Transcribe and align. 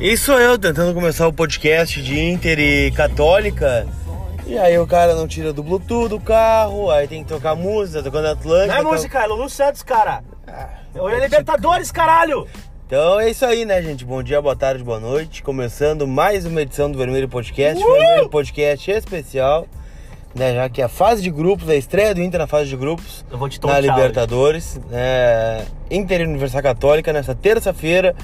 E 0.00 0.16
sou 0.16 0.38
eu 0.38 0.56
tentando 0.58 0.94
começar 0.94 1.26
o 1.26 1.32
podcast 1.32 2.00
de 2.00 2.18
Inter 2.20 2.58
e 2.58 2.90
Católica. 2.92 3.86
E 4.46 4.56
aí 4.56 4.78
o 4.78 4.86
cara 4.86 5.14
não 5.14 5.26
tira 5.26 5.52
do 5.52 5.62
Bluetooth 5.62 6.08
do 6.08 6.20
carro, 6.20 6.90
aí 6.90 7.08
tem 7.08 7.22
que 7.24 7.28
tocar 7.28 7.54
música, 7.56 8.02
tocando 8.02 8.28
Atlântica. 8.28 8.80
Não 8.80 8.90
é 8.90 8.92
música, 8.94 9.22
é 9.22 9.26
Lulu 9.26 9.50
Santos, 9.50 9.82
cara. 9.82 10.22
Hoje 10.94 11.16
é 11.16 11.20
Libertadores, 11.20 11.90
caralho. 11.90 12.46
Então 12.86 13.20
é 13.20 13.28
isso 13.28 13.44
aí, 13.44 13.64
né, 13.64 13.82
gente? 13.82 14.04
Bom 14.04 14.22
dia, 14.22 14.40
boa 14.40 14.56
tarde, 14.56 14.82
boa 14.84 15.00
noite. 15.00 15.42
Começando 15.42 16.06
mais 16.06 16.46
uma 16.46 16.62
edição 16.62 16.90
do 16.90 16.96
Vermelho 16.96 17.28
Podcast. 17.28 17.82
Vermelho 17.82 18.28
Podcast 18.28 18.90
especial. 18.90 19.66
Né, 20.34 20.54
já 20.54 20.68
que 20.68 20.80
a 20.80 20.88
fase 20.88 21.22
de 21.22 21.30
grupos, 21.30 21.68
a 21.68 21.74
estreia 21.74 22.14
do 22.14 22.22
Inter 22.22 22.38
na 22.38 22.46
fase 22.46 22.68
de 22.68 22.76
grupos 22.76 23.24
Eu 23.30 23.38
vou 23.38 23.48
te 23.48 23.58
na 23.64 23.80
Libertadores. 23.80 24.78
né? 24.88 25.66
Inter 25.90 26.20
e 26.20 26.24
Universidade 26.24 26.62
Católica 26.62 27.12
nessa 27.12 27.34
terça-feira, 27.34 28.14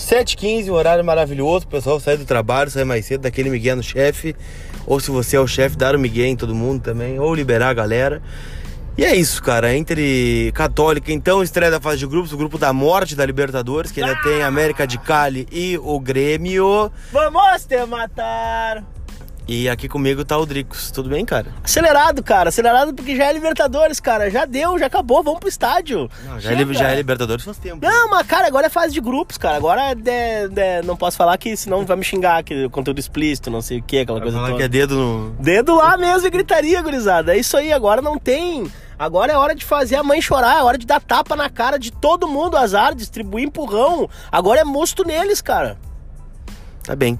7h15, 0.00 0.70
um 0.70 0.72
horário 0.72 1.04
maravilhoso. 1.04 1.66
O 1.66 1.68
pessoal 1.68 2.00
sai 2.00 2.16
do 2.16 2.24
trabalho, 2.24 2.70
sai 2.70 2.84
mais 2.84 3.04
cedo, 3.04 3.22
daquele 3.22 3.50
migué 3.50 3.74
no 3.74 3.82
chefe. 3.82 4.34
Ou 4.86 4.98
se 4.98 5.10
você 5.10 5.36
é 5.36 5.40
o 5.40 5.46
chefe, 5.46 5.76
dar 5.76 5.94
o 5.94 5.98
migué 5.98 6.26
em 6.26 6.36
todo 6.36 6.54
mundo 6.54 6.82
também, 6.82 7.20
ou 7.20 7.34
liberar 7.34 7.68
a 7.68 7.74
galera. 7.74 8.22
E 8.96 9.04
é 9.04 9.14
isso, 9.14 9.42
cara. 9.42 9.76
Inter 9.76 9.98
e 9.98 10.52
Católica, 10.52 11.12
então, 11.12 11.42
estreia 11.42 11.70
da 11.70 11.80
fase 11.80 11.98
de 11.98 12.06
grupos, 12.06 12.32
o 12.32 12.36
grupo 12.36 12.58
da 12.58 12.72
morte 12.72 13.14
da 13.14 13.24
Libertadores, 13.24 13.92
que 13.92 14.02
ainda 14.02 14.20
tem 14.22 14.42
América 14.42 14.86
de 14.86 14.98
Cali 14.98 15.46
e 15.52 15.78
o 15.78 16.00
Grêmio. 16.00 16.90
Vamos 17.12 17.64
te 17.64 17.84
matar. 17.86 18.84
E 19.52 19.68
aqui 19.68 19.88
comigo 19.88 20.24
tá 20.24 20.38
o 20.38 20.46
Dricos. 20.46 20.92
Tudo 20.92 21.08
bem, 21.08 21.24
cara? 21.24 21.48
Acelerado, 21.64 22.22
cara. 22.22 22.50
Acelerado 22.50 22.94
porque 22.94 23.16
já 23.16 23.24
é 23.24 23.32
Libertadores, 23.32 23.98
cara. 23.98 24.30
Já 24.30 24.44
deu, 24.44 24.78
já 24.78 24.86
acabou. 24.86 25.24
Vamos 25.24 25.40
pro 25.40 25.48
estádio. 25.48 26.08
Não, 26.24 26.38
já, 26.38 26.52
é, 26.52 26.72
já 26.72 26.90
é 26.90 26.94
Libertadores 26.94 27.44
faz 27.44 27.58
tempo. 27.58 27.84
Não, 27.84 28.08
mas 28.10 28.24
cara, 28.28 28.46
agora 28.46 28.68
é 28.68 28.70
fase 28.70 28.94
de 28.94 29.00
grupos, 29.00 29.36
cara. 29.36 29.56
Agora 29.56 29.80
é, 30.06 30.48
é- 30.54 30.82
não 30.82 30.96
posso 30.96 31.16
falar 31.16 31.36
que 31.36 31.56
senão 31.56 31.84
vai 31.84 31.96
me 31.96 32.04
xingar, 32.04 32.44
que 32.44 32.68
conteúdo 32.68 33.00
explícito, 33.00 33.50
não 33.50 33.60
sei 33.60 33.80
o 33.80 33.82
que, 33.82 33.98
aquela 33.98 34.20
Vai 34.20 34.26
coisa 34.26 34.36
falar 34.36 34.48
toda. 34.50 34.58
que 34.60 34.64
é 34.64 34.68
dedo 34.68 34.94
no. 34.94 35.30
Dedo 35.40 35.74
lá 35.74 35.96
mesmo 35.96 36.28
e 36.28 36.30
gritaria, 36.30 36.80
gurizada. 36.80 37.34
É 37.34 37.38
isso 37.40 37.56
aí, 37.56 37.72
agora 37.72 38.00
não 38.00 38.16
tem. 38.20 38.70
Agora 38.96 39.32
é 39.32 39.36
hora 39.36 39.52
de 39.56 39.64
fazer 39.64 39.96
a 39.96 40.04
mãe 40.04 40.22
chorar, 40.22 40.60
é 40.60 40.62
hora 40.62 40.78
de 40.78 40.86
dar 40.86 41.00
tapa 41.00 41.34
na 41.34 41.50
cara 41.50 41.76
de 41.76 41.90
todo 41.90 42.28
mundo, 42.28 42.56
azar, 42.56 42.94
distribuir 42.94 43.46
empurrão. 43.46 44.08
Agora 44.30 44.60
é 44.60 44.64
mosto 44.64 45.02
neles, 45.02 45.40
cara. 45.40 45.76
Tá 46.84 46.94
bem. 46.94 47.18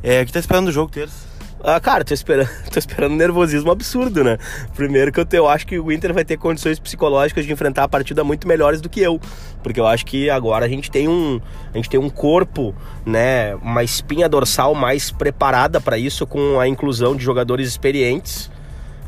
É, 0.00 0.22
o 0.22 0.26
que 0.26 0.32
tá 0.32 0.38
esperando 0.38 0.66
do 0.66 0.72
jogo 0.72 0.92
terça? 0.92 1.31
Ah, 1.64 1.78
cara, 1.78 2.04
tô 2.04 2.12
esperando, 2.12 2.48
tô 2.72 2.76
esperando 2.76 3.12
um 3.12 3.16
nervosismo 3.16 3.70
absurdo, 3.70 4.24
né? 4.24 4.36
Primeiro 4.74 5.12
que 5.12 5.20
eu, 5.20 5.26
eu 5.32 5.48
acho 5.48 5.64
que 5.64 5.78
o 5.78 5.92
Inter 5.92 6.12
vai 6.12 6.24
ter 6.24 6.36
condições 6.36 6.80
psicológicas 6.80 7.46
de 7.46 7.52
enfrentar 7.52 7.84
a 7.84 7.88
partida 7.88 8.24
muito 8.24 8.48
melhores 8.48 8.80
do 8.80 8.88
que 8.88 9.00
eu. 9.00 9.20
Porque 9.62 9.78
eu 9.78 9.86
acho 9.86 10.04
que 10.04 10.28
agora 10.28 10.66
a 10.66 10.68
gente 10.68 10.90
tem 10.90 11.06
um, 11.06 11.40
a 11.72 11.76
gente 11.76 11.88
tem 11.88 12.00
um 12.00 12.10
corpo, 12.10 12.74
né, 13.06 13.54
uma 13.56 13.84
espinha 13.84 14.28
dorsal 14.28 14.74
mais 14.74 15.12
preparada 15.12 15.80
para 15.80 15.96
isso 15.96 16.26
com 16.26 16.58
a 16.58 16.66
inclusão 16.66 17.14
de 17.14 17.22
jogadores 17.22 17.68
experientes. 17.68 18.50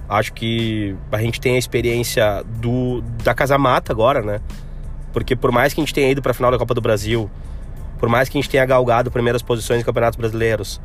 Acho 0.08 0.32
que 0.32 0.94
a 1.10 1.18
gente 1.18 1.40
tem 1.40 1.56
a 1.56 1.58
experiência 1.58 2.44
do 2.60 3.00
da 3.24 3.34
Casa 3.34 3.58
Mata 3.58 3.92
agora, 3.92 4.22
né? 4.22 4.40
Porque 5.12 5.34
por 5.34 5.50
mais 5.50 5.74
que 5.74 5.80
a 5.80 5.82
gente 5.82 5.94
tenha 5.94 6.08
ido 6.08 6.22
para 6.22 6.30
a 6.30 6.34
final 6.34 6.52
da 6.52 6.58
Copa 6.58 6.72
do 6.74 6.80
Brasil, 6.80 7.28
por 7.98 8.08
mais 8.08 8.28
que 8.28 8.38
a 8.38 8.40
gente 8.40 8.50
tenha 8.50 8.64
galgado 8.64 9.10
primeiras 9.10 9.42
posições 9.42 9.80
em 9.80 9.84
campeonatos 9.84 10.16
brasileiros, 10.16 10.80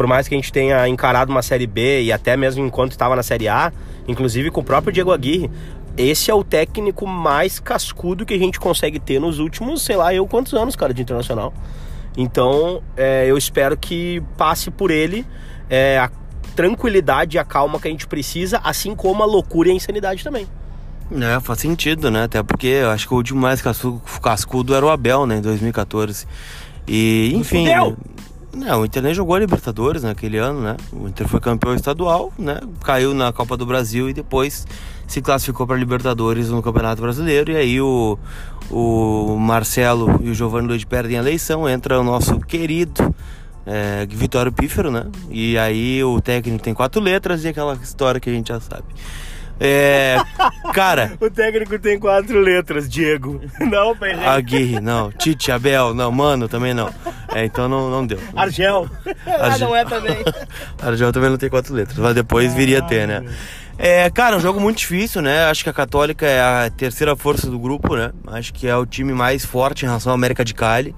por 0.00 0.06
mais 0.06 0.26
que 0.26 0.34
a 0.34 0.38
gente 0.38 0.50
tenha 0.50 0.88
encarado 0.88 1.30
uma 1.30 1.42
Série 1.42 1.66
B 1.66 2.04
e 2.04 2.10
até 2.10 2.34
mesmo 2.34 2.64
enquanto 2.64 2.92
estava 2.92 3.14
na 3.14 3.22
Série 3.22 3.48
A, 3.48 3.70
inclusive 4.08 4.50
com 4.50 4.62
o 4.62 4.64
próprio 4.64 4.90
Diego 4.90 5.12
Aguirre, 5.12 5.50
esse 5.94 6.30
é 6.30 6.34
o 6.34 6.42
técnico 6.42 7.06
mais 7.06 7.60
cascudo 7.60 8.24
que 8.24 8.32
a 8.32 8.38
gente 8.38 8.58
consegue 8.58 8.98
ter 8.98 9.20
nos 9.20 9.38
últimos, 9.38 9.82
sei 9.82 9.96
lá, 9.96 10.14
eu 10.14 10.26
quantos 10.26 10.54
anos, 10.54 10.74
cara, 10.74 10.94
de 10.94 11.02
internacional. 11.02 11.52
Então, 12.16 12.82
é, 12.96 13.26
eu 13.28 13.36
espero 13.36 13.76
que 13.76 14.22
passe 14.38 14.70
por 14.70 14.90
ele 14.90 15.26
é, 15.68 15.98
a 15.98 16.10
tranquilidade 16.56 17.36
e 17.36 17.38
a 17.38 17.44
calma 17.44 17.78
que 17.78 17.86
a 17.86 17.90
gente 17.90 18.06
precisa, 18.06 18.58
assim 18.64 18.94
como 18.94 19.22
a 19.22 19.26
loucura 19.26 19.68
e 19.68 19.72
a 19.72 19.74
insanidade 19.74 20.24
também. 20.24 20.46
É, 21.12 21.38
faz 21.40 21.58
sentido, 21.58 22.10
né? 22.10 22.22
Até 22.22 22.42
porque 22.42 22.68
eu 22.68 22.88
acho 22.88 23.06
que 23.06 23.12
o 23.12 23.18
último 23.18 23.38
mais 23.38 23.60
cascudo, 23.60 24.00
cascudo 24.22 24.74
era 24.74 24.86
o 24.86 24.88
Abel, 24.88 25.26
né? 25.26 25.36
Em 25.36 25.42
2014. 25.42 26.26
E, 26.88 27.32
enfim. 27.34 27.66
fudeu! 27.66 27.90
Né, 27.90 27.96
o 28.52 28.84
Inter 28.84 29.02
nem 29.02 29.14
jogou 29.14 29.36
a 29.36 29.38
Libertadores 29.38 30.02
naquele 30.02 30.38
ano, 30.38 30.60
né? 30.60 30.76
O 30.92 31.08
Inter 31.08 31.28
foi 31.28 31.40
campeão 31.40 31.74
estadual, 31.74 32.32
né? 32.38 32.58
Caiu 32.82 33.14
na 33.14 33.32
Copa 33.32 33.56
do 33.56 33.64
Brasil 33.64 34.10
e 34.10 34.12
depois 34.12 34.66
se 35.06 35.20
classificou 35.20 35.66
para 35.66 35.76
Libertadores 35.76 36.50
no 36.50 36.62
Campeonato 36.62 37.00
Brasileiro. 37.00 37.52
E 37.52 37.56
aí 37.56 37.80
o, 37.80 38.18
o 38.70 39.36
Marcelo 39.38 40.20
e 40.22 40.30
o 40.30 40.34
Giovanni 40.34 40.68
Luiz 40.68 40.84
perdem 40.84 41.16
a 41.16 41.20
eleição, 41.20 41.68
entra 41.68 42.00
o 42.00 42.04
nosso 42.04 42.38
querido 42.40 43.14
é, 43.66 44.06
Vitório 44.06 44.52
Pífero, 44.52 44.90
né? 44.90 45.06
E 45.30 45.56
aí 45.56 46.02
o 46.02 46.20
técnico 46.20 46.62
tem 46.62 46.74
quatro 46.74 47.00
letras 47.00 47.44
e 47.44 47.48
aquela 47.48 47.74
história 47.74 48.20
que 48.20 48.28
a 48.28 48.32
gente 48.32 48.48
já 48.48 48.60
sabe. 48.60 48.84
É, 49.62 50.16
cara, 50.72 51.12
O 51.20 51.28
técnico 51.28 51.78
tem 51.78 51.98
quatro 51.98 52.40
letras, 52.40 52.88
Diego. 52.88 53.42
Não, 53.60 53.94
Pelé. 53.94 54.26
Aguirre, 54.26 54.80
não. 54.80 55.12
Tite, 55.12 55.52
Abel, 55.52 55.92
não. 55.92 56.10
Mano, 56.10 56.48
também 56.48 56.72
não. 56.72 56.90
É, 57.34 57.44
então 57.44 57.68
não, 57.68 57.90
não 57.90 58.06
deu. 58.06 58.18
Argel. 58.34 58.88
ah, 59.26 59.46
Argel. 59.46 59.68
não 59.68 59.76
é 59.76 59.84
também. 59.84 60.16
Argel 60.80 61.12
também 61.12 61.30
não 61.30 61.36
tem 61.36 61.50
quatro 61.50 61.74
letras, 61.74 61.98
mas 61.98 62.14
depois 62.14 62.54
viria 62.54 62.78
a 62.78 62.82
ter, 62.82 63.06
né? 63.06 63.22
É, 63.76 64.08
cara, 64.10 64.36
um 64.36 64.40
jogo 64.40 64.60
muito 64.60 64.78
difícil, 64.78 65.20
né? 65.22 65.44
Acho 65.44 65.62
que 65.62 65.70
a 65.70 65.72
Católica 65.72 66.26
é 66.26 66.40
a 66.40 66.70
terceira 66.70 67.14
força 67.14 67.50
do 67.50 67.58
grupo, 67.58 67.96
né? 67.96 68.12
Acho 68.26 68.52
que 68.52 68.66
é 68.66 68.76
o 68.76 68.86
time 68.86 69.12
mais 69.12 69.44
forte 69.44 69.84
em 69.84 69.88
relação 69.88 70.12
à 70.12 70.14
América 70.14 70.44
de 70.44 70.54
Cali. 70.54 70.94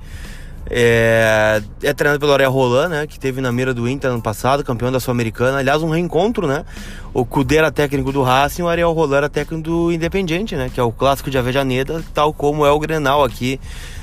É, 0.75 1.62
é 1.83 1.93
treinado 1.93 2.19
pelo 2.19 2.33
Ariel 2.33 2.50
Roland, 2.50 2.88
né? 2.88 3.06
Que 3.06 3.21
teve 3.21 3.43
na 3.43 3.53
mira 3.53 3.75
do 3.75 3.87
Inter 3.87 4.10
ano 4.10 4.22
passado, 4.22 4.65
campeão 4.65 4.91
da 4.91 4.99
Sul-Americana. 4.99 5.59
Aliás, 5.59 5.83
um 5.83 5.91
reencontro, 5.91 6.47
né? 6.47 6.65
O 7.12 7.27
Cudê 7.27 7.56
era 7.56 7.71
técnico 7.71 8.10
do 8.10 8.22
Racing, 8.22 8.62
o 8.62 8.69
Ariel 8.69 8.91
Roland 8.93 9.16
era 9.19 9.28
técnico 9.28 9.62
do 9.62 9.93
Independiente, 9.93 10.56
né? 10.56 10.71
Que 10.72 10.81
é 10.81 10.82
o 10.82 10.91
clássico 10.91 11.31
de 11.31 11.37
Avejaneda, 11.37 12.03
tal 12.15 12.32
como 12.32 12.65
é 12.65 12.71
o 12.71 12.78
Grenal 12.78 13.22
aqui 13.22 13.61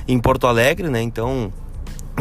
em 0.08 0.19
Porto 0.19 0.46
Alegre, 0.46 0.90
né? 0.90 1.02
Então, 1.02 1.52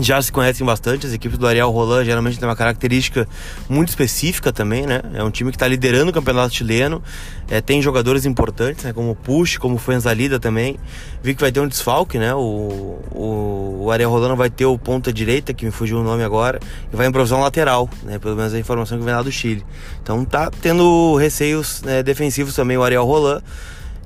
já 0.02 0.20
se 0.20 0.30
conhecem 0.30 0.66
bastante, 0.66 1.06
as 1.06 1.12
equipes 1.12 1.38
do 1.38 1.46
Ariel 1.46 1.70
Roland 1.70 2.04
geralmente 2.04 2.38
tem 2.38 2.48
uma 2.48 2.56
característica 2.56 3.28
muito 3.68 3.88
específica 3.88 4.52
também, 4.52 4.86
né? 4.86 5.00
É 5.14 5.22
um 5.22 5.30
time 5.30 5.50
que 5.50 5.56
está 5.56 5.66
liderando 5.66 6.10
o 6.10 6.14
campeonato 6.14 6.54
chileno, 6.54 7.02
é, 7.50 7.60
tem 7.60 7.80
jogadores 7.80 8.24
importantes, 8.24 8.84
né? 8.84 8.92
Como 8.92 9.10
o 9.10 9.14
Push, 9.14 9.58
como 9.58 9.76
o 9.76 9.78
Fuenzalida 9.78 10.38
também. 10.38 10.78
Vi 11.22 11.34
que 11.34 11.40
vai 11.40 11.50
ter 11.50 11.60
um 11.60 11.68
desfalque, 11.68 12.18
né? 12.18 12.34
O, 12.34 12.98
o, 13.10 13.84
o 13.84 13.90
Ariel 13.90 14.10
Roland 14.10 14.36
vai 14.36 14.50
ter 14.50 14.66
o 14.66 14.78
ponta 14.78 15.12
direita, 15.12 15.52
que 15.54 15.64
me 15.64 15.70
fugiu 15.70 15.98
o 15.98 16.02
nome 16.02 16.22
agora, 16.22 16.60
e 16.92 16.96
vai 16.96 17.06
improvisar 17.06 17.38
um 17.38 17.42
lateral, 17.42 17.88
né? 18.02 18.18
Pelo 18.18 18.36
menos 18.36 18.54
a 18.54 18.58
informação 18.58 18.98
que 18.98 19.04
vem 19.04 19.14
lá 19.14 19.22
do 19.22 19.32
Chile. 19.32 19.64
Então 20.02 20.24
tá 20.24 20.50
tendo 20.60 21.16
receios 21.16 21.82
né, 21.82 22.02
defensivos 22.02 22.54
também 22.54 22.76
o 22.76 22.82
Ariel 22.82 23.04
Roland. 23.04 23.42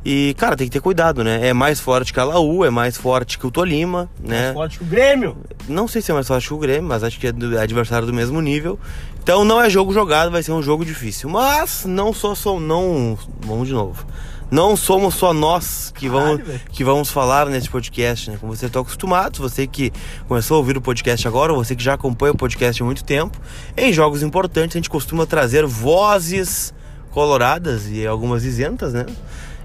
E, 0.05 0.35
cara, 0.37 0.57
tem 0.57 0.67
que 0.67 0.73
ter 0.73 0.81
cuidado, 0.81 1.23
né? 1.23 1.47
É 1.47 1.53
mais 1.53 1.79
forte 1.79 2.13
que 2.13 2.19
a 2.19 2.25
Laú, 2.25 2.65
é 2.65 2.71
mais 2.71 2.97
forte 2.97 3.39
que 3.39 3.47
o 3.47 3.51
Tolima, 3.53 4.11
né? 4.19 4.53
Forte 4.53 4.79
que 4.79 4.85
o 4.85 4.87
Grêmio. 4.87 5.37
Não 5.69 5.87
sei 5.87 6.03
se 6.03 6.11
é 6.11 6.15
mais 6.15 6.27
forte 6.27 6.49
que 6.49 6.55
o 6.55 6.59
Grêmio, 6.59 6.89
mas 6.89 7.05
acho 7.05 7.21
que 7.21 7.29
é 7.29 7.33
do- 7.33 7.57
é 7.57 7.63
adversário 7.63 8.07
do 8.07 8.13
mesmo 8.13 8.41
nível. 8.41 8.79
Então 9.23 9.45
não 9.45 9.61
é 9.63 9.71
jogo 9.71 9.93
jogado, 9.93 10.31
vai 10.33 10.43
ser 10.43 10.51
um 10.51 10.63
jogo 10.63 10.85
difícil. 10.85 11.29
Mas 11.31 11.85
não 11.87 12.13
só 12.13 12.35
só 12.35 12.59
não, 12.59 13.17
vamos 13.41 13.69
de 13.69 13.75
novo. 13.75 14.05
Não 14.51 14.77
somos 14.77 15.15
só 15.15 15.33
nós 15.33 15.93
que 15.97 16.09
vamos, 16.11 16.43
Caralho, 16.43 16.61
que 16.73 16.85
vamos 16.85 17.09
falar 17.09 17.47
nesse 17.47 17.71
podcast, 17.71 18.29
né? 18.31 18.37
Como 18.41 18.55
você 18.55 18.67
está 18.67 18.81
acostumado, 18.81 19.39
você 19.39 19.67
que 19.69 19.91
começou 20.29 20.57
a 20.57 20.59
ouvir 20.59 20.77
o 20.77 20.81
podcast 20.81 21.27
agora, 21.27 21.53
ou 21.55 21.65
você 21.65 21.75
que 21.77 21.83
já 21.83 21.95
acompanha 21.95 22.33
o 22.33 22.37
podcast 22.37 22.83
há 22.83 22.85
muito 22.85 23.03
tempo, 23.05 23.41
em 23.77 23.93
jogos 23.93 24.23
importantes 24.23 24.77
a 24.77 24.79
gente 24.79 24.91
costuma 24.91 25.25
trazer 25.27 25.65
vozes 25.65 26.75
coloradas 27.13 27.89
e 27.89 28.07
algumas 28.07 28.45
isentas, 28.45 28.93
né? 28.93 29.07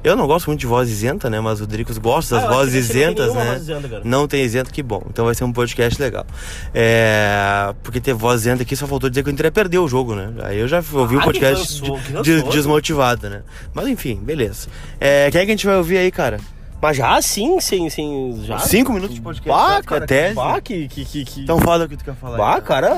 Eu 0.07 0.15
não 0.15 0.25
gosto 0.27 0.47
muito 0.47 0.59
de 0.59 0.65
voz 0.67 0.89
isenta, 0.89 1.29
né? 1.29 1.39
Mas 1.39 1.61
o 1.61 1.67
Dricos 1.67 1.97
gosta 1.97 2.35
das 2.35 2.45
Ah, 2.45 2.47
vozes 2.47 2.73
isentas, 2.89 3.33
né? 3.33 3.45
voz 3.45 3.61
isenta. 3.63 4.01
Não 4.03 4.27
tem 4.27 4.43
isento, 4.43 4.71
que 4.71 4.81
bom. 4.81 5.03
Então 5.09 5.25
vai 5.25 5.35
ser 5.35 5.43
um 5.43 5.51
podcast 5.53 6.01
legal. 6.01 6.25
É, 6.73 7.73
porque 7.83 7.99
ter 7.99 8.13
voz 8.13 8.41
isenta 8.41 8.63
aqui 8.63 8.75
só 8.75 8.87
faltou 8.87 9.09
dizer 9.09 9.23
que 9.23 9.29
o 9.29 9.33
Inter 9.33 9.51
perdeu 9.51 9.83
o 9.83 9.87
jogo, 9.87 10.15
né? 10.15 10.29
Aí 10.43 10.59
eu 10.59 10.67
já 10.67 10.83
ouvi 10.93 11.15
o 11.15 11.19
Ah, 11.19 11.23
podcast 11.23 11.81
de- 11.81 11.91
rançoso. 11.91 12.49
desmotivado, 12.51 13.29
né? 13.29 13.41
Mas 13.73 13.87
enfim, 13.87 14.15
beleza. 14.15 14.67
É, 14.99 15.29
quem 15.31 15.41
é 15.41 15.45
que 15.45 15.51
a 15.51 15.55
gente 15.55 15.65
vai 15.65 15.75
ouvir 15.77 15.97
aí, 15.97 16.11
cara? 16.11 16.39
Mas 16.79 16.95
já 16.97 17.19
sim, 17.21 17.59
sim, 17.59 17.89
sim. 17.89 18.39
Já. 18.45 18.59
Cinco 18.59 18.93
minutos 18.93 19.15
de 19.15 19.21
podcast. 19.21 19.49
Bah, 19.49 19.81
cara, 19.83 20.05
tese. 20.05 20.35
bah, 20.35 20.61
que, 20.61 20.87
que, 20.87 21.03
que, 21.05 21.25
que... 21.25 21.41
Então 21.41 21.59
fala 21.59 21.85
o 21.85 21.89
que 21.89 21.97
tu 21.97 22.03
quer 22.03 22.13
falar. 22.15 22.37
Bah, 22.37 22.55
aí, 22.55 22.61
cara, 22.61 22.91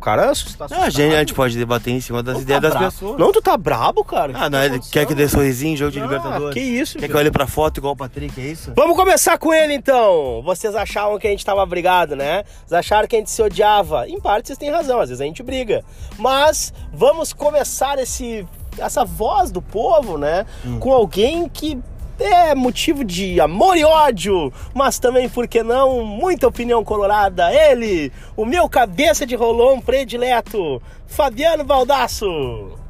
cara 0.00 0.30
assusta- 0.30 0.66
Não, 0.70 0.82
a, 0.82 0.88
gente, 0.88 1.14
a 1.14 1.18
gente 1.18 1.34
pode 1.34 1.58
debater 1.58 1.92
em 1.92 2.00
cima 2.00 2.22
das 2.22 2.34
Não 2.36 2.42
ideias 2.42 2.62
tá 2.62 2.68
das 2.68 2.78
brabo. 2.78 2.92
pessoas. 2.92 3.18
Não, 3.18 3.32
tu 3.32 3.42
tá 3.42 3.56
brabo, 3.56 4.04
cara. 4.04 4.32
Ah, 4.36 4.48
não, 4.48 4.60
Que 4.60 4.78
tá 4.78 4.86
quer 4.92 5.06
que 5.06 5.14
dê 5.16 5.28
sorrisinho 5.28 5.74
em 5.74 5.76
jogo 5.76 5.90
de 5.90 5.98
Ah, 5.98 6.02
Libertadores. 6.04 6.54
que 6.54 6.60
isso, 6.60 6.92
Quer 6.94 7.02
que 7.02 7.08
cara. 7.08 7.18
eu 7.18 7.22
olhe 7.24 7.30
pra 7.32 7.46
foto 7.48 7.78
igual 7.78 7.94
o 7.94 7.96
Patrick, 7.96 8.40
é 8.40 8.44
isso? 8.44 8.72
Vamos 8.76 8.96
começar 8.96 9.36
com 9.36 9.52
ele 9.52 9.74
então. 9.74 10.40
Vocês 10.44 10.74
achavam 10.76 11.18
que 11.18 11.26
a 11.26 11.30
gente 11.30 11.44
tava 11.44 11.66
brigado, 11.66 12.14
né? 12.14 12.44
Vocês 12.64 12.72
acharam 12.78 13.08
que 13.08 13.16
a 13.16 13.18
gente 13.18 13.30
se 13.32 13.42
odiava. 13.42 14.08
Em 14.08 14.20
parte 14.20 14.46
vocês 14.46 14.58
têm 14.58 14.70
razão, 14.70 15.00
às 15.00 15.08
vezes 15.08 15.20
a 15.20 15.24
gente 15.24 15.42
briga. 15.42 15.84
Mas 16.18 16.72
vamos 16.92 17.32
começar 17.32 17.98
esse 17.98 18.46
essa 18.78 19.04
voz 19.04 19.50
do 19.50 19.60
povo, 19.60 20.16
né? 20.16 20.46
Com 20.80 20.92
alguém 20.92 21.46
que 21.48 21.78
é 22.18 22.54
motivo 22.54 23.04
de 23.04 23.40
amor 23.40 23.76
e 23.76 23.84
ódio, 23.84 24.52
mas 24.74 24.98
também, 24.98 25.28
por 25.28 25.46
que 25.48 25.62
não, 25.62 26.04
muita 26.04 26.48
opinião 26.48 26.84
colorada. 26.84 27.52
Ele, 27.52 28.12
o 28.36 28.44
meu 28.44 28.68
cabeça 28.68 29.26
de 29.26 29.34
rolão 29.34 29.80
predileto, 29.80 30.80
Fabiano 31.06 31.64
Baldasso 31.64 32.81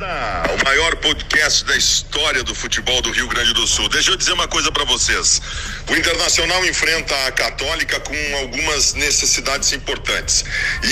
o 0.00 0.64
maior 0.64 0.94
podcast 0.96 1.64
da 1.64 1.76
história 1.76 2.44
do 2.44 2.54
futebol 2.54 3.02
do 3.02 3.10
Rio 3.10 3.26
Grande 3.26 3.52
do 3.52 3.66
Sul. 3.66 3.88
Deixa 3.88 4.12
eu 4.12 4.16
dizer 4.16 4.32
uma 4.32 4.46
coisa 4.46 4.70
para 4.70 4.84
vocês. 4.84 5.42
O 5.88 5.96
Internacional 5.96 6.64
enfrenta 6.64 7.26
a 7.26 7.32
Católica 7.32 7.98
com 7.98 8.36
algumas 8.36 8.94
necessidades 8.94 9.72
importantes, 9.72 10.44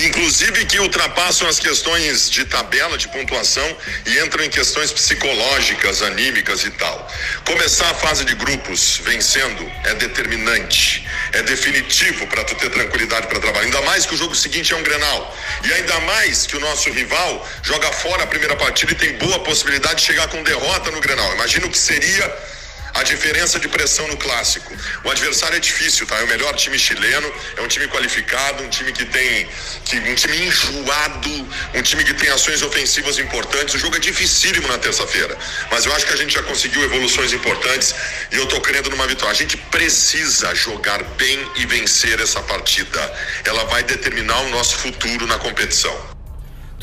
inclusive 0.07 0.65
que 0.67 0.81
ultrapassam 0.81 1.47
as 1.47 1.61
questões 1.61 2.29
de 2.29 2.45
tabela 2.47 2.99
de 2.99 3.07
pontuação 3.09 3.77
e 4.07 4.19
entram 4.19 4.45
em 4.45 4.51
questões 4.51 4.91
psicológicas, 4.91 6.03
anímicas 6.03 6.65
e 6.65 6.71
tal. 6.73 7.09
Começar 7.45 7.89
a 7.91 7.95
fase 7.95 8.25
de 8.25 8.35
grupos 8.35 9.01
vencendo 9.05 9.71
é 9.85 9.95
determinante, 9.95 11.07
é 11.33 11.43
definitivo 11.43 12.27
para 12.27 12.43
tu 12.43 12.57
ter 12.57 12.71
tranquilidade 12.71 13.29
para 13.29 13.39
trabalhar. 13.39 13.67
Ainda 13.67 13.83
mais 13.83 14.05
que 14.05 14.15
o 14.15 14.17
jogo 14.17 14.35
seguinte 14.35 14.73
é 14.73 14.77
um 14.77 14.83
Grenal, 14.83 15.37
e 15.65 15.73
ainda 15.73 16.01
mais 16.01 16.47
que 16.47 16.57
o 16.57 16.61
nosso 16.61 16.91
rival 16.91 17.49
joga 17.63 17.93
fora 17.93 18.25
a 18.25 18.27
primeira 18.27 18.57
partida 18.57 18.96
tem 18.97 19.17
boa 19.19 19.39
possibilidade 19.41 20.01
de 20.01 20.07
chegar 20.07 20.29
com 20.29 20.43
derrota 20.43 20.91
no 20.91 21.01
Grenal. 21.01 21.33
Imagina 21.35 21.67
o 21.67 21.71
que 21.71 21.79
seria 21.79 22.57
a 22.97 23.03
diferença 23.03 23.61
de 23.61 23.69
pressão 23.69 24.09
no 24.09 24.17
clássico. 24.17 24.73
O 25.05 25.11
adversário 25.11 25.57
é 25.57 25.61
difícil, 25.61 26.07
tá? 26.07 26.17
É 26.19 26.25
o 26.25 26.29
melhor 26.29 26.55
time 26.55 26.79
chileno, 26.79 27.31
é 27.57 27.61
um 27.61 27.69
time 27.69 27.87
qualificado, 27.89 28.63
um 28.65 28.69
time 28.71 28.91
que 28.91 29.05
tem 29.05 29.47
que 29.85 29.99
um 29.99 30.15
time 30.15 30.47
enjoado, 30.47 31.49
um 31.75 31.83
time 31.83 32.03
que 32.05 32.15
tem 32.15 32.31
ações 32.31 32.63
ofensivas 32.63 33.19
importantes. 33.19 33.75
O 33.75 33.79
jogo 33.79 33.97
é 33.97 33.99
dificílimo 33.99 34.67
na 34.69 34.79
terça-feira, 34.79 35.37
mas 35.71 35.85
eu 35.85 35.95
acho 35.95 36.07
que 36.07 36.13
a 36.15 36.17
gente 36.17 36.33
já 36.33 36.43
conseguiu 36.43 36.83
evoluções 36.85 37.33
importantes 37.35 37.95
e 38.33 38.37
eu 38.37 38.47
tô 38.47 38.61
crendo 38.63 38.89
numa 38.89 39.07
vitória. 39.07 39.33
A 39.33 39.37
gente 39.37 39.59
precisa 39.59 40.55
jogar 40.55 41.03
bem 41.19 41.39
e 41.57 41.67
vencer 41.67 42.19
essa 42.19 42.41
partida. 42.43 43.01
Ela 43.45 43.65
vai 43.65 43.83
determinar 43.83 44.41
o 44.41 44.49
nosso 44.49 44.77
futuro 44.79 45.27
na 45.27 45.39
competição 45.39 46.16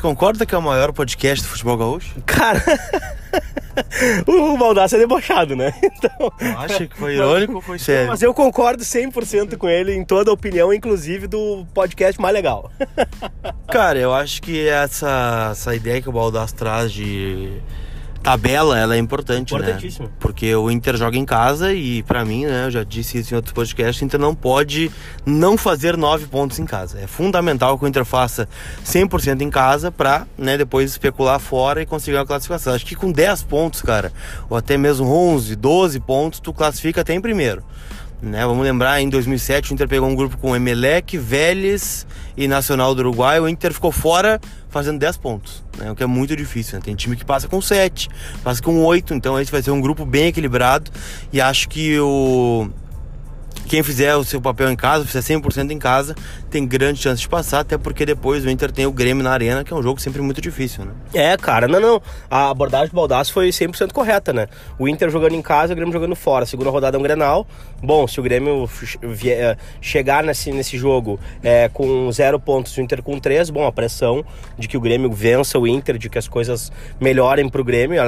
concorda 0.03 0.45
que 0.45 0.53
é 0.53 0.57
o 0.57 0.61
maior 0.61 0.91
podcast 0.91 1.45
do 1.45 1.49
futebol 1.49 1.77
gaúcho? 1.77 2.21
Cara, 2.25 2.61
o 4.27 4.57
Baldassi 4.57 4.95
é 4.95 4.99
debochado, 4.99 5.55
né? 5.55 5.73
Então... 5.81 6.33
Acha 6.57 6.85
que 6.85 6.97
foi 6.97 7.15
irônico 7.15 7.53
ou 7.53 7.61
foi 7.61 7.79
sério? 7.79 8.09
Mas 8.09 8.21
eu 8.21 8.33
concordo 8.33 8.83
100% 8.83 9.55
com 9.55 9.69
ele 9.69 9.93
em 9.93 10.03
toda 10.03 10.29
a 10.29 10.33
opinião, 10.33 10.73
inclusive 10.73 11.27
do 11.27 11.65
podcast 11.73 12.19
mais 12.19 12.33
legal. 12.33 12.69
Cara, 13.71 13.97
eu 13.97 14.13
acho 14.13 14.41
que 14.41 14.67
essa, 14.67 15.49
essa 15.51 15.73
ideia 15.73 16.01
que 16.01 16.09
o 16.09 16.11
Baldassi 16.11 16.53
traz 16.53 16.91
de 16.91 17.61
tabela, 18.23 18.79
ela 18.79 18.95
é 18.95 18.97
importante, 18.97 19.53
né? 19.53 19.59
Porque 20.19 20.55
o 20.55 20.71
Inter 20.71 20.95
joga 20.95 21.17
em 21.17 21.25
casa 21.25 21.73
e 21.73 22.01
para 22.03 22.23
mim, 22.23 22.45
né, 22.45 22.67
eu 22.67 22.71
já 22.71 22.83
disse 22.83 23.17
isso 23.17 23.33
em 23.33 23.35
outros 23.35 23.53
podcasts, 23.53 24.01
o 24.01 24.05
Inter 24.05 24.19
não 24.19 24.33
pode 24.33 24.89
não 25.25 25.57
fazer 25.57 25.97
nove 25.97 26.25
pontos 26.25 26.57
em 26.57 26.65
casa. 26.65 26.99
É 26.99 27.05
fundamental 27.05 27.77
que 27.77 27.83
o 27.83 27.87
Inter 27.87 28.05
faça 28.05 28.47
100% 28.85 29.41
em 29.41 29.49
casa 29.49 29.91
para, 29.91 30.25
né, 30.37 30.57
depois 30.57 30.89
especular 30.91 31.37
fora 31.37 31.81
e 31.81 31.85
conseguir 31.85 32.17
uma 32.17 32.25
classificação. 32.25 32.73
Acho 32.73 32.85
que 32.85 32.95
com 32.95 33.11
10 33.11 33.43
pontos, 33.43 33.81
cara, 33.81 34.13
ou 34.49 34.55
até 34.55 34.77
mesmo 34.77 35.05
11, 35.05 35.55
12 35.55 35.99
pontos, 35.99 36.39
tu 36.39 36.53
classifica 36.53 37.01
até 37.01 37.13
em 37.13 37.21
primeiro. 37.21 37.61
Né, 38.21 38.45
vamos 38.45 38.63
lembrar, 38.63 39.01
em 39.01 39.09
2007 39.09 39.71
o 39.71 39.73
Inter 39.73 39.87
pegou 39.87 40.07
um 40.07 40.15
grupo 40.15 40.37
com 40.37 40.55
Emelec, 40.55 41.17
Vélez 41.17 42.07
e 42.37 42.47
Nacional 42.47 42.95
do 42.95 42.99
Uruguai. 42.99 43.39
O 43.39 43.49
Inter 43.49 43.73
ficou 43.73 43.91
fora 43.91 44.39
fazendo 44.69 44.97
10 44.97 45.17
pontos, 45.17 45.61
né, 45.77 45.91
o 45.91 45.95
que 45.95 46.03
é 46.03 46.07
muito 46.07 46.33
difícil. 46.33 46.77
Né? 46.77 46.81
Tem 46.85 46.95
time 46.95 47.17
que 47.17 47.25
passa 47.25 47.49
com 47.49 47.61
7, 47.61 48.09
passa 48.41 48.61
com 48.61 48.81
8, 48.81 49.13
então 49.13 49.37
esse 49.39 49.51
vai 49.51 49.61
ser 49.61 49.71
um 49.71 49.81
grupo 49.81 50.05
bem 50.05 50.27
equilibrado. 50.27 50.89
E 51.33 51.41
acho 51.41 51.67
que 51.67 51.99
o 51.99 52.69
quem 53.67 53.81
fizer 53.81 54.15
o 54.15 54.23
seu 54.23 54.41
papel 54.41 54.69
em 54.69 54.75
casa, 54.75 55.05
fizer 55.05 55.35
100% 55.35 55.71
em 55.71 55.79
casa, 55.79 56.15
tem 56.53 56.67
grande 56.67 57.01
chance 57.01 57.19
de 57.19 57.27
passar, 57.27 57.61
até 57.61 57.79
porque 57.79 58.05
depois 58.05 58.45
o 58.45 58.49
Inter 58.49 58.71
tem 58.71 58.85
o 58.85 58.91
Grêmio 58.91 59.23
na 59.23 59.31
arena, 59.31 59.63
que 59.63 59.73
é 59.73 59.75
um 59.75 59.81
jogo 59.81 59.99
sempre 59.99 60.21
muito 60.21 60.39
difícil, 60.39 60.85
né? 60.85 60.91
É, 61.11 61.35
cara, 61.35 61.67
não, 61.67 61.79
não. 61.79 61.99
A 62.29 62.51
abordagem 62.51 62.89
do 62.89 62.95
Baldaço 62.95 63.33
foi 63.33 63.49
100% 63.49 63.91
correta, 63.91 64.31
né? 64.31 64.47
O 64.77 64.87
Inter 64.87 65.09
jogando 65.09 65.33
em 65.33 65.41
casa, 65.41 65.73
o 65.73 65.75
Grêmio 65.75 65.91
jogando 65.91 66.15
fora. 66.15 66.45
Segunda 66.45 66.69
rodada 66.69 66.95
é 66.95 66.99
um 66.99 67.01
Grenal. 67.01 67.47
Bom, 67.81 68.07
se 68.07 68.19
o 68.19 68.23
Grêmio 68.23 68.69
vier, 69.01 69.39
é, 69.39 69.57
chegar 69.81 70.23
nesse, 70.23 70.51
nesse 70.51 70.77
jogo 70.77 71.19
é, 71.41 71.69
com 71.69 72.11
zero 72.11 72.39
pontos, 72.39 72.77
o 72.77 72.81
Inter 72.81 73.01
com 73.01 73.19
três, 73.19 73.49
bom, 73.49 73.65
a 73.65 73.71
pressão 73.71 74.23
de 74.55 74.67
que 74.67 74.77
o 74.77 74.79
Grêmio 74.79 75.11
vença 75.11 75.57
o 75.57 75.67
Inter, 75.67 75.97
de 75.97 76.07
que 76.07 76.19
as 76.19 76.27
coisas 76.27 76.71
melhorem 77.01 77.49
pro 77.49 77.63
Grêmio, 77.63 77.99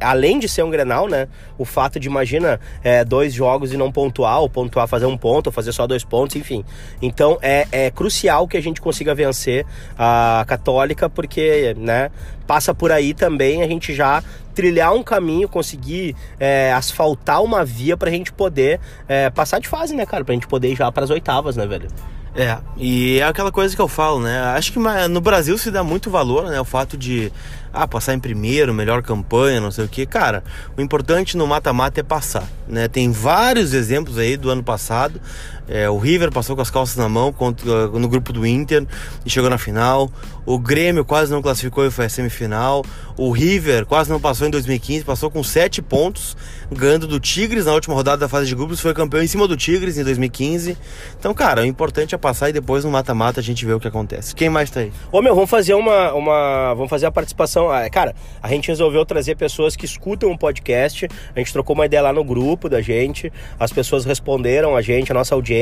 além 0.00 0.38
de 0.38 0.48
ser 0.48 0.62
um 0.62 0.70
Grenal, 0.70 1.08
né? 1.08 1.26
O 1.58 1.64
fato 1.64 1.98
de, 1.98 2.06
imagina, 2.06 2.60
é, 2.84 3.04
dois 3.04 3.34
jogos 3.34 3.72
e 3.72 3.76
não 3.76 3.90
pontuar, 3.90 4.40
ou 4.40 4.48
pontuar 4.48 4.86
fazer 4.86 5.06
um 5.06 5.16
ponto, 5.16 5.48
ou 5.48 5.52
fazer 5.52 5.72
só 5.72 5.84
dois 5.84 6.04
pontos, 6.04 6.36
enfim. 6.36 6.64
Então 7.02 7.38
é, 7.42 7.66
é 7.72 7.87
crucial 7.90 8.46
que 8.46 8.56
a 8.56 8.62
gente 8.62 8.80
consiga 8.80 9.14
vencer 9.14 9.66
a 9.98 10.44
Católica, 10.46 11.08
porque, 11.08 11.74
né, 11.78 12.10
passa 12.46 12.74
por 12.74 12.90
aí 12.90 13.14
também 13.14 13.62
a 13.62 13.66
gente 13.66 13.94
já 13.94 14.22
trilhar 14.54 14.92
um 14.92 15.02
caminho, 15.02 15.48
conseguir 15.48 16.16
é, 16.40 16.72
asfaltar 16.72 17.42
uma 17.42 17.64
via 17.64 17.96
pra 17.96 18.10
gente 18.10 18.32
poder 18.32 18.80
é, 19.06 19.30
passar 19.30 19.60
de 19.60 19.68
fase, 19.68 19.94
né, 19.94 20.04
cara? 20.04 20.24
Pra 20.24 20.34
gente 20.34 20.48
poder 20.48 20.72
ir 20.72 20.76
já 20.76 20.90
pras 20.90 21.10
oitavas, 21.10 21.56
né, 21.56 21.66
velho? 21.66 21.88
É, 22.34 22.58
e 22.76 23.18
é 23.18 23.24
aquela 23.24 23.50
coisa 23.50 23.74
que 23.74 23.80
eu 23.80 23.88
falo, 23.88 24.20
né? 24.20 24.40
Acho 24.56 24.72
que 24.72 24.78
no 24.78 25.20
Brasil 25.20 25.56
se 25.58 25.70
dá 25.70 25.82
muito 25.82 26.10
valor, 26.10 26.48
né? 26.48 26.60
O 26.60 26.64
fato 26.64 26.96
de 26.96 27.32
ah, 27.72 27.86
passar 27.86 28.14
em 28.14 28.20
primeiro, 28.20 28.72
melhor 28.72 29.02
campanha, 29.02 29.60
não 29.60 29.70
sei 29.70 29.84
o 29.84 29.88
que. 29.88 30.06
Cara, 30.06 30.44
o 30.76 30.80
importante 30.80 31.36
no 31.36 31.46
mata-mata 31.46 32.00
é 32.00 32.02
passar, 32.02 32.48
né? 32.66 32.86
Tem 32.86 33.10
vários 33.10 33.74
exemplos 33.74 34.18
aí 34.18 34.36
do 34.36 34.50
ano 34.50 34.62
passado. 34.62 35.20
É, 35.68 35.88
o 35.88 35.98
River 35.98 36.32
passou 36.32 36.56
com 36.56 36.62
as 36.62 36.70
calças 36.70 36.96
na 36.96 37.08
mão 37.08 37.32
contra, 37.32 37.88
no 37.88 38.08
grupo 38.08 38.32
do 38.32 38.46
Inter 38.46 38.86
e 39.24 39.30
chegou 39.30 39.50
na 39.50 39.58
final. 39.58 40.10
O 40.46 40.58
Grêmio 40.58 41.04
quase 41.04 41.30
não 41.30 41.42
classificou 41.42 41.86
e 41.86 41.90
foi 41.90 42.06
a 42.06 42.08
semifinal. 42.08 42.82
O 43.18 43.30
River 43.30 43.84
quase 43.84 44.08
não 44.08 44.18
passou 44.18 44.46
em 44.46 44.50
2015, 44.50 45.04
passou 45.04 45.30
com 45.30 45.42
7 45.42 45.82
pontos, 45.82 46.36
ganhando 46.72 47.06
do 47.06 47.20
Tigres 47.20 47.66
na 47.66 47.74
última 47.74 47.94
rodada 47.94 48.16
da 48.16 48.28
fase 48.28 48.46
de 48.46 48.54
grupos, 48.54 48.80
foi 48.80 48.94
campeão 48.94 49.22
em 49.22 49.26
cima 49.26 49.46
do 49.46 49.56
Tigres 49.56 49.98
em 49.98 50.04
2015. 50.04 50.76
Então, 51.18 51.34
cara, 51.34 51.62
o 51.62 51.66
importante 51.66 52.14
é 52.14 52.18
passar 52.18 52.48
e 52.48 52.52
depois 52.52 52.84
no 52.84 52.90
mata-mata 52.90 53.40
a 53.40 53.42
gente 53.42 53.66
vê 53.66 53.74
o 53.74 53.80
que 53.80 53.88
acontece. 53.88 54.34
Quem 54.34 54.48
mais 54.48 54.70
tá 54.70 54.80
aí? 54.80 54.92
Ô 55.12 55.20
meu, 55.20 55.34
vamos 55.34 55.50
fazer 55.50 55.74
uma, 55.74 56.14
uma. 56.14 56.74
Vamos 56.74 56.88
fazer 56.88 57.06
a 57.06 57.10
participação. 57.10 57.70
Ah, 57.70 57.88
cara, 57.90 58.14
a 58.42 58.48
gente 58.48 58.68
resolveu 58.68 59.04
trazer 59.04 59.36
pessoas 59.36 59.76
que 59.76 59.84
escutam 59.84 60.30
o 60.30 60.38
podcast. 60.38 61.08
A 61.34 61.38
gente 61.38 61.52
trocou 61.52 61.74
uma 61.74 61.84
ideia 61.84 62.02
lá 62.02 62.12
no 62.12 62.24
grupo 62.24 62.70
da 62.70 62.80
gente. 62.80 63.30
As 63.60 63.70
pessoas 63.70 64.06
responderam 64.06 64.74
a 64.74 64.80
gente, 64.80 65.12
a 65.12 65.14
nossa 65.14 65.34
audiência. 65.34 65.57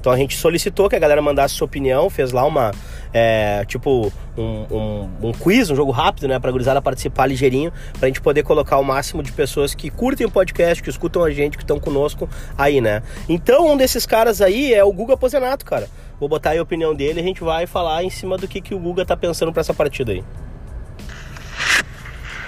Então 0.00 0.12
a 0.12 0.16
gente 0.16 0.36
solicitou 0.36 0.88
que 0.88 0.96
a 0.96 0.98
galera 0.98 1.20
mandasse 1.22 1.54
sua 1.54 1.66
opinião, 1.66 2.08
fez 2.10 2.32
lá 2.32 2.44
uma. 2.44 2.72
É, 3.12 3.64
tipo, 3.66 4.12
um, 4.36 4.66
um, 4.70 5.10
um, 5.28 5.32
quiz, 5.32 5.70
um 5.70 5.76
jogo 5.76 5.90
rápido, 5.90 6.28
né? 6.28 6.38
Pra 6.38 6.50
gurizada 6.50 6.80
participar 6.82 7.26
ligeirinho, 7.26 7.72
pra 7.98 8.08
gente 8.08 8.20
poder 8.20 8.42
colocar 8.42 8.78
o 8.78 8.84
máximo 8.84 9.22
de 9.22 9.32
pessoas 9.32 9.74
que 9.74 9.90
curtem 9.90 10.26
o 10.26 10.30
podcast, 10.30 10.82
que 10.82 10.90
escutam 10.90 11.24
a 11.24 11.30
gente, 11.30 11.56
que 11.56 11.62
estão 11.62 11.80
conosco 11.80 12.28
aí, 12.56 12.80
né? 12.80 13.02
Então, 13.28 13.72
um 13.72 13.76
desses 13.76 14.04
caras 14.04 14.40
aí 14.40 14.74
é 14.74 14.84
o 14.84 14.92
Guga 14.92 15.16
Pozenato, 15.16 15.64
cara. 15.64 15.88
Vou 16.20 16.28
botar 16.28 16.50
aí 16.50 16.58
a 16.58 16.62
opinião 16.62 16.94
dele 16.94 17.20
e 17.20 17.22
a 17.22 17.26
gente 17.26 17.42
vai 17.42 17.66
falar 17.66 18.02
em 18.02 18.10
cima 18.10 18.36
do 18.36 18.48
que, 18.48 18.60
que 18.60 18.74
o 18.74 18.78
Guga 18.78 19.04
tá 19.04 19.16
pensando 19.16 19.52
para 19.52 19.60
essa 19.60 19.72
partida 19.72 20.12
aí. 20.12 20.24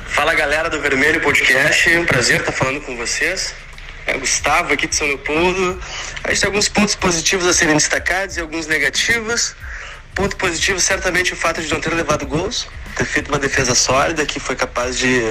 Fala 0.06 0.34
galera 0.34 0.68
do 0.68 0.80
Vermelho 0.80 1.20
Podcast, 1.20 1.96
um 1.96 2.04
prazer 2.04 2.40
estar 2.40 2.52
falando 2.52 2.80
com 2.82 2.96
vocês. 2.96 3.54
É 4.10 4.18
Gustavo 4.18 4.72
aqui 4.72 4.88
de 4.88 4.96
São 4.96 5.06
Leopoldo. 5.06 5.80
A 6.24 6.30
gente 6.30 6.40
tem 6.40 6.48
alguns 6.48 6.68
pontos 6.68 6.96
positivos 6.96 7.46
a 7.46 7.52
serem 7.52 7.76
destacados 7.76 8.36
e 8.36 8.40
alguns 8.40 8.66
negativos. 8.66 9.54
Ponto 10.14 10.36
positivo, 10.36 10.80
certamente, 10.80 11.32
o 11.32 11.36
fato 11.36 11.62
de 11.62 11.70
não 11.72 11.80
ter 11.80 11.94
levado 11.94 12.26
gols, 12.26 12.66
ter 12.96 13.04
feito 13.04 13.28
uma 13.28 13.38
defesa 13.38 13.74
sólida 13.74 14.26
que 14.26 14.40
foi 14.40 14.56
capaz 14.56 14.98
de 14.98 15.22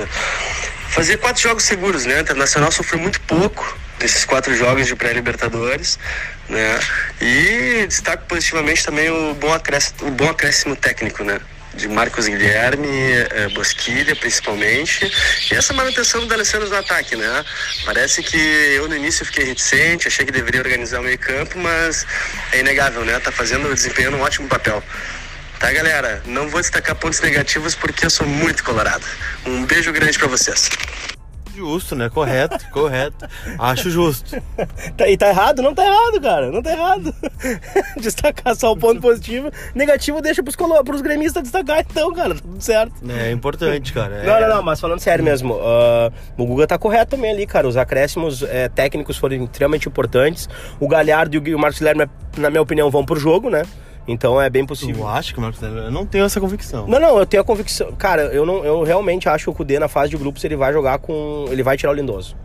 fazer 0.90 1.18
quatro 1.18 1.42
jogos 1.42 1.64
seguros, 1.64 2.06
né? 2.06 2.18
O 2.18 2.22
Internacional 2.22 2.72
sofreu 2.72 3.02
muito 3.02 3.20
pouco 3.22 3.78
desses 4.00 4.24
quatro 4.24 4.56
jogos 4.56 4.88
de 4.88 4.96
pré-libertadores, 4.96 6.00
né? 6.48 6.80
E 7.20 7.86
destaco 7.86 8.26
positivamente 8.28 8.86
também 8.86 9.10
o 9.10 9.34
bom 9.34 9.54
acréscimo, 9.54 10.08
o 10.08 10.12
bom 10.12 10.30
acréscimo 10.30 10.76
técnico, 10.78 11.24
né? 11.26 11.42
De 11.74 11.88
Marcos 11.88 12.28
Guilherme, 12.28 12.88
eh, 12.88 13.50
Bosquilha 13.54 14.16
principalmente, 14.16 15.12
e 15.52 15.56
essa 15.56 15.74
manutenção 15.74 16.26
do 16.26 16.34
Alessandro 16.34 16.70
no 16.70 16.76
ataque, 16.76 17.16
né? 17.16 17.46
Parece 17.86 18.24
que 18.24 18.38
eu 18.38 18.88
no 18.88 18.96
início 18.96 19.26
fiquei 19.26 19.46
reticente, 19.46 20.08
achei 20.08 20.26
que 20.26 20.32
deveria 20.32 20.62
organizar 20.62 21.00
o 21.00 21.04
meio 21.04 21.18
campo, 21.20 21.58
mas 21.58 22.06
é 22.52 22.60
inegável, 22.60 23.06
né? 23.06 23.20
Tá 23.20 23.32
fazendo, 23.32 23.74
desempenhando 23.74 24.18
um 24.18 24.22
ótimo 24.22 24.48
papel. 24.48 24.84
Tá, 25.60 25.72
galera? 25.74 26.24
Não 26.26 26.48
vou 26.48 26.62
destacar 26.62 26.96
pontos 26.96 27.20
negativos 27.20 27.76
porque 27.76 28.06
eu 28.06 28.10
sou 28.10 28.26
muito 28.26 28.64
colorado. 28.64 29.06
Um 29.46 29.66
beijo 29.66 29.92
grande 29.92 30.18
para 30.18 30.30
vocês. 30.30 30.70
Justo, 31.60 31.94
né? 31.94 32.10
Correto, 32.10 32.58
correto. 32.72 33.28
Acho 33.58 33.90
justo. 33.90 34.42
Tá, 34.96 35.10
e 35.10 35.18
tá 35.18 35.28
errado? 35.28 35.62
Não 35.62 35.76
tá 35.76 35.86
errado, 35.86 36.22
cara. 36.22 36.50
Não 36.50 36.62
tá 36.62 36.72
errado. 36.72 37.14
Destacar 38.00 38.56
só 38.56 38.72
o 38.72 38.78
ponto 38.78 39.02
positivo. 39.02 39.52
Negativo 39.76 40.22
deixa 40.22 40.42
pros, 40.42 40.56
colo... 40.56 40.82
pros 40.86 41.02
gremistas 41.02 41.44
destacar, 41.44 41.80
então, 41.82 42.14
cara. 42.14 42.36
Tá 42.36 42.42
tudo 42.42 42.62
certo. 42.62 42.94
É 43.10 43.32
importante, 43.32 43.92
cara. 43.92 44.16
É... 44.16 44.26
Não, 44.26 44.40
não, 44.40 44.56
não, 44.56 44.64
mas 44.64 44.80
falando 44.80 45.00
sério 45.00 45.24
mesmo, 45.24 45.56
uh, 45.56 46.12
o 46.38 46.46
Guga 46.46 46.66
tá 46.66 46.78
correto 46.78 47.18
também 47.18 47.32
ali, 47.32 47.46
cara. 47.46 47.68
Os 47.68 47.76
acréscimos 47.76 48.42
é, 48.44 48.70
técnicos 48.70 49.18
foram 49.18 49.44
extremamente 49.44 49.90
importantes. 49.90 50.48
O 50.80 50.88
Galhardo 50.88 51.36
e 51.46 51.54
o 51.54 51.60
Marcos 51.60 51.80
Guilherme, 51.80 52.08
na 52.38 52.50
minha 52.50 52.62
opinião, 52.62 52.90
vão 52.90 53.04
pro 53.04 53.20
jogo, 53.20 53.50
né? 53.50 53.64
Então 54.08 54.42
é 54.42 54.50
bem 54.50 54.66
possível. 54.66 55.02
Eu 55.02 55.08
acho 55.08 55.34
que 55.34 55.40
o 55.40 55.42
Marcos 55.42 55.62
Eu 55.62 55.92
não 55.92 56.06
tenho 56.06 56.26
essa 56.26 56.40
convicção. 56.40 56.88
Não, 56.88 57.00
não, 57.00 57.20
eu 57.20 57.26
tenho 57.26 57.42
a 57.42 57.46
convicção. 57.46 57.92
Cara, 57.94 58.24
eu, 58.24 58.46
não, 58.46 58.66
eu 58.66 58.84
realmente 58.84 59.30
acho 59.30 59.46
que 59.46 59.50
o 59.50 59.54
Kudê 59.54 59.78
na 59.78 59.88
fase 59.88 60.10
de 60.10 60.18
grupos 60.18 60.44
ele 60.44 60.56
vai 60.56 60.74
jogar 60.74 60.98
com. 61.00 61.46
Ele 61.50 61.62
vai 61.62 61.78
tirar 61.78 61.92
o 61.92 61.96
Lindoso. 61.96 62.36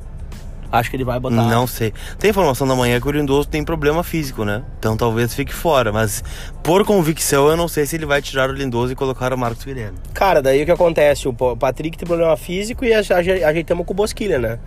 Acho 0.74 0.90
que 0.90 0.96
ele 0.96 1.04
vai 1.04 1.20
botar. 1.20 1.36
Não 1.36 1.68
sei. 1.68 1.92
Tem 2.18 2.30
informação 2.30 2.66
da 2.66 2.74
manhã 2.74 3.00
que 3.00 3.06
o 3.06 3.10
Lindoso 3.10 3.48
tem 3.48 3.64
problema 3.64 4.02
físico, 4.02 4.44
né? 4.44 4.64
Então 4.78 4.96
talvez 4.96 5.32
fique 5.32 5.54
fora. 5.54 5.92
Mas 5.92 6.24
por 6.64 6.84
convicção, 6.84 7.48
eu 7.48 7.56
não 7.56 7.68
sei 7.68 7.86
se 7.86 7.94
ele 7.94 8.04
vai 8.04 8.20
tirar 8.20 8.50
o 8.50 8.52
Lindoso 8.52 8.92
e 8.92 8.96
colocar 8.96 9.32
o 9.32 9.38
Marcos 9.38 9.64
Guilherme. 9.64 9.96
Cara, 10.12 10.42
daí 10.42 10.62
o 10.62 10.66
que 10.66 10.72
acontece? 10.72 11.28
O 11.28 11.32
Patrick 11.32 11.96
tem 11.96 12.06
problema 12.06 12.36
físico 12.36 12.84
e 12.84 12.92
ajeitamos 12.92 13.86
com 13.86 13.92
o 13.92 13.96
Bosquilha, 13.96 14.38
né? 14.38 14.58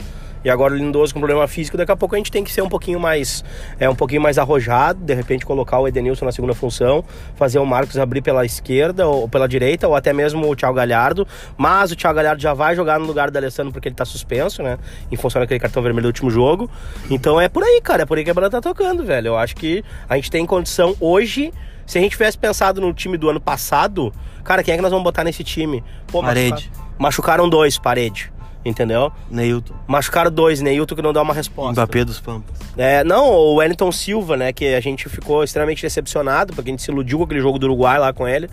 E 0.44 0.50
agora 0.50 0.74
o 0.74 0.78
Lindoso 0.78 1.14
com 1.14 1.20
problema 1.20 1.48
físico, 1.48 1.78
daqui 1.78 1.92
a 1.92 1.96
pouco 1.96 2.16
a 2.16 2.18
gente 2.18 2.32
tem 2.32 2.44
que 2.44 2.52
ser 2.52 2.62
um 2.62 2.70
pouquinho 2.70 3.00
mais 3.00 3.44
é 3.80 3.90
um 3.90 3.96
pouquinho 3.96 4.22
mais 4.22 4.38
arrojado, 4.38 5.00
de 5.04 5.14
repente 5.14 5.46
colocar 5.46 5.80
o 5.80 5.88
Edenilson 5.88 6.26
na 6.26 6.32
segunda 6.32 6.54
função, 6.54 7.04
fazer 7.36 7.60
o 7.60 7.66
Marcos 7.66 7.98
abrir 7.98 8.22
pela 8.22 8.46
esquerda 8.46 9.08
ou 9.08 9.28
pela 9.28 9.48
direita, 9.48 9.88
ou 9.88 9.96
até 9.96 10.14
mesmo 10.14 10.50
o 10.50 10.56
Thiago 10.56 10.76
Galhardo. 10.76 11.28
Mas 11.58 11.92
o 11.92 11.96
Thiago 11.96 12.16
Galhardo 12.16 12.42
já 12.42 12.54
vai 12.54 12.76
jogar 12.76 13.00
no 13.00 13.06
lugar 13.06 13.32
do 13.32 13.38
Alessandro 13.38 13.72
porque 13.72 13.88
ele 13.88 13.96
tá 13.96 14.06
suspenso, 14.06 14.62
né? 14.64 14.78
Em 15.12 15.16
função 15.16 15.42
daquele 15.42 15.60
cartão 15.60 15.82
vermelho 15.82 16.04
do 16.04 16.08
último 16.08 16.30
jogo. 16.30 16.70
Então 17.10 17.40
é 17.40 17.50
por 17.50 17.64
aí, 17.64 17.82
cara, 17.82 18.04
é 18.04 18.06
por 18.06 18.18
aí 18.18 18.24
que 18.24 18.30
a 18.30 18.34
bola 18.34 18.50
tá 18.50 18.62
tocando, 18.62 19.04
velho. 19.04 19.28
Eu 19.28 19.38
acho 19.38 19.56
que 19.56 19.84
a 20.08 20.16
gente 20.16 20.32
tem 20.32 20.46
condição 20.46 20.96
hoje. 21.00 21.54
Se 21.86 21.98
a 21.98 22.02
gente 22.02 22.12
tivesse 22.12 22.38
pensado 22.38 22.82
no 22.82 22.94
time 22.94 23.18
do 23.18 23.30
ano 23.30 23.40
passado, 23.40 24.14
cara, 24.44 24.62
quem 24.62 24.74
é 24.74 24.78
que 24.78 24.84
nós 24.84 24.92
vamos 24.92 25.06
botar 25.06 25.24
nesse 25.24 25.44
time? 25.44 25.84
Pô, 26.08 26.22
parede. 26.22 26.70
Machucaram 27.00 27.48
dois, 27.48 27.78
parede 27.78 28.32
entendeu? 28.68 29.12
Neilton. 29.30 29.74
Machucaram 29.88 30.32
dois, 30.32 30.62
Neilton 30.62 30.96
que 30.96 31.02
não 31.02 31.14
dá 31.14 31.22
uma 31.22 31.34
resposta. 31.34 31.72
Mbappé 31.72 32.04
dos 32.04 32.20
Pampas. 32.20 32.56
É, 32.78 33.04
não, 33.04 33.30
o 33.30 33.56
Wellington 33.56 33.92
Silva, 33.92 34.36
né, 34.36 34.52
que 34.52 34.74
a 34.74 34.80
gente 34.80 35.08
ficou 35.10 35.44
extremamente 35.44 35.82
decepcionado, 35.82 36.54
porque 36.54 36.70
a 36.70 36.74
gente 36.74 36.84
se 36.84 36.92
iludiu 36.92 37.18
com 37.18 37.24
aquele 37.24 37.40
jogo 37.40 37.58
do 37.58 37.66
Uruguai 37.66 37.98
lá 37.98 38.12
com 38.12 38.28
ele. 38.28 38.50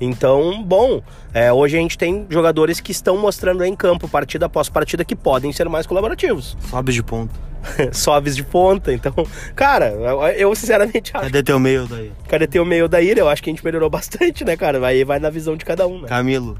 Então, 0.00 0.62
bom, 0.62 1.02
é, 1.32 1.52
hoje 1.52 1.76
a 1.76 1.80
gente 1.80 1.96
tem 1.96 2.26
jogadores 2.28 2.80
que 2.80 2.92
estão 2.92 3.16
mostrando 3.16 3.64
em 3.64 3.74
campo, 3.74 4.08
partida 4.08 4.46
após 4.46 4.68
partida, 4.68 5.04
que 5.04 5.16
podem 5.16 5.52
ser 5.52 5.68
mais 5.68 5.86
colaborativos. 5.86 6.56
Sobes 6.70 6.94
de 6.94 7.02
ponta. 7.02 7.34
Sobes 7.92 8.36
de 8.36 8.44
ponta, 8.44 8.92
então, 8.92 9.12
cara, 9.56 9.86
eu 10.36 10.54
sinceramente 10.54 11.10
acho. 11.14 11.24
Cadê 11.24 11.42
teu 11.42 11.58
meio 11.58 11.86
daí? 11.86 12.12
Cadê 12.28 12.46
teu 12.46 12.64
meio 12.64 12.88
daí? 12.88 13.12
Eu 13.16 13.28
acho 13.28 13.42
que 13.42 13.50
a 13.50 13.52
gente 13.52 13.64
melhorou 13.64 13.90
bastante, 13.90 14.44
né, 14.44 14.56
cara? 14.56 14.86
Aí 14.86 15.02
vai 15.02 15.18
na 15.18 15.30
visão 15.30 15.56
de 15.56 15.64
cada 15.64 15.86
um, 15.86 16.02
né? 16.02 16.08
Camilo. 16.08 16.56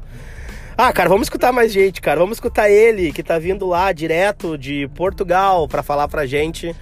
Ah, 0.77 0.93
cara, 0.93 1.09
vamos 1.09 1.25
escutar 1.25 1.51
mais 1.51 1.73
gente, 1.73 1.99
cara. 1.99 2.19
Vamos 2.19 2.37
escutar 2.37 2.69
ele, 2.69 3.11
que 3.11 3.23
tá 3.23 3.39
vindo 3.39 3.65
lá 3.65 3.91
direto 3.91 4.55
de 4.55 4.87
Portugal 4.89 5.67
para 5.67 5.81
falar 5.81 6.07
pra 6.07 6.27
gente. 6.27 6.75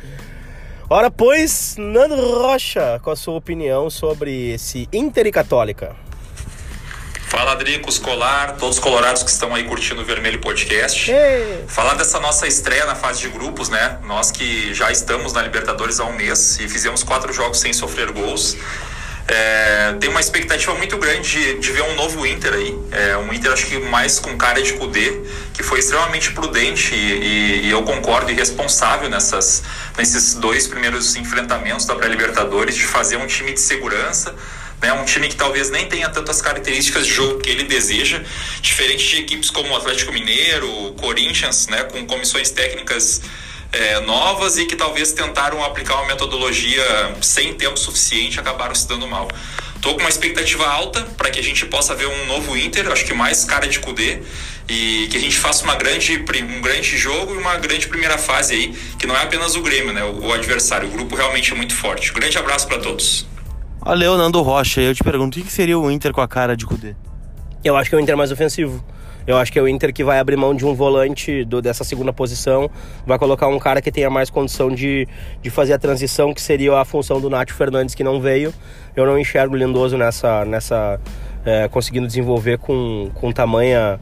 Ora, 0.90 1.10
pois, 1.10 1.78
Nando 1.80 2.16
Rocha, 2.16 3.00
com 3.02 3.10
a 3.10 3.16
sua 3.16 3.36
opinião 3.36 3.90
sobre 3.90 4.52
esse 4.52 4.90
Inter 4.92 5.28
e 5.28 5.32
Católica. 5.32 5.96
Fala, 7.30 7.54
Adrico, 7.54 7.90
Escolar, 7.90 8.58
todos 8.58 8.78
os 8.78 8.84
colorados 8.84 9.24
que 9.24 9.30
estão 9.30 9.56
aí 9.56 9.64
curtindo 9.64 10.02
o 10.02 10.06
Vermelho 10.06 10.40
Podcast. 10.42 11.10
Ei. 11.10 11.64
Falar 11.66 11.94
dessa 11.94 12.20
nossa 12.20 12.46
estreia 12.46 12.86
na 12.86 12.96
fase 12.96 13.22
de 13.22 13.30
grupos, 13.30 13.70
né? 13.70 13.98
Nós 14.04 14.30
que 14.30 14.74
já 14.74 14.92
estamos 14.92 15.32
na 15.32 15.42
Libertadores 15.42 16.02
há 16.02 16.06
um 16.06 16.14
mês 16.14 16.60
e 16.60 16.68
fizemos 16.68 17.02
quatro 17.02 17.32
jogos 17.32 17.60
sem 17.60 17.72
sofrer 17.72 18.12
gols. 18.12 18.58
É, 19.28 19.94
tem 20.00 20.10
uma 20.10 20.20
expectativa 20.20 20.76
muito 20.76 20.98
grande 20.98 21.28
de, 21.28 21.60
de 21.60 21.72
ver 21.72 21.82
um 21.82 21.96
novo 21.96 22.26
Inter 22.28 22.54
aí. 22.54 22.78
É, 22.92 23.18
um 23.18 23.34
Inter, 23.34 23.52
acho 23.52 23.66
que 23.66 23.80
mais 23.80 24.20
com 24.20 24.38
cara 24.38 24.62
de 24.62 24.74
Kudê, 24.74 25.20
que 25.54 25.64
foi 25.64 25.80
extremamente 25.80 26.32
prudente 26.32 26.94
e, 26.94 26.98
e, 26.98 27.66
e, 27.66 27.72
eu 27.72 27.82
concordo 27.82 28.32
e 28.32 28.36
responsável 28.36 29.10
nessas, 29.10 29.64
nesses 29.98 30.36
dois 30.36 30.68
primeiros 30.68 31.16
enfrentamentos 31.16 31.86
da 31.86 31.96
pré-Libertadores, 31.96 32.76
de 32.76 32.86
fazer 32.86 33.18
um 33.18 33.26
time 33.26 33.52
de 33.52 33.60
segurança. 33.60 34.36
Né, 34.82 34.92
um 34.92 35.06
time 35.06 35.30
que 35.30 35.36
talvez 35.36 35.72
nem 35.72 35.88
tenha 35.88 36.10
tantas 36.10 36.42
características 36.42 37.08
de 37.08 37.14
jogo 37.14 37.40
que 37.40 37.50
ele 37.50 37.64
deseja, 37.64 38.22
diferente 38.62 39.08
de 39.08 39.22
equipes 39.22 39.50
como 39.50 39.70
o 39.70 39.78
Atlético 39.78 40.12
Mineiro, 40.12 40.94
Corinthians, 41.00 41.68
né, 41.68 41.86
com 41.86 42.06
comissões 42.06 42.52
técnicas 42.52 43.22
é, 43.76 44.00
novas 44.02 44.58
e 44.58 44.66
que 44.66 44.76
talvez 44.76 45.12
tentaram 45.12 45.64
aplicar 45.64 45.96
uma 45.96 46.08
metodologia 46.08 46.84
sem 47.22 47.54
tempo 47.54 47.78
suficiente 47.78 48.40
acabaram 48.40 48.74
se 48.74 48.88
dando 48.88 49.08
mal. 49.08 49.28
Tô 49.82 49.94
com 49.94 50.00
uma 50.00 50.10
expectativa 50.10 50.66
alta 50.66 51.02
para 51.16 51.30
que 51.30 51.40
a 51.40 51.44
gente 51.44 51.66
possa 51.68 51.94
ver 51.94 52.08
um 52.08 52.26
novo 52.26 52.58
Inter, 52.58 52.92
acho 52.92 53.06
que 53.06 53.14
mais 53.14 53.44
cara 53.44 53.68
de 53.68 53.80
Cudê, 53.80 54.20
e 54.68 55.08
que 55.12 55.18
a 55.18 55.20
gente 55.20 55.38
faça 55.38 55.64
uma 55.64 55.76
grande, 55.76 56.18
um 56.18 56.62
grande 56.62 56.98
jogo 56.98 57.36
e 57.36 57.38
uma 57.38 57.56
grande 57.58 57.88
primeira 57.88 58.18
fase 58.18 58.54
aí, 58.54 58.76
que 58.98 59.06
não 59.06 59.16
é 59.16 59.22
apenas 59.22 59.56
o 59.56 59.62
Grêmio, 59.62 59.94
né? 59.94 60.04
O, 60.04 60.28
o 60.28 60.34
adversário, 60.34 60.88
o 60.88 60.92
grupo 60.92 61.16
realmente 61.16 61.52
é 61.52 61.56
muito 61.56 61.76
forte. 61.76 62.10
Um 62.12 62.16
grande 62.16 62.36
abraço 62.38 62.68
para 62.68 62.80
todos. 62.80 63.28
Valeu, 63.80 64.18
Nando 64.18 64.42
Rocha. 64.42 64.82
Eu 64.82 64.96
te 64.96 65.04
pergunto, 65.04 65.40
o 65.40 65.44
que 65.44 65.52
seria 65.52 65.78
o 65.78 65.92
Inter 65.92 66.12
com 66.12 66.22
a 66.22 66.28
cara 66.28 66.58
de 66.58 66.66
Cudê? 66.66 66.96
Eu 67.64 67.78
acho 67.78 67.88
que 67.88 67.96
é 67.96 68.00
o 68.00 68.02
Inter 68.02 68.18
mais 68.18 68.32
ofensivo. 68.32 68.84
Eu 69.28 69.38
acho 69.38 69.52
que 69.52 69.58
é 69.58 69.62
o 69.62 69.68
Inter 69.68 69.92
que 69.92 70.04
vai 70.04 70.20
abrir 70.20 70.38
mão 70.38 70.54
de 70.54 70.66
um 70.66 70.74
volante 70.76 71.44
do, 71.44 71.62
dessa 71.62 71.84
segunda 71.84 72.14
posição, 72.14 72.70
vai 73.06 73.18
colocar 73.18 73.48
um 73.48 73.58
cara 73.58 73.82
que 73.82 73.92
tenha 73.92 74.10
mais 74.10 74.30
condição 74.30 74.70
de, 74.70 75.08
de 75.42 75.50
fazer 75.50 75.74
a 75.74 75.80
transição, 75.80 76.34
que 76.34 76.42
seria 76.42 76.78
a 76.78 76.86
função 76.86 77.20
do 77.20 77.30
Nath 77.30 77.50
Fernandes, 77.50 77.96
que 77.96 78.04
não 78.04 78.22
veio. 78.22 78.54
Eu 78.96 79.06
não 79.06 79.18
enxergo 79.18 79.56
o 79.56 79.58
Lindoso 79.58 79.98
nessa, 79.98 80.46
nessa 80.46 81.00
é, 81.44 81.68
conseguindo 81.68 82.06
desenvolver 82.06 82.60
com, 82.60 83.10
com 83.16 83.32
tamanha 83.32 84.00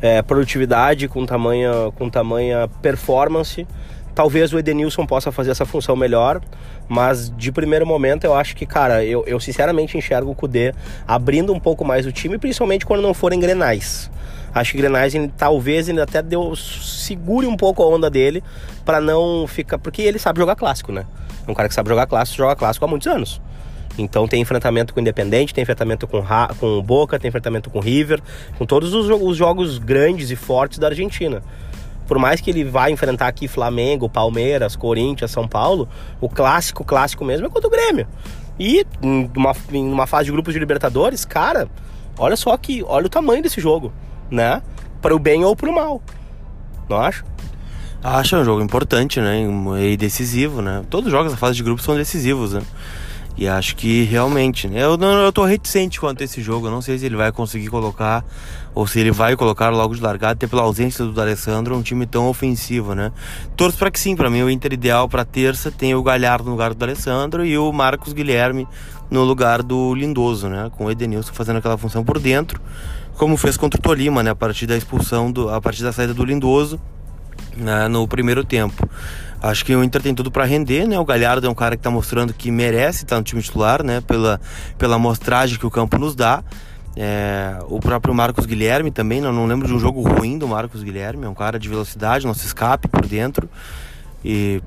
é, 0.00 0.22
produtividade, 0.22 1.08
com 1.08 1.26
tamanha, 1.26 1.72
com 1.96 2.08
tamanha 2.08 2.68
performance. 2.80 3.66
Talvez 4.14 4.52
o 4.52 4.58
Edenilson 4.58 5.06
possa 5.06 5.30
fazer 5.30 5.50
essa 5.50 5.64
função 5.64 5.96
melhor, 5.96 6.40
mas 6.88 7.32
de 7.36 7.52
primeiro 7.52 7.86
momento 7.86 8.24
eu 8.24 8.34
acho 8.34 8.56
que, 8.56 8.66
cara, 8.66 9.04
eu, 9.04 9.24
eu 9.26 9.38
sinceramente 9.38 9.96
enxergo 9.96 10.30
o 10.30 10.34
Kudê 10.34 10.74
abrindo 11.06 11.52
um 11.52 11.60
pouco 11.60 11.84
mais 11.84 12.06
o 12.06 12.12
time, 12.12 12.36
principalmente 12.36 12.84
quando 12.84 13.02
não 13.02 13.14
forem 13.14 13.38
grenais. 13.38 14.10
Acho 14.54 14.72
que 14.72 14.78
Grenais 14.78 15.14
talvez 15.36 15.88
ele 15.88 16.00
até 16.00 16.22
deu 16.22 16.54
segure 16.56 17.46
um 17.46 17.56
pouco 17.56 17.82
a 17.82 17.86
onda 17.86 18.10
dele 18.10 18.42
para 18.84 19.00
não 19.00 19.46
ficar, 19.46 19.78
porque 19.78 20.02
ele 20.02 20.18
sabe 20.18 20.40
jogar 20.40 20.56
clássico, 20.56 20.92
né? 20.92 21.06
É 21.46 21.50
um 21.50 21.54
cara 21.54 21.68
que 21.68 21.74
sabe 21.74 21.88
jogar 21.88 22.06
clássico, 22.06 22.38
joga 22.38 22.56
clássico 22.56 22.84
há 22.84 22.88
muitos 22.88 23.06
anos. 23.06 23.40
Então 23.98 24.26
tem 24.26 24.40
enfrentamento 24.40 24.92
com 24.92 25.00
o 25.00 25.02
Independente, 25.02 25.52
tem 25.52 25.62
enfrentamento 25.62 26.06
com, 26.06 26.22
com 26.58 26.78
o 26.78 26.82
Boca, 26.82 27.18
tem 27.18 27.28
enfrentamento 27.28 27.70
com 27.70 27.80
River, 27.80 28.20
com 28.56 28.64
todos 28.64 28.94
os, 28.94 29.08
os 29.08 29.36
jogos 29.36 29.78
grandes 29.78 30.30
e 30.30 30.36
fortes 30.36 30.78
da 30.78 30.88
Argentina 30.88 31.42
por 32.10 32.18
mais 32.18 32.40
que 32.40 32.50
ele 32.50 32.64
vá 32.64 32.90
enfrentar 32.90 33.28
aqui 33.28 33.46
Flamengo, 33.46 34.08
Palmeiras, 34.08 34.74
Corinthians, 34.74 35.30
São 35.30 35.46
Paulo, 35.46 35.88
o 36.20 36.28
clássico, 36.28 36.82
clássico 36.82 37.24
mesmo 37.24 37.46
é 37.46 37.48
contra 37.48 37.68
o 37.68 37.70
Grêmio. 37.70 38.04
E 38.58 38.84
numa, 39.00 39.54
numa 39.70 40.08
fase 40.08 40.24
de 40.24 40.32
grupos 40.32 40.52
de 40.52 40.58
Libertadores, 40.58 41.24
cara, 41.24 41.68
olha 42.18 42.34
só 42.34 42.56
que, 42.56 42.82
olha 42.82 43.06
o 43.06 43.08
tamanho 43.08 43.44
desse 43.44 43.60
jogo 43.60 43.92
né? 44.30 44.62
Para 45.02 45.14
o 45.14 45.18
bem 45.18 45.44
ou 45.44 45.56
para 45.56 45.70
o 45.70 45.74
mal. 45.74 46.02
Não 46.88 46.98
acho? 46.98 47.24
Acho 48.02 48.36
é 48.36 48.38
um 48.40 48.44
jogo 48.44 48.62
importante, 48.62 49.20
né? 49.20 49.44
E 49.82 49.96
decisivo, 49.96 50.62
né? 50.62 50.82
Todos 50.88 51.06
os 51.06 51.12
jogos 51.12 51.32
da 51.32 51.38
fase 51.38 51.56
de 51.56 51.62
grupo 51.62 51.82
são 51.82 51.94
decisivos, 51.94 52.54
né? 52.54 52.62
E 53.36 53.46
acho 53.48 53.76
que 53.76 54.04
realmente, 54.04 54.68
né? 54.68 54.82
Eu, 54.82 54.96
não, 54.96 55.18
eu 55.22 55.32
tô 55.32 55.44
reticente 55.44 56.00
quanto 56.00 56.22
a 56.22 56.24
esse 56.24 56.42
jogo. 56.42 56.66
Eu 56.66 56.70
não 56.70 56.82
sei 56.82 56.98
se 56.98 57.06
ele 57.06 57.16
vai 57.16 57.30
conseguir 57.30 57.68
colocar 57.68 58.24
ou 58.74 58.86
se 58.86 59.00
ele 59.00 59.10
vai 59.10 59.36
colocar 59.36 59.70
logo 59.70 59.94
de 59.94 60.00
largada, 60.00 60.32
até 60.32 60.46
pela 60.46 60.62
ausência 60.62 61.04
do 61.04 61.20
Alessandro, 61.20 61.76
um 61.76 61.82
time 61.82 62.06
tão 62.06 62.28
ofensivo, 62.28 62.94
né? 62.94 63.12
Torço 63.56 63.78
para 63.78 63.90
que 63.90 64.00
sim, 64.00 64.16
para 64.16 64.30
mim 64.30 64.42
o 64.42 64.50
Inter 64.50 64.72
ideal 64.72 65.08
para 65.08 65.24
terça 65.24 65.70
tem 65.70 65.94
o 65.94 66.02
Galhardo 66.02 66.44
no 66.44 66.50
lugar 66.52 66.74
do 66.74 66.82
Alessandro 66.82 67.44
e 67.44 67.56
o 67.56 67.72
Marcos 67.72 68.12
Guilherme 68.12 68.66
no 69.10 69.24
lugar 69.24 69.62
do 69.62 69.94
Lindoso, 69.94 70.48
né? 70.48 70.70
Com 70.76 70.86
o 70.86 70.90
Edenilson 70.90 71.32
fazendo 71.32 71.58
aquela 71.58 71.76
função 71.76 72.04
por 72.04 72.18
dentro 72.18 72.60
como 73.20 73.36
fez 73.36 73.58
contra 73.58 73.78
o 73.78 73.82
Tolima, 73.82 74.22
né, 74.22 74.30
a 74.30 74.34
partir 74.34 74.66
da 74.66 74.74
expulsão, 74.74 75.30
do, 75.30 75.50
a 75.50 75.60
partir 75.60 75.82
da 75.82 75.92
saída 75.92 76.14
do 76.14 76.24
Lindoso 76.24 76.80
né, 77.54 77.86
no 77.86 78.08
primeiro 78.08 78.42
tempo. 78.42 78.88
Acho 79.42 79.62
que 79.62 79.76
o 79.76 79.84
Inter 79.84 80.00
tem 80.00 80.14
tudo 80.14 80.30
para 80.30 80.46
render, 80.46 80.88
né? 80.88 80.98
O 80.98 81.04
Galhardo 81.04 81.46
é 81.46 81.50
um 81.50 81.54
cara 81.54 81.76
que 81.76 81.80
está 81.80 81.90
mostrando 81.90 82.32
que 82.32 82.50
merece 82.50 83.04
estar 83.04 83.16
no 83.16 83.22
time 83.22 83.42
titular, 83.42 83.82
né? 83.82 84.00
Pela, 84.00 84.40
pela 84.78 84.96
amostragem 84.96 85.58
que 85.58 85.66
o 85.66 85.70
campo 85.70 85.98
nos 85.98 86.14
dá. 86.14 86.42
É, 86.96 87.58
o 87.68 87.78
próprio 87.78 88.14
Marcos 88.14 88.46
Guilherme 88.46 88.90
também, 88.90 89.20
não, 89.20 89.30
não 89.30 89.44
lembro 89.44 89.68
de 89.68 89.74
um 89.74 89.78
jogo 89.78 90.00
ruim 90.00 90.38
do 90.38 90.48
Marcos 90.48 90.82
Guilherme, 90.82 91.26
é 91.26 91.28
um 91.28 91.34
cara 91.34 91.58
de 91.58 91.68
velocidade, 91.68 92.26
se 92.34 92.46
escape 92.46 92.88
por 92.88 93.06
dentro. 93.06 93.50
E, 94.24 94.62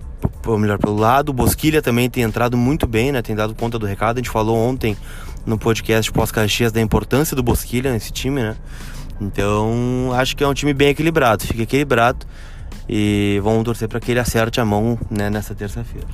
ou 0.45 0.57
melhor, 0.57 0.77
pelo 0.77 0.95
lado. 0.95 1.29
O 1.29 1.33
Bosquilha 1.33 1.81
também 1.81 2.10
tem 2.10 2.24
entrado 2.24 2.57
muito 2.57 2.88
bem, 2.88 3.12
né? 3.12 3.22
Tem 3.22 3.36
dado 3.36 3.53
conta 3.55 3.77
do 3.77 3.86
recado. 3.86 4.17
A 4.17 4.19
gente 4.19 4.29
falou 4.29 4.57
ontem 4.57 4.98
no 5.45 5.57
podcast 5.57 6.12
pós-Caxias 6.12 6.72
da 6.72 6.81
importância 6.81 7.36
do 7.36 7.43
Bosquilha 7.43 7.91
nesse 7.91 8.12
time, 8.12 8.41
né? 8.41 8.55
Então, 9.22 10.12
acho 10.13 10.36
que 10.36 10.43
é 10.43 10.48
um 10.48 10.53
time 10.53 10.74
bem 10.74 10.89
equilibrado, 10.89 11.43
fica 11.45 11.63
equilibrado. 11.63 12.25
E 12.88 13.39
vamos 13.43 13.63
torcer 13.63 13.88
para 13.88 14.00
que 14.00 14.12
ele 14.12 14.19
acerte 14.19 14.60
a 14.60 14.65
mão 14.65 15.00
né, 15.10 15.29
nessa 15.29 15.55
terça-feira. 15.55 16.07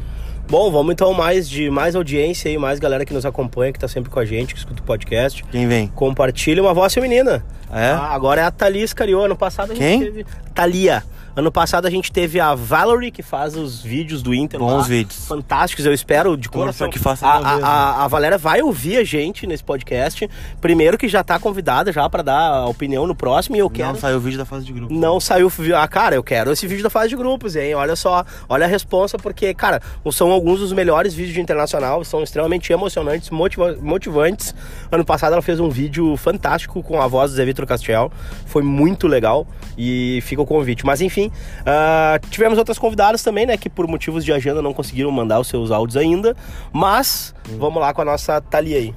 Bom, 0.49 0.71
vamos 0.71 0.93
então 0.93 1.13
mais 1.13 1.47
de 1.47 1.69
mais 1.69 1.95
audiência 1.95 2.49
aí, 2.49 2.57
mais 2.57 2.79
galera 2.79 3.05
que 3.05 3.13
nos 3.13 3.23
acompanha, 3.23 3.71
que 3.71 3.77
tá 3.77 3.87
sempre 3.87 4.09
com 4.09 4.19
a 4.19 4.25
gente, 4.25 4.53
que 4.53 4.59
escuta 4.59 4.81
o 4.81 4.83
podcast. 4.83 5.43
Quem 5.51 5.67
vem? 5.67 5.87
Compartilha 5.89 6.61
uma 6.61 6.73
voz 6.73 6.91
feminina. 6.91 7.45
É? 7.71 7.91
Ah, 7.91 8.09
agora 8.11 8.41
é 8.41 8.43
a 8.43 8.49
Thalia 8.49 8.83
Iscariô. 8.83 9.25
Ano 9.25 9.35
passado 9.35 9.71
a 9.71 9.75
gente 9.75 9.83
Quem? 9.83 9.99
teve. 9.99 10.25
Thalia. 10.55 11.03
Ano 11.35 11.51
passado 11.51 11.85
a 11.85 11.89
gente 11.89 12.11
teve 12.11 12.39
a 12.39 12.53
Valerie, 12.55 13.11
que 13.11 13.21
faz 13.23 13.55
os 13.55 13.81
vídeos 13.81 14.21
do 14.21 14.33
Inter. 14.33 14.59
Bons 14.59 14.73
lá. 14.77 14.81
vídeos. 14.83 15.25
Fantásticos, 15.27 15.85
eu 15.85 15.93
espero 15.93 16.35
de 16.35 16.49
coração. 16.49 16.89
que 16.89 16.99
faça 16.99 17.25
a, 17.27 17.39
vez, 17.53 17.63
a, 17.63 17.67
a, 17.67 18.03
a 18.03 18.07
Valéria 18.07 18.37
vai 18.37 18.61
ouvir 18.61 18.97
a 18.97 19.03
gente 19.03 19.45
nesse 19.47 19.63
podcast. 19.63 20.29
Primeiro 20.59 20.97
que 20.97 21.07
já 21.07 21.23
tá 21.23 21.39
convidada 21.39 21.91
já 21.93 22.09
pra 22.09 22.21
dar 22.21 22.39
a 22.51 22.65
opinião 22.67 23.05
no 23.07 23.15
próximo 23.15 23.55
e 23.55 23.59
eu 23.59 23.69
quero. 23.69 23.89
Não 23.93 23.95
saiu 23.99 24.17
o 24.17 24.19
vídeo 24.19 24.37
da 24.37 24.45
fase 24.45 24.65
de 24.65 24.73
grupo. 24.73 24.93
Não 24.93 25.19
saiu. 25.19 25.51
Ah, 25.77 25.87
cara, 25.87 26.15
eu 26.15 26.23
quero 26.23 26.51
esse 26.51 26.65
vídeo 26.67 26.83
da 26.83 26.89
fase 26.89 27.09
de 27.09 27.15
grupos, 27.15 27.55
hein? 27.55 27.73
Olha 27.75 27.95
só, 27.95 28.25
olha 28.49 28.65
a 28.65 28.69
responsa, 28.69 29.17
porque, 29.17 29.53
cara, 29.53 29.81
são 30.11 30.31
alguns 30.31 30.59
dos 30.59 30.73
melhores 30.73 31.13
vídeos 31.13 31.33
de 31.35 31.41
internacional, 31.41 32.03
são 32.03 32.21
extremamente 32.23 32.71
emocionantes, 32.73 33.29
motiva- 33.29 33.77
motivantes. 33.81 34.53
Ano 34.91 35.05
passado 35.05 35.33
ela 35.33 35.41
fez 35.41 35.59
um 35.59 35.69
vídeo 35.69 36.17
fantástico 36.17 36.81
com 36.83 37.01
a 37.01 37.07
voz 37.07 37.31
do 37.31 37.37
Zé 37.37 37.45
Vitor 37.45 37.65
Castel, 37.65 38.11
foi 38.45 38.63
muito 38.63 39.07
legal 39.07 39.47
e 39.77 40.19
fica 40.23 40.41
o 40.41 40.45
convite. 40.45 40.85
Mas 40.85 41.01
enfim, 41.01 41.18
ah, 41.65 42.19
tivemos 42.29 42.57
outras 42.57 42.77
convidadas 42.77 43.21
também, 43.23 43.45
né, 43.45 43.57
que 43.57 43.69
por 43.69 43.87
motivos 43.87 44.23
de 44.23 44.31
agenda 44.31 44.61
não 44.61 44.73
conseguiram 44.73 45.11
mandar 45.11 45.39
os 45.39 45.47
seus 45.47 45.71
áudios 45.71 45.97
ainda, 45.97 46.35
mas 46.71 47.33
vamos 47.57 47.81
lá 47.81 47.93
com 47.93 48.01
a 48.01 48.05
nossa 48.05 48.39
Thalia 48.41 48.77
aí. 48.77 48.95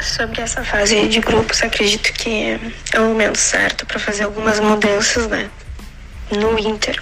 Sobre 0.00 0.40
essa 0.40 0.64
fase 0.64 1.06
de 1.08 1.20
grupos, 1.20 1.62
acredito 1.62 2.12
que 2.14 2.58
é 2.94 3.00
o 3.00 3.08
momento 3.08 3.36
certo 3.36 3.84
para 3.84 3.98
fazer 3.98 4.24
algumas 4.24 4.58
mudanças, 4.58 5.28
né? 5.28 5.50
No 6.30 6.58
Inter. 6.58 6.98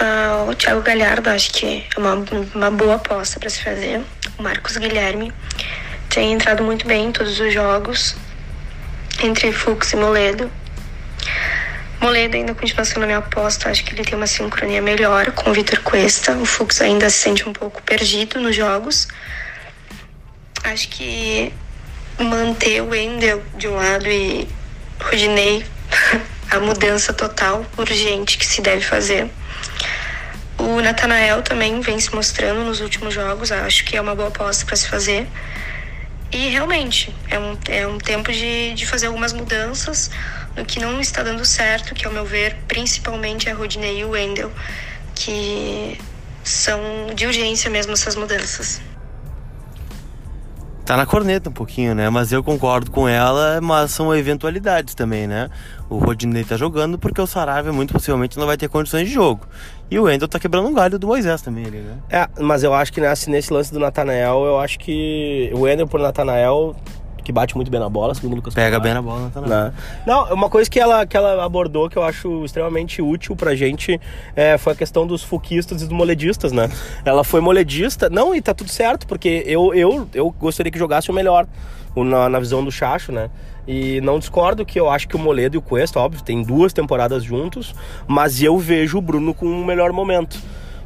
Ah, 0.00 0.46
o 0.48 0.54
Thiago 0.54 0.82
Galhardo 0.82 1.30
acho 1.30 1.52
que 1.52 1.84
é 1.96 2.00
uma, 2.00 2.24
uma 2.54 2.70
boa 2.70 2.96
aposta 2.96 3.38
para 3.38 3.48
se 3.48 3.62
fazer. 3.62 4.02
O 4.38 4.42
Marcos 4.42 4.76
Guilherme 4.76 5.32
tem 6.08 6.32
entrado 6.32 6.64
muito 6.64 6.86
bem 6.86 7.06
em 7.06 7.12
todos 7.12 7.38
os 7.38 7.52
jogos, 7.52 8.16
entre 9.22 9.52
Fux 9.52 9.92
e 9.92 9.96
Moledo. 9.96 10.50
Moledo 12.04 12.36
ainda 12.36 12.54
continua 12.54 12.84
sendo 12.84 13.06
minha 13.06 13.16
aposta, 13.16 13.70
acho 13.70 13.82
que 13.82 13.94
ele 13.94 14.04
tem 14.04 14.14
uma 14.14 14.26
sincronia 14.26 14.82
melhor 14.82 15.32
com 15.32 15.48
o 15.48 15.54
Vitor 15.54 15.80
Cuesta. 15.80 16.32
O 16.32 16.44
Fux 16.44 16.82
ainda 16.82 17.08
se 17.08 17.16
sente 17.16 17.48
um 17.48 17.52
pouco 17.54 17.80
perdido 17.80 18.38
nos 18.42 18.54
jogos. 18.54 19.08
Acho 20.64 20.86
que 20.90 21.50
manter 22.20 22.82
o 22.82 22.90
Wendel 22.90 23.42
de 23.56 23.68
um 23.68 23.76
lado 23.76 24.06
e 24.06 24.46
Rodinei, 25.00 25.64
a 26.52 26.60
mudança 26.60 27.10
total, 27.14 27.64
urgente 27.78 28.36
que 28.36 28.44
se 28.44 28.60
deve 28.60 28.82
fazer. 28.82 29.30
O 30.58 30.82
Natanael 30.82 31.40
também 31.40 31.80
vem 31.80 31.98
se 31.98 32.14
mostrando 32.14 32.64
nos 32.64 32.82
últimos 32.82 33.14
jogos, 33.14 33.50
acho 33.50 33.82
que 33.82 33.96
é 33.96 34.00
uma 34.02 34.14
boa 34.14 34.28
aposta 34.28 34.66
para 34.66 34.76
se 34.76 34.86
fazer. 34.88 35.26
E 36.30 36.48
realmente, 36.48 37.14
é 37.30 37.38
um, 37.38 37.56
é 37.66 37.86
um 37.86 37.96
tempo 37.96 38.30
de, 38.30 38.74
de 38.74 38.84
fazer 38.84 39.06
algumas 39.06 39.32
mudanças 39.32 40.10
no 40.56 40.64
que 40.64 40.80
não 40.80 41.00
está 41.00 41.22
dando 41.22 41.44
certo, 41.44 41.94
que 41.94 42.06
ao 42.06 42.12
meu 42.12 42.24
ver, 42.24 42.56
principalmente 42.68 43.48
é 43.48 43.52
Rodinei 43.52 44.00
e 44.00 44.04
o 44.04 44.10
Wendel, 44.10 44.50
que 45.14 45.98
são 46.42 46.80
de 47.14 47.26
urgência 47.26 47.70
mesmo 47.70 47.92
essas 47.92 48.14
mudanças. 48.14 48.80
Tá 50.84 50.98
na 50.98 51.06
corneta 51.06 51.48
um 51.48 51.52
pouquinho, 51.52 51.94
né? 51.94 52.10
Mas 52.10 52.30
eu 52.30 52.44
concordo 52.44 52.90
com 52.90 53.08
ela, 53.08 53.58
mas 53.62 53.90
são 53.90 54.14
eventualidades 54.14 54.94
também, 54.94 55.26
né? 55.26 55.48
O 55.88 55.96
Rodinei 55.96 56.44
tá 56.44 56.58
jogando 56.58 56.98
porque 56.98 57.18
o 57.18 57.26
Saravia 57.26 57.72
muito 57.72 57.94
possivelmente 57.94 58.38
não 58.38 58.46
vai 58.46 58.58
ter 58.58 58.68
condições 58.68 59.08
de 59.08 59.14
jogo. 59.14 59.46
E 59.90 59.98
o 59.98 60.02
Wendel 60.02 60.28
tá 60.28 60.38
quebrando 60.38 60.68
um 60.68 60.74
galho 60.74 60.98
do 60.98 61.06
Moisés 61.06 61.40
também 61.40 61.64
ali, 61.64 61.78
né? 61.78 61.96
É, 62.10 62.28
mas 62.38 62.62
eu 62.62 62.74
acho 62.74 62.92
que 62.92 63.00
nesse, 63.00 63.30
nesse 63.30 63.50
lance 63.50 63.72
do 63.72 63.78
Natanael, 63.78 64.44
eu 64.44 64.60
acho 64.60 64.78
que 64.78 65.50
o 65.54 65.60
Wendel 65.60 65.88
por 65.88 66.00
Natanael, 66.00 66.76
que 67.24 67.32
bate 67.32 67.56
muito 67.56 67.70
bem 67.70 67.80
na 67.80 67.88
bola, 67.88 68.14
segundo 68.14 68.34
o 68.34 68.36
Lucas 68.36 68.54
Pega 68.54 68.78
bem 68.78 68.94
na 68.94 69.02
bola, 69.02 69.30
tá 69.32 69.40
na 69.40 69.46
né? 69.46 69.72
Não, 70.06 70.32
uma 70.32 70.48
coisa 70.48 70.70
que 70.70 70.78
ela, 70.78 71.06
que 71.06 71.16
ela 71.16 71.44
abordou 71.44 71.88
que 71.88 71.96
eu 71.96 72.02
acho 72.02 72.44
extremamente 72.44 73.02
útil 73.02 73.34
pra 73.34 73.54
gente 73.54 74.00
é, 74.36 74.56
foi 74.58 74.74
a 74.74 74.76
questão 74.76 75.06
dos 75.06 75.22
fuquistas 75.22 75.82
e 75.82 75.86
dos 75.86 75.96
moledistas, 75.96 76.52
né? 76.52 76.70
Ela 77.04 77.24
foi 77.24 77.40
moledista, 77.40 78.08
não, 78.10 78.34
e 78.34 78.40
tá 78.40 78.52
tudo 78.52 78.70
certo, 78.70 79.06
porque 79.06 79.42
eu, 79.46 79.74
eu, 79.74 80.08
eu 80.14 80.30
gostaria 80.30 80.70
que 80.70 80.78
jogasse 80.78 81.10
o 81.10 81.14
melhor, 81.14 81.46
na, 81.96 82.28
na 82.28 82.40
visão 82.40 82.64
do 82.64 82.72
Chacho, 82.72 83.12
né? 83.12 83.30
E 83.66 84.00
não 84.00 84.18
discordo 84.18 84.64
que 84.64 84.78
eu 84.78 84.90
acho 84.90 85.08
que 85.08 85.16
o 85.16 85.18
Moledo 85.18 85.56
e 85.56 85.58
o 85.58 85.62
Cuesta, 85.62 85.98
óbvio, 86.00 86.22
tem 86.22 86.42
duas 86.42 86.72
temporadas 86.72 87.22
juntos, 87.22 87.74
mas 88.06 88.42
eu 88.42 88.58
vejo 88.58 88.98
o 88.98 89.00
Bruno 89.00 89.32
com 89.32 89.46
um 89.46 89.64
melhor 89.64 89.92
momento. 89.92 90.38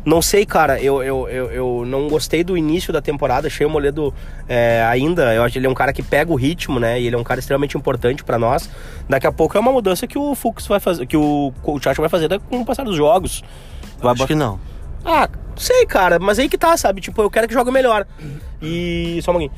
Não 0.04 0.22
sei, 0.22 0.46
cara, 0.46 0.80
eu, 0.80 1.02
eu, 1.02 1.28
eu, 1.28 1.50
eu 1.50 1.84
não 1.86 2.08
gostei 2.08 2.42
do 2.42 2.56
início 2.56 2.92
da 2.92 3.02
temporada, 3.02 3.46
achei 3.46 3.66
o 3.66 3.70
Moledo 3.70 4.14
é, 4.48 4.82
ainda, 4.88 5.34
eu 5.34 5.42
acho 5.42 5.52
que 5.52 5.58
ele 5.58 5.66
é 5.66 5.70
um 5.70 5.74
cara 5.74 5.92
que 5.92 6.02
pega 6.02 6.32
o 6.32 6.36
ritmo, 6.36 6.80
né, 6.80 7.00
e 7.00 7.06
ele 7.06 7.16
é 7.16 7.18
um 7.18 7.24
cara 7.24 7.40
extremamente 7.40 7.76
importante 7.76 8.24
pra 8.24 8.38
nós. 8.38 8.70
Daqui 9.08 9.26
a 9.26 9.32
pouco 9.32 9.56
é 9.56 9.60
uma 9.60 9.72
mudança 9.72 10.06
que 10.06 10.16
o 10.16 10.34
Fux 10.34 10.66
vai 10.66 10.80
fazer, 10.80 11.06
que 11.06 11.16
o, 11.16 11.52
o 11.62 11.80
Chacho 11.80 12.00
vai 12.00 12.08
fazer 12.08 12.28
com 12.40 12.60
o 12.60 12.64
passar 12.64 12.84
dos 12.84 12.96
jogos. 12.96 13.42
Vai 14.00 14.14
Acho 14.14 14.26
que 14.26 14.34
não. 14.34 14.58
Ah, 15.04 15.28
sei, 15.56 15.84
cara, 15.86 16.18
mas 16.18 16.38
aí 16.38 16.48
que 16.48 16.56
tá, 16.56 16.76
sabe, 16.76 17.00
tipo, 17.00 17.20
eu 17.20 17.30
quero 17.30 17.46
que 17.48 17.54
jogue 17.54 17.70
melhor. 17.70 18.06
E, 18.62 19.20
só 19.22 19.32
um 19.32 19.34
pouquinho. 19.34 19.52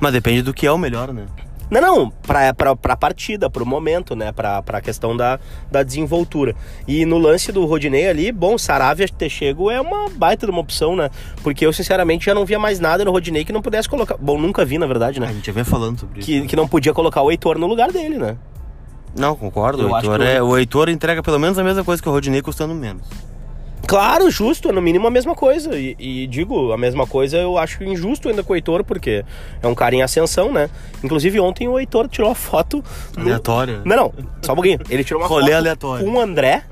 Mas 0.00 0.12
depende 0.12 0.42
do 0.42 0.54
que 0.54 0.66
é 0.66 0.72
o 0.72 0.78
melhor, 0.78 1.12
né? 1.12 1.26
Não, 1.68 1.80
não, 1.80 2.10
pra, 2.10 2.54
pra, 2.54 2.76
pra 2.76 2.96
partida, 2.96 3.50
pro 3.50 3.66
momento, 3.66 4.14
né? 4.14 4.30
Pra, 4.30 4.62
pra 4.62 4.80
questão 4.80 5.16
da, 5.16 5.40
da 5.70 5.82
desenvoltura. 5.82 6.54
E 6.86 7.04
no 7.04 7.18
lance 7.18 7.50
do 7.50 7.64
Rodinei 7.66 8.06
ali, 8.08 8.30
bom, 8.30 8.56
Saravia 8.56 9.08
ter 9.08 9.28
chego 9.28 9.68
é 9.70 9.80
uma 9.80 10.08
baita 10.10 10.46
de 10.46 10.52
uma 10.52 10.60
opção, 10.60 10.94
né? 10.94 11.10
Porque 11.42 11.66
eu, 11.66 11.72
sinceramente, 11.72 12.26
já 12.26 12.34
não 12.34 12.44
via 12.46 12.58
mais 12.58 12.78
nada 12.78 13.04
no 13.04 13.10
Rodinei 13.10 13.44
que 13.44 13.52
não 13.52 13.60
pudesse 13.62 13.88
colocar. 13.88 14.16
Bom, 14.16 14.38
nunca 14.38 14.64
vi, 14.64 14.78
na 14.78 14.86
verdade, 14.86 15.18
A 15.18 15.26
né? 15.26 15.32
gente 15.32 15.46
já 15.46 15.52
vem 15.52 15.64
falando 15.64 15.98
sobre 15.98 16.20
isso. 16.20 16.26
Que, 16.26 16.42
que 16.46 16.54
não 16.56 16.68
podia 16.68 16.94
colocar 16.94 17.22
o 17.22 17.30
Heitor 17.32 17.58
no 17.58 17.66
lugar 17.66 17.90
dele, 17.90 18.16
né? 18.16 18.36
Não, 19.18 19.34
concordo. 19.34 19.82
Eu 19.82 19.90
O 19.90 19.96
Heitor, 19.96 20.18
que 20.18 20.24
o- 20.24 20.28
é, 20.28 20.42
o 20.42 20.56
Heitor 20.58 20.88
entrega 20.88 21.22
pelo 21.22 21.38
menos 21.40 21.58
a 21.58 21.64
mesma 21.64 21.82
coisa 21.82 22.00
que 22.02 22.08
o 22.08 22.12
Rodinei 22.12 22.42
custando 22.42 22.74
menos. 22.74 23.02
Claro, 23.86 24.30
justo, 24.30 24.68
é 24.68 24.72
no 24.72 24.82
mínimo 24.82 25.06
a 25.06 25.10
mesma 25.10 25.34
coisa. 25.34 25.76
E, 25.78 25.94
e 25.98 26.26
digo, 26.26 26.72
a 26.72 26.78
mesma 26.78 27.06
coisa 27.06 27.36
eu 27.36 27.56
acho 27.56 27.82
injusto 27.84 28.28
ainda 28.28 28.42
com 28.42 28.52
o 28.52 28.56
Heitor, 28.56 28.82
porque 28.84 29.24
é 29.62 29.66
um 29.66 29.74
cara 29.74 29.94
em 29.94 30.02
ascensão, 30.02 30.52
né? 30.52 30.68
Inclusive, 31.04 31.38
ontem 31.40 31.68
o 31.68 31.78
Heitor 31.78 32.08
tirou 32.08 32.30
a 32.30 32.34
foto. 32.34 32.82
no- 33.16 33.22
Aleatório. 33.22 33.82
Não, 33.84 33.96
não, 33.96 34.12
só 34.42 34.52
um 34.52 34.56
pouquinho. 34.56 34.78
Ele 34.90 35.04
tirou 35.04 35.22
uma 35.22 35.28
Rolê 35.28 35.46
foto 35.46 35.56
aleatório. 35.56 36.04
com 36.04 36.12
o 36.12 36.20
André 36.20 36.64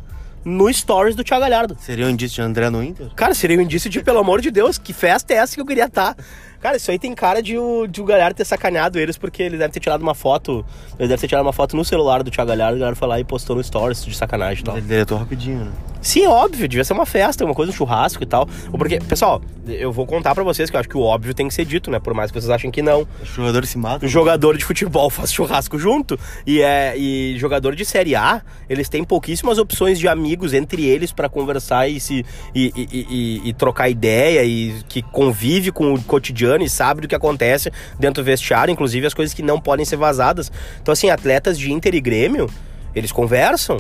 no 0.45 0.71
stories 0.73 1.15
do 1.17 1.23
Thiago 1.25 1.43
Galhardo. 1.43 1.77
Seria 1.81 2.05
um 2.07 2.11
indício 2.11 2.35
de 2.37 2.43
André 2.43 2.69
no 2.69 2.83
Inter? 2.83 3.09
Cara, 3.15 3.33
seria 3.33 3.57
um 3.59 3.63
indício 3.63 3.89
de, 3.89 4.03
pelo 4.03 4.19
amor 4.19 4.41
de 4.41 4.51
Deus, 4.51 4.77
que 4.77 4.93
festa 4.93 5.33
é 5.33 5.37
essa 5.37 5.55
que 5.55 5.61
eu 5.61 5.67
queria 5.67 5.85
estar? 5.87 6.15
Cara, 6.61 6.77
isso 6.79 6.91
aí 6.91 6.99
tem 6.99 7.15
cara 7.15 7.43
de 7.43 7.57
o, 7.59 7.87
de 7.87 8.01
o 8.01 8.05
Galhardo 8.05 8.37
ter 8.37 8.45
sacaneado 8.45 8.99
eles, 8.99 9.17
porque 9.19 9.43
ele 9.43 9.57
deve 9.59 9.73
ter 9.73 9.81
tirado 9.81 10.01
uma 10.03 10.15
foto. 10.15 10.65
Ele 10.99 11.09
deve 11.09 11.21
ter 11.21 11.29
tirado 11.29 11.45
uma 11.45 11.53
foto 11.53 11.77
no 11.77 11.85
celular 11.85 12.23
do 12.23 12.31
Thiago 12.31 12.49
Galhardo, 12.49 12.77
o 12.77 12.79
Galhardo 12.81 12.99
foi 12.99 13.09
lá 13.09 13.21
e 13.21 13.25
postou 13.25 13.55
no 13.57 13.63
stories 13.63 14.05
de 14.05 14.17
sacanagem 14.17 14.63
e 14.63 14.65
tal. 14.65 14.77
Ele 14.77 14.87
deletou 14.87 15.17
rapidinho, 15.19 15.65
né? 15.67 15.71
Sim, 16.05 16.27
óbvio, 16.27 16.69
devia 16.69 16.85
ser 16.85 16.93
uma 16.93 17.07
festa, 17.07 17.45
uma 17.47 17.55
coisa, 17.55 17.73
um 17.73 17.75
churrasco 17.75 18.23
e 18.23 18.27
tal. 18.27 18.47
Porque, 18.71 18.99
pessoal, 19.01 19.41
eu 19.67 19.91
vou 19.91 20.07
contar 20.07 20.35
pra 20.35 20.45
vocês 20.45 20.69
que 20.69 20.77
eu 20.77 20.81
acho 20.81 20.89
que 20.89 20.97
o 20.99 21.01
óbvio 21.01 21.33
tem 21.33 21.49
que 21.49 21.55
ser 21.55 21.65
dito, 21.65 21.91
né? 21.91 21.99
Por 21.99 22.13
mais 22.13 22.31
que 22.31 22.39
vocês 22.39 22.51
achem 22.51 22.71
que 22.71 22.83
não. 22.83 23.03
O 23.23 23.25
jogador 23.25 23.65
se 23.65 23.79
mata. 23.79 24.05
O 24.05 24.09
jogador 24.09 24.59
de 24.59 24.65
futebol 24.67 25.09
faz 25.09 25.33
churrasco 25.33 25.79
junto 25.79 26.19
e 26.47 26.61
é 26.61 26.95
e 26.95 27.39
jogador 27.39 27.75
de 27.75 27.87
série 27.87 28.15
A, 28.15 28.43
eles 28.69 28.89
têm 28.91 29.03
pouquíssimas 29.03 29.57
opções 29.57 29.99
de 29.99 30.07
amigos 30.07 30.53
entre 30.53 30.85
eles 30.85 31.11
pra 31.11 31.27
conversar 31.27 31.89
e 31.89 31.99
se 31.99 32.25
e- 32.55 32.71
e- 32.77 33.07
e- 33.45 33.49
e 33.49 33.53
trocar 33.55 33.89
ideia 33.89 34.45
e 34.45 34.75
que 34.87 35.01
convive 35.01 35.73
com 35.73 35.95
o 35.95 36.03
cotidiano 36.03 36.63
e 36.63 36.69
sabe 36.69 37.01
do 37.01 37.09
que 37.09 37.15
acontece 37.15 37.73
dentro 37.99 38.23
do 38.23 38.27
vestiário, 38.27 38.71
inclusive 38.71 39.07
as 39.07 39.15
coisas 39.15 39.33
que 39.35 39.43
não 39.43 39.59
podem 39.59 39.87
ser 39.87 39.97
vazadas. 39.97 40.53
Então 40.83 40.93
assim, 40.93 41.09
atletas 41.09 41.59
de 41.59 41.73
Inter 41.73 41.95
e 41.95 42.01
Grêmio, 42.03 42.47
eles 42.95 43.11
conversam. 43.11 43.79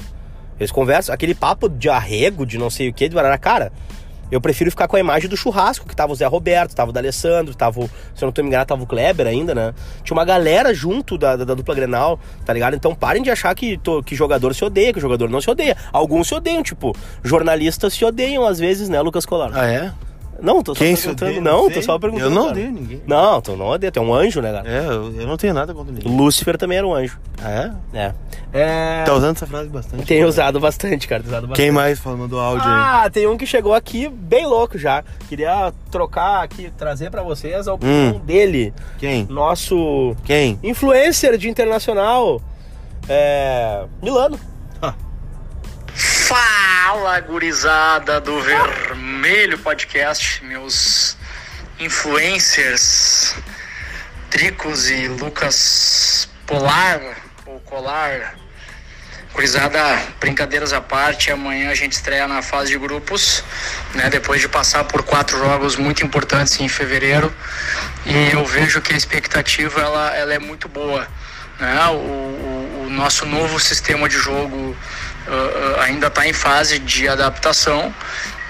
Eles 0.58 0.70
conversam, 0.70 1.14
aquele 1.14 1.34
papo 1.34 1.68
de 1.68 1.88
arrego, 1.88 2.46
de 2.46 2.58
não 2.58 2.70
sei 2.70 2.88
o 2.88 2.92
que, 2.92 3.08
de 3.08 3.14
barará, 3.14 3.36
cara. 3.38 3.72
Eu 4.30 4.40
prefiro 4.40 4.70
ficar 4.70 4.88
com 4.88 4.96
a 4.96 5.00
imagem 5.00 5.28
do 5.28 5.36
churrasco, 5.36 5.86
que 5.86 5.94
tava 5.94 6.12
o 6.12 6.16
Zé 6.16 6.24
Roberto, 6.26 6.74
tava 6.74 6.90
o 6.90 6.92
D'Alessandro, 6.92 7.54
tava 7.54 7.80
o, 7.80 7.90
se 8.14 8.24
eu 8.24 8.26
não 8.26 8.32
tô 8.32 8.42
me 8.42 8.48
enganado, 8.48 8.66
tava 8.68 8.82
o 8.82 8.86
Kleber 8.86 9.26
ainda, 9.26 9.54
né? 9.54 9.74
Tinha 10.02 10.16
uma 10.16 10.24
galera 10.24 10.72
junto 10.74 11.16
da, 11.18 11.36
da, 11.36 11.44
da 11.44 11.54
dupla 11.54 11.74
Grenal, 11.74 12.18
tá 12.44 12.52
ligado? 12.52 12.74
Então 12.74 12.94
parem 12.94 13.22
de 13.22 13.30
achar 13.30 13.54
que, 13.54 13.76
to- 13.76 14.02
que 14.02 14.16
jogador 14.16 14.54
se 14.54 14.64
odeia, 14.64 14.92
que 14.92 14.98
jogador 14.98 15.28
não 15.28 15.40
se 15.40 15.50
odeia. 15.50 15.76
Alguns 15.92 16.26
se 16.28 16.34
odeiam, 16.34 16.62
tipo, 16.62 16.96
jornalistas 17.22 17.92
se 17.94 18.04
odeiam 18.04 18.44
às 18.46 18.58
vezes, 18.58 18.88
né, 18.88 19.00
Lucas 19.02 19.26
Colar? 19.26 19.50
Ah, 19.54 19.66
é? 19.66 19.92
Não, 20.40 20.62
tô 20.62 20.74
só 20.74 20.78
Quem 20.84 20.94
perguntando. 20.96 21.30
odeia? 21.30 21.40
Não, 21.40 21.64
sei. 21.66 21.74
tô 21.74 21.82
só 21.82 21.98
perguntando. 21.98 22.30
Eu 22.30 22.34
não 22.34 22.42
cara. 22.42 22.52
odeio 22.52 22.72
ninguém. 22.72 23.02
Não, 23.06 23.40
tu 23.40 23.56
não 23.56 23.66
odeia, 23.66 23.90
tu 23.92 23.98
é 23.98 24.02
um 24.02 24.12
anjo, 24.14 24.40
né, 24.40 24.52
cara? 24.52 24.68
É, 24.68 24.86
eu, 24.86 25.20
eu 25.20 25.26
não 25.26 25.36
tenho 25.36 25.54
nada 25.54 25.72
contra 25.74 25.92
ninguém. 25.92 26.10
Lúcifer 26.16 26.56
também 26.58 26.78
era 26.78 26.86
um 26.86 26.94
anjo. 26.94 27.18
Ah, 27.42 27.50
é? 27.50 27.98
É. 27.98 28.12
é... 28.52 29.04
Tá 29.04 29.14
usando 29.14 29.36
essa 29.36 29.46
frase 29.46 29.68
bastante. 29.68 30.04
Tem 30.06 30.24
usado 30.24 30.58
bastante, 30.60 31.06
cara. 31.08 31.22
Usado 31.22 31.46
bastante. 31.46 31.56
Quem 31.56 31.70
mais 31.70 31.98
fala- 31.98 32.16
mandou 32.16 32.40
áudio 32.40 32.66
aí? 32.66 32.72
Ah, 32.72 33.10
tem 33.12 33.26
um 33.26 33.36
que 33.36 33.46
chegou 33.46 33.74
aqui 33.74 34.08
bem 34.08 34.46
louco 34.46 34.76
já. 34.78 35.02
Queria 35.28 35.72
trocar 35.90 36.42
aqui, 36.42 36.70
trazer 36.76 37.10
pra 37.10 37.22
vocês 37.22 37.66
a 37.68 37.74
opinião 37.74 38.16
Hum. 38.16 38.20
dele. 38.20 38.72
Quem? 38.98 39.24
Nosso 39.30 40.14
Quem? 40.24 40.58
influencer 40.62 41.36
de 41.38 41.48
internacional, 41.48 42.40
é... 43.08 43.84
Milano. 44.02 44.38
Fala, 46.26 47.20
gurizada 47.20 48.18
do 48.18 48.40
Vermelho 48.40 49.58
Podcast, 49.58 50.42
meus 50.42 51.18
influencers, 51.78 53.34
Tricos 54.30 54.88
e 54.88 55.06
Lucas 55.06 56.26
Polar, 56.46 56.98
ou 57.44 57.60
Colar. 57.60 58.36
Gurizada, 59.34 59.78
brincadeiras 60.18 60.72
à 60.72 60.80
parte, 60.80 61.30
amanhã 61.30 61.68
a 61.68 61.74
gente 61.74 61.92
estreia 61.92 62.26
na 62.26 62.40
fase 62.40 62.70
de 62.70 62.78
grupos, 62.78 63.44
né? 63.92 64.08
Depois 64.08 64.40
de 64.40 64.48
passar 64.48 64.84
por 64.84 65.02
quatro 65.02 65.38
jogos 65.38 65.76
muito 65.76 66.02
importantes 66.02 66.58
em 66.58 66.68
fevereiro. 66.70 67.30
E 68.06 68.32
eu 68.32 68.46
vejo 68.46 68.80
que 68.80 68.94
a 68.94 68.96
expectativa 68.96 69.78
ela, 69.78 70.16
ela 70.16 70.32
é 70.32 70.38
muito 70.38 70.70
boa. 70.70 71.06
Né? 71.60 71.86
O, 71.88 71.92
o, 71.92 72.84
o 72.86 72.90
nosso 72.90 73.26
novo 73.26 73.60
sistema 73.60 74.08
de 74.08 74.16
jogo 74.16 74.74
uh, 75.26 75.80
ainda 75.80 76.08
está 76.08 76.26
em 76.26 76.32
fase 76.32 76.78
de 76.78 77.08
adaptação, 77.08 77.94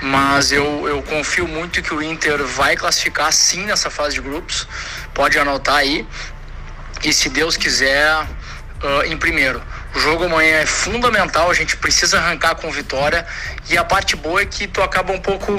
mas 0.02 0.52
eu, 0.52 0.88
eu 0.88 1.02
confio 1.02 1.46
muito 1.46 1.82
que 1.82 1.94
o 1.94 2.02
Inter 2.02 2.44
vai 2.44 2.76
classificar 2.76 3.32
sim 3.32 3.64
nessa 3.64 3.90
fase 3.90 4.16
de 4.16 4.20
grupos. 4.20 4.68
Pode 5.12 5.38
anotar 5.38 5.76
aí. 5.76 6.06
E 7.02 7.12
se 7.12 7.28
Deus 7.28 7.56
quiser, 7.56 8.26
uh, 8.84 9.04
em 9.06 9.16
primeiro. 9.16 9.62
O 9.94 10.00
jogo 10.00 10.24
amanhã 10.24 10.56
é 10.56 10.66
fundamental, 10.66 11.48
a 11.48 11.54
gente 11.54 11.76
precisa 11.76 12.18
arrancar 12.18 12.56
com 12.56 12.70
vitória. 12.70 13.24
E 13.70 13.78
a 13.78 13.84
parte 13.84 14.16
boa 14.16 14.42
é 14.42 14.44
que 14.46 14.66
tu 14.66 14.82
acaba 14.82 15.12
um 15.12 15.20
pouco 15.20 15.52
uh, 15.52 15.56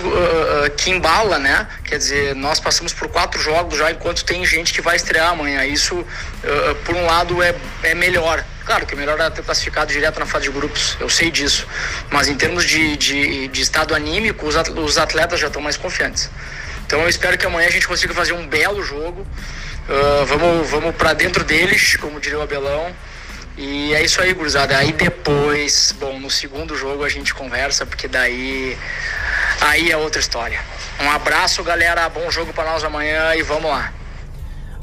uh, 0.65 0.69
que 0.75 0.91
embala, 0.91 1.39
né? 1.39 1.67
Quer 1.85 1.97
dizer, 1.97 2.35
nós 2.35 2.59
passamos 2.59 2.93
por 2.93 3.07
quatro 3.07 3.39
jogos 3.41 3.77
já, 3.77 3.91
enquanto 3.91 4.25
tem 4.25 4.45
gente 4.45 4.73
que 4.73 4.81
vai 4.81 4.97
estrear 4.97 5.29
amanhã. 5.29 5.65
Isso, 5.65 5.95
uh, 5.95 6.75
por 6.83 6.95
um 6.95 7.05
lado, 7.05 7.41
é, 7.41 7.55
é 7.83 7.95
melhor. 7.95 8.43
Claro 8.65 8.85
que 8.85 8.95
o 8.95 8.97
melhor 8.97 9.19
é 9.19 9.29
ter 9.29 9.43
classificado 9.43 9.93
direto 9.93 10.19
na 10.19 10.25
fase 10.25 10.45
de 10.45 10.51
grupos, 10.51 10.97
eu 10.99 11.07
sei 11.07 11.29
disso. 11.29 11.67
Mas 12.09 12.27
em 12.27 12.35
termos 12.35 12.65
de, 12.65 12.97
de, 12.97 13.47
de 13.47 13.61
estado 13.61 13.93
anímico, 13.93 14.47
os 14.47 14.97
atletas 14.97 15.39
já 15.39 15.47
estão 15.47 15.61
mais 15.61 15.77
confiantes. 15.77 16.29
Então 16.85 17.01
eu 17.01 17.09
espero 17.09 17.37
que 17.37 17.45
amanhã 17.45 17.67
a 17.67 17.71
gente 17.71 17.87
consiga 17.87 18.13
fazer 18.13 18.33
um 18.33 18.47
belo 18.47 18.83
jogo. 18.83 19.25
vamos 20.27 20.69
vamos 20.69 20.95
para 20.95 21.13
dentro 21.13 21.43
deles, 21.43 21.95
como 21.97 22.19
diria 22.19 22.39
o 22.39 22.41
Abelão. 22.41 22.91
E 23.57 23.93
é 23.93 24.03
isso 24.03 24.21
aí, 24.21 24.33
gurizada. 24.33 24.77
Aí 24.77 24.91
depois, 24.91 25.95
bom, 25.99 26.19
no 26.19 26.29
segundo 26.29 26.75
jogo 26.75 27.03
a 27.03 27.09
gente 27.09 27.33
conversa, 27.33 27.85
porque 27.85 28.07
daí 28.07 28.77
aí 29.61 29.91
é 29.91 29.97
outra 29.97 30.19
história. 30.19 30.59
Um 30.99 31.09
abraço, 31.09 31.63
galera. 31.63 32.09
Bom 32.09 32.29
jogo 32.31 32.51
para 32.51 32.71
nós 32.71 32.83
amanhã 32.83 33.33
e 33.35 33.41
vamos 33.43 33.69
lá. 33.69 33.93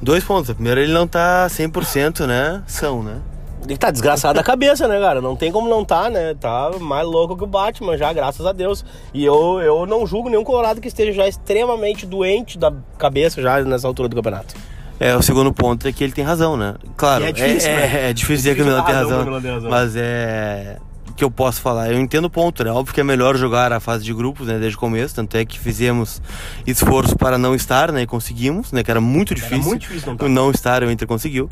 Dois 0.01 0.25
pontos. 0.25 0.53
Primeiro, 0.55 0.81
ele 0.81 0.93
não 0.93 1.07
tá 1.07 1.47
100%, 1.49 2.27
né? 2.27 2.63
São, 2.67 3.03
né? 3.03 3.21
Ele 3.65 3.77
tá 3.77 3.91
desgraçado 3.91 4.35
da 4.35 4.43
cabeça, 4.43 4.89
né, 4.89 4.99
cara? 4.99 5.21
Não 5.21 5.37
tem 5.37 5.53
como 5.53 5.69
não 5.69 5.85
tá, 5.85 6.11
né? 6.11 6.35
Tá 6.35 6.71
mais 6.81 7.07
louco 7.07 7.37
que 7.37 7.45
o 7.45 7.47
Batman 7.47 7.97
já, 7.97 8.13
graças 8.13 8.45
a 8.45 8.53
Deus. 8.53 8.85
E 9.15 9.25
eu, 9.25 9.61
eu 9.61 9.87
não 9.87 10.07
julgo 10.07 10.29
nenhum 10.29 10.43
colorado 10.43 10.81
que 10.81 10.89
esteja 10.89 11.13
já 11.13 11.29
extremamente 11.29 12.05
doente 12.05 12.59
da 12.59 12.73
cabeça 12.99 13.41
já 13.41 13.63
nessa 13.63 13.87
altura 13.87 14.09
do 14.09 14.17
campeonato. 14.17 14.55
É, 14.99 15.17
o 15.17 15.23
segundo 15.23 15.53
ponto 15.53 15.87
é 15.87 15.93
que 15.93 16.03
ele 16.03 16.13
tem 16.13 16.25
razão, 16.25 16.57
né? 16.57 16.75
Claro, 16.97 17.25
é 17.25 17.33
difícil, 17.33 17.71
é, 17.71 17.77
né? 17.77 18.01
é, 18.07 18.11
é 18.11 18.13
difícil 18.13 18.37
dizer 18.37 18.55
que 18.57 18.63
o 18.63 18.65
Milan 18.65 18.83
tem 18.85 18.95
razão, 18.95 19.27
mas 19.69 19.95
é 19.97 20.79
que 21.17 21.25
eu 21.25 21.31
posso 21.31 21.61
falar. 21.61 21.91
Eu 21.93 22.01
entendo 22.01 22.25
o 22.25 22.31
ponto, 22.31 22.65
né? 22.65 22.71
Óbvio 22.71 22.95
que 22.95 23.01
é 23.01 23.05
melhor 23.05 23.37
jogar 23.37 23.73
a 23.73 23.81
fase 23.81 24.05
de 24.05 24.13
grupos, 24.13 24.47
né, 24.47 24.59
desde 24.59 24.77
o 24.77 24.81
começo, 24.81 25.15
tanto 25.15 25.37
é 25.37 25.45
que 25.45 25.59
fizemos 25.59 26.23
esforço 26.67 27.17
para 27.17 27.39
não 27.39 27.55
estar, 27.55 27.93
né, 27.93 28.03
e 28.03 28.07
conseguimos, 28.07 28.73
né, 28.73 28.83
que 28.83 28.91
era 28.91 29.01
muito 29.01 29.35
difícil. 29.35 29.57
Era 29.57 29.67
muito 29.67 29.83
difícil 29.83 30.17
não, 30.19 30.29
não 30.29 30.51
estar, 30.51 30.83
o 30.83 30.91
Inter 30.91 31.07
conseguiu. 31.07 31.49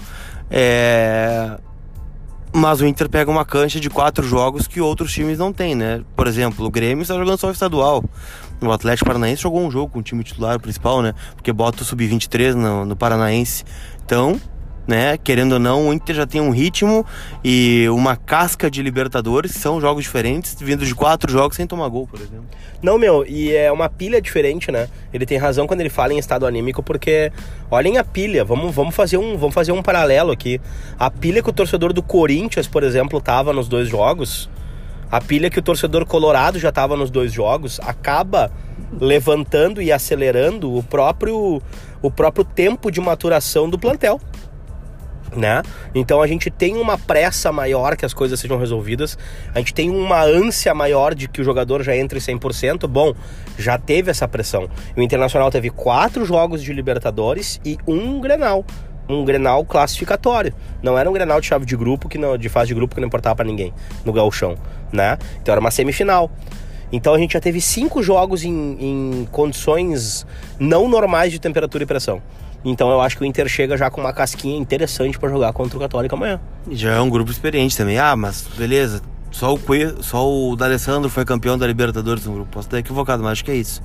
É... 0.51 1.59
Mas 2.53 2.81
o 2.81 2.87
Inter 2.87 3.09
pega 3.09 3.31
uma 3.31 3.45
cancha 3.45 3.79
de 3.79 3.89
quatro 3.89 4.27
jogos 4.27 4.67
que 4.67 4.81
outros 4.81 5.13
times 5.13 5.39
não 5.39 5.53
têm, 5.53 5.75
né? 5.77 6.03
Por 6.17 6.27
exemplo, 6.27 6.67
o 6.67 6.71
Grêmio 6.71 7.03
está 7.03 7.15
jogando 7.15 7.39
só 7.39 7.49
o 7.49 7.53
estadual. 7.53 8.05
O 8.61 8.73
Atlético 8.73 9.07
Paranaense 9.07 9.43
jogou 9.43 9.65
um 9.65 9.71
jogo 9.71 9.93
com 9.93 10.01
o 10.01 10.03
time 10.03 10.25
titular 10.25 10.59
principal, 10.59 11.01
né? 11.01 11.15
Porque 11.37 11.53
bota 11.53 11.83
o 11.83 11.85
sub-23 11.85 12.55
no, 12.55 12.85
no 12.85 12.97
Paranaense. 12.97 13.65
Então, 14.05 14.41
né? 14.91 15.17
Querendo 15.17 15.53
ou 15.53 15.59
não, 15.61 15.89
o 15.89 15.93
Inter 15.93 16.17
já 16.17 16.27
tem 16.27 16.41
um 16.41 16.51
ritmo 16.51 17.07
e 17.45 17.87
uma 17.91 18.17
casca 18.17 18.69
de 18.69 18.83
Libertadores, 18.83 19.53
que 19.53 19.59
são 19.59 19.81
jogos 19.81 20.03
diferentes, 20.03 20.57
vindo 20.61 20.85
de 20.85 20.95
quatro 20.95 21.31
jogos 21.31 21.57
sem 21.57 21.67
tomar 21.67 21.89
gol, 21.89 22.09
por 22.09 22.21
exemplo. 22.21 22.45
Não, 22.83 22.99
meu, 22.99 23.25
e 23.25 23.55
é 23.55 23.71
uma 23.71 23.89
pilha 23.89 24.21
diferente, 24.21 24.73
né? 24.73 24.89
Ele 25.15 25.25
tem 25.25 25.39
razão 25.39 25.67
quando 25.67 25.81
ele 25.81 25.89
fala 25.89 26.13
em 26.13 26.19
estado 26.19 26.45
anímico, 26.45 26.83
porque 26.83 27.31
olhem 27.71 27.99
a 27.99 28.05
pilha, 28.05 28.45
vamos, 28.45 28.75
vamos, 28.75 28.95
fazer, 28.95 29.17
um, 29.17 29.39
vamos 29.39 29.55
fazer 29.55 29.71
um 29.71 29.81
paralelo 29.81 30.33
aqui. 30.33 30.61
A 30.99 31.09
pilha 31.09 31.41
que 31.41 31.51
o 31.51 31.53
torcedor 31.53 31.93
do 31.93 32.03
Corinthians, 32.03 32.67
por 32.67 32.83
exemplo, 32.83 33.21
tava 33.21 33.53
nos 33.53 33.69
dois 33.69 33.89
jogos, 33.89 34.51
a 35.09 35.21
pilha 35.21 35.49
que 35.51 35.59
o 35.59 35.63
torcedor 35.63 36.05
colorado 36.05 36.59
já 36.59 36.73
tava 36.73 36.97
nos 36.97 37.11
dois 37.11 37.33
jogos, 37.33 37.79
acaba 37.81 38.51
levantando 39.01 39.81
e 39.81 39.93
acelerando 39.93 40.75
o 40.75 40.83
próprio, 40.83 41.63
o 42.03 42.11
próprio 42.11 42.45
tempo 42.45 42.91
de 42.91 43.01
maturação 43.01 43.71
do 43.71 43.79
plantel 43.79 44.21
né? 45.37 45.63
Então 45.95 46.21
a 46.21 46.27
gente 46.27 46.51
tem 46.51 46.77
uma 46.77 46.99
pressa 46.99 47.53
maior 47.53 47.97
que 47.97 48.05
as 48.05 48.13
coisas 48.15 48.39
sejam 48.39 48.59
resolvidas, 48.59 49.19
a 49.55 49.59
gente 49.59 49.75
tem 49.75 49.91
uma 49.91 50.23
ânsia 50.23 50.75
maior 50.75 51.15
de 51.15 51.29
que 51.29 51.41
o 51.41 51.45
jogador 51.45 51.83
já 51.83 51.97
entre 51.97 52.19
100%. 52.19 52.87
Bom, 52.87 53.15
já 53.59 53.79
teve 53.79 54.11
essa 54.11 54.27
pressão. 54.27 54.69
O 54.97 55.03
Internacional 55.03 55.51
teve 55.51 55.71
quatro 55.71 56.25
jogos 56.25 56.63
de 56.63 56.73
Libertadores 56.73 57.61
e 57.65 57.79
um 57.87 58.21
Grenal. 58.21 58.65
Um 59.09 59.25
Grenal 59.25 59.65
classificatório. 59.65 60.55
Não 60.83 60.97
era 60.97 61.09
um 61.11 61.13
Grenal 61.13 61.41
de 61.41 61.47
chave 61.47 61.67
de 61.67 61.77
grupo, 61.77 62.09
que 62.09 62.17
não, 62.17 62.39
de 62.39 62.49
fase 62.49 62.69
de 62.69 62.75
grupo 62.75 62.95
que 62.95 63.01
não 63.01 63.09
importava 63.09 63.37
para 63.37 63.45
ninguém 63.45 63.73
no 64.05 64.13
gauchão, 64.13 64.57
né? 64.93 65.19
Então 65.41 65.53
era 65.53 65.61
uma 65.61 65.71
semifinal. 65.71 66.31
Então 66.93 67.15
a 67.15 67.19
gente 67.19 67.33
já 67.33 67.41
teve 67.41 67.61
cinco 67.61 68.03
jogos 68.03 68.45
em, 68.45 68.77
em 68.81 69.29
condições 69.31 70.27
não 70.59 70.89
normais 70.89 71.33
de 71.33 71.39
temperatura 71.39 71.85
e 71.85 71.87
pressão. 71.87 72.21
Então 72.65 72.91
eu 72.91 73.01
acho 73.01 73.17
que 73.17 73.23
o 73.23 73.27
Inter 73.27 73.49
chega 73.49 73.77
já 73.77 73.91
com 73.91 74.01
uma 74.01 74.13
casquinha 74.13 74.59
interessante 74.59 75.19
para 75.19 75.29
jogar 75.29 75.53
contra 75.53 75.77
o 75.77 75.81
Católico 75.81 76.15
amanhã. 76.15 76.41
Já 76.71 76.93
é 76.93 77.01
um 77.01 77.09
grupo 77.09 77.31
experiente 77.31 77.77
também. 77.77 77.99
Ah, 77.99 78.15
mas 78.15 78.47
beleza. 78.57 79.03
Só 79.31 79.55
o, 79.55 79.59
Cue, 79.59 79.95
só 80.01 80.29
o 80.29 80.57
D'Alessandro 80.57 81.09
foi 81.09 81.25
campeão 81.25 81.57
da 81.57 81.65
Libertadores 81.67 82.27
no 82.27 82.33
grupo. 82.33 82.51
Posso 82.51 82.67
estar 82.67 82.79
equivocado, 82.79 83.23
mas 83.23 83.33
acho 83.33 83.45
que 83.45 83.51
é 83.53 83.55
isso. 83.55 83.81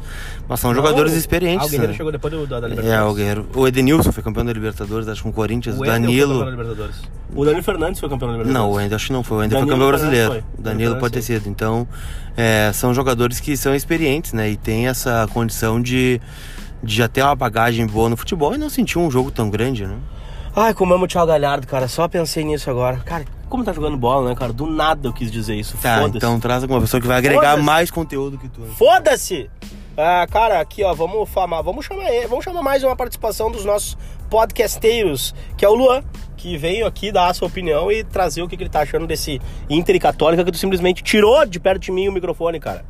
Mas 0.47 0.59
são 0.59 0.71
Não, 0.71 0.75
jogadores 0.75 1.13
experientes. 1.13 1.65
Ah, 1.65 1.67
o 1.67 1.69
Guerreiro 1.69 1.91
né? 1.91 1.97
chegou 1.97 2.11
depois 2.11 2.33
do, 2.33 2.47
da, 2.47 2.59
da 2.59 2.67
Libertadores. 2.67 2.99
É, 2.99 3.03
o 3.03 3.13
Guerreiro. 3.13 3.47
O 3.55 3.67
Edenilson 3.67 4.11
foi 4.11 4.23
campeão 4.23 4.43
da 4.43 4.51
Libertadores, 4.51 5.07
acho 5.07 5.21
que 5.21 5.23
com 5.23 5.29
o 5.29 5.33
Corinthians. 5.33 5.77
O 5.77 5.83
Danilo. 5.83 6.39
Foi. 6.39 6.89
O 7.35 7.45
Danilo 7.45 7.63
Fernandes 7.63 7.99
foi 7.99 8.09
campeão 8.09 8.29
da 8.29 8.37
Libertadores. 8.37 8.53
Não, 8.53 8.71
o 8.71 8.81
Ender 8.81 8.95
acho 8.95 9.05
que 9.05 9.13
não 9.13 9.23
foi. 9.23 9.37
O 9.37 9.43
Ender 9.43 9.59
foi 9.59 9.69
campeão 9.69 9.87
brasileiro. 9.87 10.31
Foi. 10.31 10.43
O 10.57 10.61
Danilo 10.61 10.95
pode 10.95 11.13
ter 11.13 11.21
sido. 11.21 11.47
Então, 11.47 11.87
é, 12.35 12.71
são 12.73 12.91
jogadores 12.93 13.39
que 13.39 13.55
são 13.55 13.75
experientes, 13.75 14.33
né? 14.33 14.49
E 14.49 14.57
tem 14.57 14.87
essa 14.87 15.27
condição 15.31 15.79
de 15.79 16.19
de 16.83 16.95
já 16.95 17.07
ter 17.07 17.21
uma 17.21 17.35
bagagem 17.35 17.85
boa 17.85 18.09
no 18.09 18.17
futebol 18.17 18.53
e 18.53 18.57
não 18.57 18.69
sentir 18.69 18.99
um 18.99 19.09
jogo 19.09 19.31
tão 19.31 19.49
grande, 19.49 19.85
né? 19.85 19.97
Ai, 20.55 20.73
como 20.73 20.93
amo 20.93 21.03
o 21.03 21.07
Thiago 21.07 21.27
Galhardo, 21.27 21.67
cara. 21.67 21.87
Só 21.87 22.07
pensei 22.07 22.43
nisso 22.43 22.69
agora. 22.69 22.97
Cara, 22.97 23.25
como 23.49 23.63
tá 23.63 23.73
jogando 23.73 23.97
bola, 23.97 24.29
né, 24.29 24.35
cara? 24.35 24.53
Do 24.53 24.65
nada 24.65 25.07
eu 25.09 25.13
quis 25.13 25.29
dizer 25.31 25.55
isso. 25.55 25.77
Tá, 25.77 25.99
Foda-se. 25.99 26.17
então 26.17 26.39
traz 26.39 26.63
alguma 26.63 26.79
pessoa 26.79 27.01
que 27.01 27.07
vai 27.07 27.17
agregar 27.17 27.57
mais 27.57 27.91
conteúdo 27.91 28.37
que 28.37 28.47
tu. 28.47 28.61
Foda-se! 28.77 29.49
Ah, 29.97 30.27
cara, 30.29 30.59
aqui 30.59 30.83
ó, 30.83 30.93
vamos 30.93 31.29
famar, 31.29 31.63
vamos 31.63 31.85
chamar 31.85 32.11
ele, 32.11 32.27
vamos 32.27 32.43
chamar 32.43 32.61
mais 32.61 32.83
uma 32.83 32.97
participação 32.97 33.49
dos 33.49 33.63
nossos 33.63 33.97
podcasteiros, 34.29 35.33
que 35.57 35.63
é 35.63 35.69
o 35.69 35.73
Luan, 35.73 36.03
que 36.35 36.57
veio 36.57 36.85
aqui 36.85 37.13
dar 37.13 37.27
a 37.29 37.33
sua 37.33 37.47
opinião 37.47 37.89
e 37.89 38.03
trazer 38.03 38.41
o 38.41 38.47
que, 38.47 38.57
que 38.57 38.63
ele 38.63 38.69
tá 38.69 38.81
achando 38.81 39.07
desse 39.07 39.41
Inter 39.69 39.95
e 39.95 39.99
Católica 39.99 40.43
que 40.43 40.51
tu 40.51 40.57
simplesmente 40.57 41.01
tirou 41.01 41.45
de 41.45 41.61
perto 41.61 41.83
de 41.83 41.91
mim 41.91 42.09
o 42.09 42.11
microfone, 42.11 42.59
cara. 42.59 42.83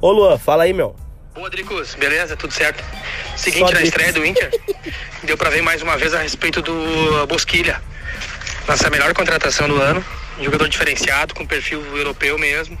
Ô 0.00 0.12
Luan, 0.12 0.38
fala 0.38 0.62
aí, 0.62 0.72
meu. 0.72 0.94
Boa, 1.32 1.48
Dricos, 1.48 1.94
beleza? 1.94 2.36
Tudo 2.36 2.52
certo? 2.52 2.82
Seguinte, 3.36 3.72
na 3.72 3.82
estreia 3.82 4.12
do 4.12 4.26
Inter, 4.26 4.50
deu 5.22 5.38
para 5.38 5.48
ver 5.48 5.62
mais 5.62 5.80
uma 5.80 5.96
vez 5.96 6.12
a 6.12 6.18
respeito 6.18 6.60
do 6.60 7.26
Bosquilha. 7.28 7.80
Nossa 8.66 8.90
melhor 8.90 9.14
contratação 9.14 9.68
do 9.68 9.80
ano. 9.80 10.04
Jogador 10.40 10.68
diferenciado, 10.68 11.32
com 11.32 11.46
perfil 11.46 11.80
europeu 11.96 12.36
mesmo. 12.36 12.76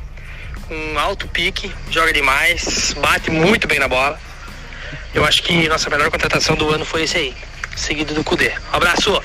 Com 0.66 0.98
alto 0.98 1.28
pique, 1.28 1.72
joga 1.90 2.12
demais, 2.12 2.92
bate 2.94 3.30
muito 3.30 3.68
bem 3.68 3.78
na 3.78 3.86
bola. 3.86 4.18
Eu 5.14 5.24
acho 5.24 5.44
que 5.44 5.68
nossa 5.68 5.88
melhor 5.88 6.10
contratação 6.10 6.56
do 6.56 6.70
ano 6.70 6.84
foi 6.84 7.04
esse 7.04 7.16
aí, 7.16 7.34
seguido 7.76 8.14
do 8.14 8.24
Cudê. 8.24 8.52
Um 8.72 8.76
abraço! 8.76 9.22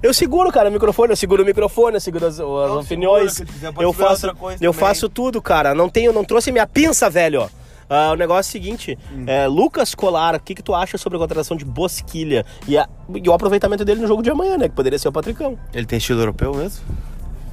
Eu 0.00 0.14
seguro, 0.14 0.52
cara, 0.52 0.68
o 0.68 0.72
microfone, 0.72 1.12
eu 1.12 1.16
seguro 1.16 1.42
o 1.42 1.46
microfone, 1.46 1.96
eu 1.96 2.00
seguro 2.00 2.26
as, 2.26 2.34
as 2.34 2.38
não, 2.38 2.80
opiniões. 2.80 3.32
Segura, 3.34 3.74
eu 3.80 3.92
faço, 3.92 4.26
eu 4.60 4.72
faço 4.72 5.08
tudo, 5.08 5.42
cara. 5.42 5.74
Não 5.74 5.88
tenho, 5.88 6.12
não 6.12 6.24
trouxe 6.24 6.52
minha 6.52 6.68
pinça, 6.68 7.10
velho. 7.10 7.50
Uh, 7.88 8.12
o 8.12 8.16
negócio 8.16 8.48
é 8.48 8.50
o 8.50 8.52
seguinte, 8.52 8.98
hum. 9.12 9.24
é, 9.26 9.46
Lucas 9.46 9.94
Colar, 9.94 10.34
o 10.34 10.40
que, 10.40 10.54
que 10.54 10.62
tu 10.62 10.74
acha 10.74 10.98
sobre 10.98 11.16
a 11.16 11.20
contratação 11.20 11.56
de 11.56 11.64
Bosquilha 11.64 12.44
e, 12.66 12.76
a, 12.76 12.88
e, 13.14 13.28
o 13.28 13.32
aproveitamento 13.32 13.84
dele 13.84 14.00
no 14.02 14.06
jogo 14.06 14.22
de 14.22 14.30
amanhã, 14.30 14.58
né? 14.58 14.68
Que 14.68 14.74
poderia 14.74 14.98
ser 14.98 15.08
o 15.08 15.12
Patricão. 15.12 15.58
Ele 15.72 15.86
tem 15.86 15.96
estilo 15.96 16.20
europeu 16.20 16.54
mesmo? 16.54 16.84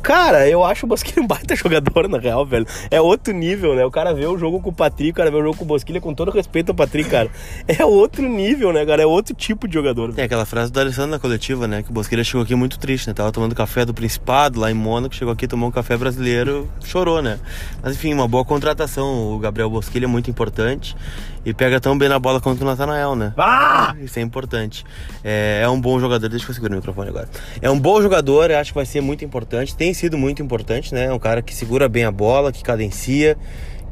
Cara, 0.06 0.48
eu 0.48 0.64
acho 0.64 0.86
o 0.86 0.90
Bosquilha 0.90 1.20
um 1.20 1.26
baita 1.26 1.56
jogador, 1.58 2.08
na 2.08 2.20
real, 2.20 2.46
velho. 2.46 2.68
É 2.92 3.02
outro 3.02 3.34
nível, 3.34 3.74
né? 3.74 3.84
O 3.84 3.90
cara 3.90 4.14
vê 4.14 4.28
o 4.28 4.38
jogo 4.38 4.62
com 4.62 4.70
o 4.70 4.74
Patrick, 4.74 5.10
o 5.10 5.14
cara 5.16 5.32
vê 5.32 5.38
o 5.38 5.42
jogo 5.42 5.58
com 5.58 5.64
o 5.64 5.68
Bosquilha, 5.68 6.00
com 6.00 6.14
todo 6.14 6.30
respeito 6.30 6.70
ao 6.70 6.76
Patrick, 6.76 7.10
cara. 7.10 7.28
É 7.68 7.84
outro 7.84 8.22
nível, 8.22 8.72
né, 8.72 8.86
cara? 8.86 9.02
É 9.02 9.06
outro 9.08 9.34
tipo 9.34 9.68
de 9.68 9.74
jogador. 9.74 10.14
Tem 10.14 10.26
aquela 10.26 10.46
frase 10.46 10.72
do 10.72 10.80
Alessandro 10.80 11.10
na 11.10 11.18
coletiva, 11.18 11.68
né? 11.68 11.82
Que 11.82 11.90
o 11.90 11.94
Bosquilha 11.94 12.24
chegou 12.24 12.44
aqui 12.44 12.54
muito 12.54 12.78
triste, 12.78 13.08
né? 13.08 13.16
Tava 13.16 13.32
tomando 13.32 13.56
café 13.56 13.84
do 13.84 13.96
Principado, 13.96 14.60
lá 14.60 14.70
em 14.70 14.76
Mônaco, 14.76 15.16
chegou 15.16 15.34
aqui, 15.34 15.48
tomou 15.48 15.70
um 15.70 15.72
café 15.72 15.98
brasileiro, 15.98 16.70
chorou, 16.84 17.20
né? 17.20 17.40
Mas 17.82 17.96
enfim, 17.96 18.14
uma 18.14 18.28
boa 18.28 18.46
contratação. 18.46 19.34
O 19.34 19.40
Gabriel 19.40 19.72
Bosquilha 19.72 20.06
é 20.06 20.08
muito 20.08 20.30
importante 20.30 20.96
e 21.46 21.54
pega 21.54 21.80
tão 21.80 21.96
bem 21.96 22.10
na 22.10 22.18
bola 22.18 22.42
quanto 22.42 22.62
o 22.62 22.66
Natanael, 22.66 23.16
né? 23.16 23.32
Ah! 23.38 23.96
Isso 24.02 24.18
é 24.18 24.22
importante. 24.22 24.84
É, 25.24 25.62
é 25.64 25.70
um 25.70 25.80
bom 25.80 26.00
jogador, 26.00 26.28
deixa 26.28 26.50
eu 26.50 26.54
segurar 26.54 26.74
o 26.74 26.78
microfone 26.78 27.10
agora. 27.10 27.30
É 27.62 27.70
um 27.70 27.80
bom 27.80 28.02
jogador, 28.02 28.52
acho 28.52 28.72
que 28.72 28.76
vai 28.76 28.86
ser 28.86 29.02
muito 29.02 29.24
importante. 29.24 29.76
Tem 29.76 29.94
sido 29.94 30.18
muito 30.18 30.42
importante, 30.42 30.92
né? 30.94 31.06
É 31.06 31.14
um 31.14 31.20
cara 31.20 31.44
que 31.44 31.54
segura 31.54 31.88
bem 31.88 32.04
a 32.04 32.12
bola, 32.12 32.52
que 32.52 32.64
cadencia, 32.64 33.38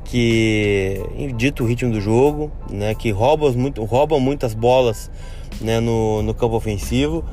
que 0.04 1.00
dita 1.36 1.62
o 1.62 1.68
ritmo 1.68 1.92
do 1.92 2.02
jogo, 2.02 2.52
né? 2.72 2.96
Que 2.96 3.12
rouba, 3.12 3.52
muito, 3.52 3.84
rouba 3.84 4.20
muitas 4.20 4.56
bolas 4.56 5.12
né? 5.62 5.80
no, 5.80 6.24
no 6.24 6.34
campo 6.34 6.56
ofensivo. 6.56 7.24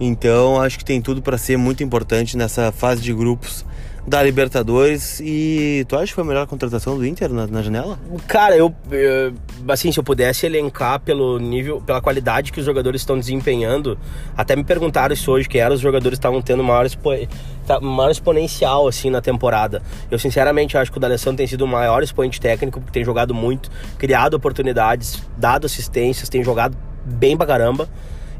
Então 0.00 0.58
acho 0.58 0.78
que 0.78 0.84
tem 0.84 1.02
tudo 1.02 1.20
para 1.20 1.36
ser 1.36 1.58
muito 1.58 1.82
importante 1.82 2.36
nessa 2.36 2.72
fase 2.72 3.02
de 3.02 3.12
grupos 3.12 3.65
da 4.06 4.22
Libertadores. 4.22 5.20
E 5.20 5.84
tu 5.88 5.96
acha 5.96 6.06
que 6.06 6.14
foi 6.14 6.24
a 6.24 6.26
melhor 6.26 6.46
contratação 6.46 6.96
do 6.96 7.04
Inter 7.04 7.32
na, 7.32 7.46
na 7.46 7.62
janela? 7.62 7.98
Cara, 8.28 8.56
eu, 8.56 8.74
eu, 8.90 9.34
assim, 9.68 9.90
se 9.90 9.98
eu 9.98 10.04
pudesse 10.04 10.46
elencar 10.46 11.00
pelo 11.00 11.38
nível, 11.38 11.80
pela 11.80 12.00
qualidade 12.00 12.52
que 12.52 12.60
os 12.60 12.66
jogadores 12.66 13.00
estão 13.00 13.18
desempenhando, 13.18 13.98
até 14.36 14.54
me 14.54 14.62
perguntaram 14.62 15.12
isso 15.12 15.30
hoje, 15.30 15.48
que 15.48 15.58
eram 15.58 15.74
os 15.74 15.80
jogadores 15.80 16.18
estavam 16.18 16.40
tendo 16.40 16.62
maior, 16.62 16.86
expo, 16.86 17.10
maior 17.82 18.10
exponencial 18.10 18.86
assim 18.86 19.10
na 19.10 19.20
temporada. 19.20 19.82
Eu 20.10 20.18
sinceramente 20.18 20.78
acho 20.78 20.92
que 20.92 20.98
o 20.98 21.00
D'Alessandro 21.00 21.38
tem 21.38 21.46
sido 21.46 21.62
o 21.62 21.68
maior 21.68 22.02
expoente 22.02 22.40
técnico, 22.40 22.80
porque 22.80 22.92
tem 22.92 23.04
jogado 23.04 23.34
muito, 23.34 23.70
criado 23.98 24.34
oportunidades, 24.34 25.22
dado 25.36 25.66
assistências, 25.66 26.28
tem 26.28 26.44
jogado 26.44 26.76
bem 27.04 27.36
pra 27.36 27.46
caramba. 27.46 27.88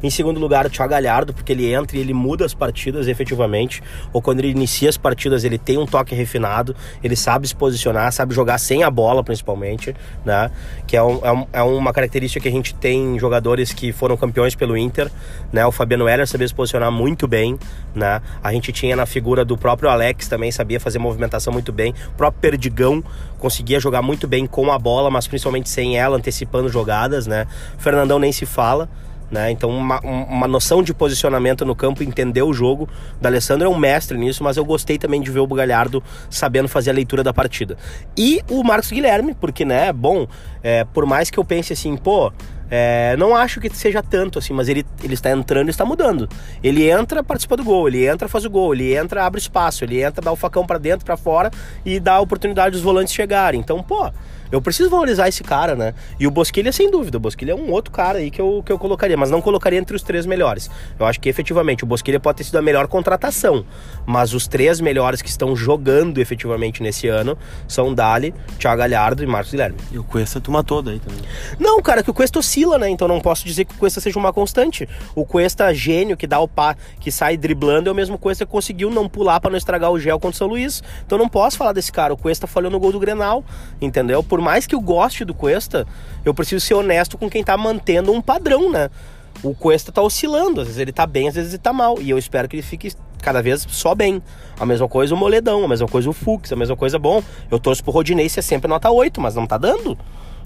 Em 0.06 0.10
segundo 0.10 0.38
lugar, 0.38 0.64
o 0.64 0.70
Thiago 0.70 0.92
Galhardo, 0.92 1.34
porque 1.34 1.50
ele 1.50 1.74
entra 1.74 1.96
e 1.96 2.00
ele 2.00 2.14
muda 2.14 2.44
as 2.44 2.54
partidas 2.54 3.08
efetivamente. 3.08 3.82
Ou 4.12 4.22
quando 4.22 4.38
ele 4.38 4.50
inicia 4.50 4.88
as 4.88 4.96
partidas, 4.96 5.42
ele 5.42 5.58
tem 5.58 5.78
um 5.78 5.84
toque 5.84 6.14
refinado, 6.14 6.76
ele 7.02 7.16
sabe 7.16 7.48
se 7.48 7.56
posicionar, 7.56 8.12
sabe 8.12 8.32
jogar 8.32 8.58
sem 8.58 8.84
a 8.84 8.90
bola, 8.90 9.24
principalmente, 9.24 9.96
né? 10.24 10.48
Que 10.86 10.96
é, 10.96 11.02
um, 11.02 11.18
é, 11.24 11.32
um, 11.32 11.46
é 11.52 11.62
uma 11.62 11.92
característica 11.92 12.40
que 12.40 12.48
a 12.48 12.52
gente 12.52 12.72
tem 12.72 13.16
em 13.16 13.18
jogadores 13.18 13.72
que 13.72 13.90
foram 13.90 14.16
campeões 14.16 14.54
pelo 14.54 14.76
Inter, 14.76 15.10
né? 15.52 15.66
O 15.66 15.72
Fabiano 15.72 16.08
Heller 16.08 16.28
sabia 16.28 16.46
se 16.46 16.54
posicionar 16.54 16.92
muito 16.92 17.26
bem, 17.26 17.58
né? 17.92 18.22
A 18.44 18.52
gente 18.52 18.70
tinha 18.70 18.94
na 18.94 19.06
figura 19.06 19.44
do 19.44 19.58
próprio 19.58 19.90
Alex 19.90 20.28
também, 20.28 20.52
sabia 20.52 20.78
fazer 20.78 21.00
movimentação 21.00 21.52
muito 21.52 21.72
bem. 21.72 21.92
O 22.10 22.16
próprio 22.16 22.40
Perdigão 22.40 23.02
conseguia 23.40 23.80
jogar 23.80 24.02
muito 24.02 24.28
bem 24.28 24.46
com 24.46 24.70
a 24.70 24.78
bola, 24.78 25.10
mas 25.10 25.26
principalmente 25.26 25.68
sem 25.68 25.98
ela, 25.98 26.16
antecipando 26.16 26.68
jogadas, 26.68 27.26
né? 27.26 27.48
O 27.76 27.82
Fernandão 27.82 28.20
nem 28.20 28.30
se 28.30 28.46
fala. 28.46 28.88
Né? 29.30 29.50
Então, 29.50 29.70
uma, 29.70 30.00
uma 30.00 30.46
noção 30.46 30.82
de 30.82 30.94
posicionamento 30.94 31.64
no 31.64 31.74
campo, 31.74 32.02
entender 32.02 32.42
o 32.42 32.52
jogo. 32.52 32.88
O 33.22 33.26
Alessandro 33.26 33.66
é 33.66 33.70
um 33.70 33.76
mestre 33.76 34.16
nisso, 34.16 34.44
mas 34.44 34.56
eu 34.56 34.64
gostei 34.64 34.98
também 34.98 35.20
de 35.20 35.30
ver 35.30 35.40
o 35.40 35.46
Bugalhardo 35.46 36.02
sabendo 36.30 36.68
fazer 36.68 36.90
a 36.90 36.92
leitura 36.92 37.24
da 37.24 37.34
partida. 37.34 37.76
E 38.16 38.40
o 38.48 38.62
Marcos 38.62 38.90
Guilherme, 38.90 39.34
porque, 39.34 39.64
né, 39.64 39.92
bom, 39.92 40.26
é, 40.62 40.84
por 40.84 41.06
mais 41.06 41.28
que 41.28 41.38
eu 41.38 41.44
pense 41.44 41.72
assim, 41.72 41.96
pô, 41.96 42.32
é, 42.70 43.16
não 43.16 43.34
acho 43.34 43.60
que 43.60 43.68
seja 43.70 44.02
tanto 44.02 44.38
assim, 44.38 44.52
mas 44.52 44.68
ele, 44.68 44.84
ele 45.02 45.14
está 45.14 45.30
entrando 45.30 45.68
e 45.68 45.70
está 45.70 45.84
mudando. 45.84 46.28
Ele 46.62 46.88
entra, 46.88 47.22
participa 47.22 47.56
do 47.56 47.64
gol, 47.64 47.88
ele 47.88 48.06
entra, 48.06 48.28
faz 48.28 48.44
o 48.44 48.50
gol, 48.50 48.74
ele 48.74 48.94
entra, 48.94 49.24
abre 49.24 49.40
espaço, 49.40 49.84
ele 49.84 50.02
entra, 50.02 50.20
dá 50.22 50.32
o 50.32 50.36
facão 50.36 50.66
para 50.66 50.78
dentro, 50.78 51.04
para 51.04 51.16
fora 51.16 51.50
e 51.84 52.00
dá 52.00 52.14
a 52.14 52.20
oportunidade 52.20 52.72
dos 52.72 52.82
volantes 52.82 53.14
chegarem. 53.14 53.60
Então, 53.60 53.82
pô, 53.82 54.10
eu 54.50 54.60
preciso 54.60 54.90
valorizar 54.90 55.28
esse 55.28 55.42
cara, 55.42 55.74
né? 55.74 55.94
E 56.18 56.26
o 56.26 56.30
Bosquilha, 56.30 56.72
sem 56.72 56.90
dúvida. 56.90 57.16
O 57.18 57.20
Bosquilha 57.20 57.52
é 57.52 57.54
um 57.54 57.70
outro 57.70 57.92
cara 57.92 58.18
aí 58.18 58.30
que 58.30 58.40
eu, 58.40 58.62
que 58.64 58.72
eu 58.72 58.78
colocaria, 58.78 59.16
mas 59.16 59.30
não 59.30 59.40
colocaria 59.40 59.78
entre 59.78 59.96
os 59.96 60.02
três 60.02 60.26
melhores. 60.26 60.70
Eu 60.98 61.06
acho 61.06 61.20
que 61.20 61.28
efetivamente 61.28 61.84
o 61.84 61.86
Bosquilha 61.86 62.20
pode 62.20 62.38
ter 62.38 62.44
sido 62.44 62.56
a 62.56 62.62
melhor 62.62 62.86
contratação, 62.86 63.64
mas 64.04 64.32
os 64.34 64.46
três 64.46 64.80
melhores 64.80 65.22
que 65.22 65.28
estão 65.28 65.54
jogando 65.56 66.18
efetivamente 66.18 66.82
nesse 66.82 67.08
ano 67.08 67.36
são 67.66 67.94
Dali, 67.94 68.34
Thiago 68.58 68.78
Galhardo 68.78 69.22
e 69.22 69.26
Marcos 69.26 69.50
Guilherme. 69.50 69.76
E 69.90 69.98
o 69.98 70.04
Cuesta 70.04 70.40
tu 70.40 70.50
matou 70.50 70.82
daí 70.82 70.98
também. 70.98 71.20
Não, 71.58 71.80
cara, 71.82 72.02
que 72.02 72.10
o 72.10 72.14
Cuesta 72.14 72.38
oscila, 72.38 72.78
né? 72.78 72.88
Então 72.88 73.08
não 73.08 73.20
posso 73.20 73.44
dizer 73.44 73.64
que 73.64 73.74
o 73.74 73.78
Cuesta 73.78 74.00
seja 74.00 74.18
uma 74.18 74.32
constante. 74.32 74.88
O 75.14 75.24
Cuesta 75.24 75.72
gênio 75.74 76.16
que 76.16 76.26
dá 76.26 76.38
o 76.40 76.48
pá, 76.48 76.76
que 77.00 77.10
sai 77.10 77.36
driblando, 77.36 77.88
é 77.88 77.92
o 77.92 77.94
mesmo 77.94 78.18
Cuesta 78.18 78.44
que 78.44 78.52
conseguiu 78.52 78.90
não 78.90 79.08
pular 79.08 79.40
para 79.40 79.50
não 79.50 79.58
estragar 79.58 79.90
o 79.90 79.98
gel 79.98 80.18
contra 80.18 80.34
o 80.34 80.38
São 80.38 80.46
Luís. 80.46 80.82
Então 81.04 81.18
não 81.18 81.28
posso 81.28 81.56
falar 81.56 81.72
desse 81.72 81.92
cara. 81.92 82.12
O 82.12 82.16
Cuesta 82.16 82.46
falhou 82.46 82.70
no 82.70 82.78
gol 82.78 82.92
do 82.92 83.00
Grenal, 83.00 83.44
entendeu? 83.80 84.22
Por 84.22 84.35
mais 84.40 84.66
que 84.66 84.74
eu 84.74 84.80
goste 84.80 85.24
do 85.24 85.34
Cuesta, 85.34 85.86
eu 86.24 86.34
preciso 86.34 86.64
ser 86.64 86.74
honesto 86.74 87.16
com 87.16 87.28
quem 87.28 87.44
tá 87.44 87.56
mantendo 87.56 88.12
um 88.12 88.20
padrão, 88.20 88.70
né? 88.70 88.90
O 89.42 89.54
Cuesta 89.54 89.92
tá 89.92 90.02
oscilando, 90.02 90.60
às 90.60 90.66
vezes 90.66 90.80
ele 90.80 90.92
tá 90.92 91.06
bem, 91.06 91.28
às 91.28 91.34
vezes 91.34 91.52
ele 91.52 91.62
tá 91.62 91.72
mal. 91.72 92.00
E 92.00 92.10
eu 92.10 92.18
espero 92.18 92.48
que 92.48 92.56
ele 92.56 92.62
fique 92.62 92.92
cada 93.20 93.42
vez 93.42 93.66
só 93.68 93.94
bem. 93.94 94.22
A 94.58 94.64
mesma 94.64 94.88
coisa 94.88 95.14
o 95.14 95.16
Moledão, 95.16 95.64
a 95.64 95.68
mesma 95.68 95.88
coisa 95.88 96.08
o 96.08 96.12
Fux, 96.12 96.52
a 96.52 96.56
mesma 96.56 96.76
coisa, 96.76 96.98
bom, 96.98 97.22
eu 97.50 97.58
torço 97.58 97.82
pro 97.82 97.92
Rodinei 97.92 98.28
ser 98.28 98.42
sempre 98.42 98.68
nota 98.68 98.90
8, 98.90 99.20
mas 99.20 99.34
não 99.34 99.46
tá 99.46 99.58
dando. 99.58 99.98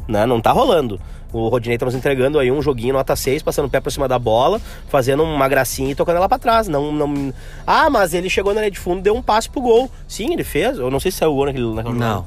Né? 0.09 0.27
Não 0.27 0.41
tá 0.41 0.51
rolando. 0.51 1.01
O 1.33 1.49
Rodinei 1.49 1.79
tá 1.79 1.87
nos 1.87 1.95
entregando 1.95 2.39
aí 2.39 2.51
um 2.51 2.61
joguinho 2.61 2.95
nota 2.95 3.15
6, 3.15 3.43
passando 3.43 3.67
o 3.67 3.71
pé 3.71 3.79
por 3.79 3.93
cima 3.93 4.09
da 4.09 4.19
bola, 4.19 4.61
fazendo 4.89 5.23
uma 5.23 5.49
gracinha 5.49 5.93
e 5.93 5.95
tocando 5.95 6.17
ela 6.17 6.29
para 6.29 6.39
trás. 6.39 6.67
Não, 6.67 6.91
não... 6.91 7.33
Ah, 7.65 7.89
mas 7.89 8.13
ele 8.13 8.29
chegou 8.29 8.53
na 8.53 8.61
linha 8.61 8.71
de 8.73 8.79
fundo, 8.79 9.01
deu 9.01 9.15
um 9.15 9.23
passe 9.23 9.49
pro 9.49 9.61
gol. 9.61 9.89
Sim, 10.09 10.33
ele 10.33 10.43
fez. 10.43 10.79
Eu 10.79 10.91
não 10.91 10.99
sei 10.99 11.13
se 11.13 11.19
saiu 11.19 11.31
o 11.31 11.35
gol 11.37 11.47
naquele, 11.47 11.73
naquele 11.73 11.97
Não. 11.97 12.27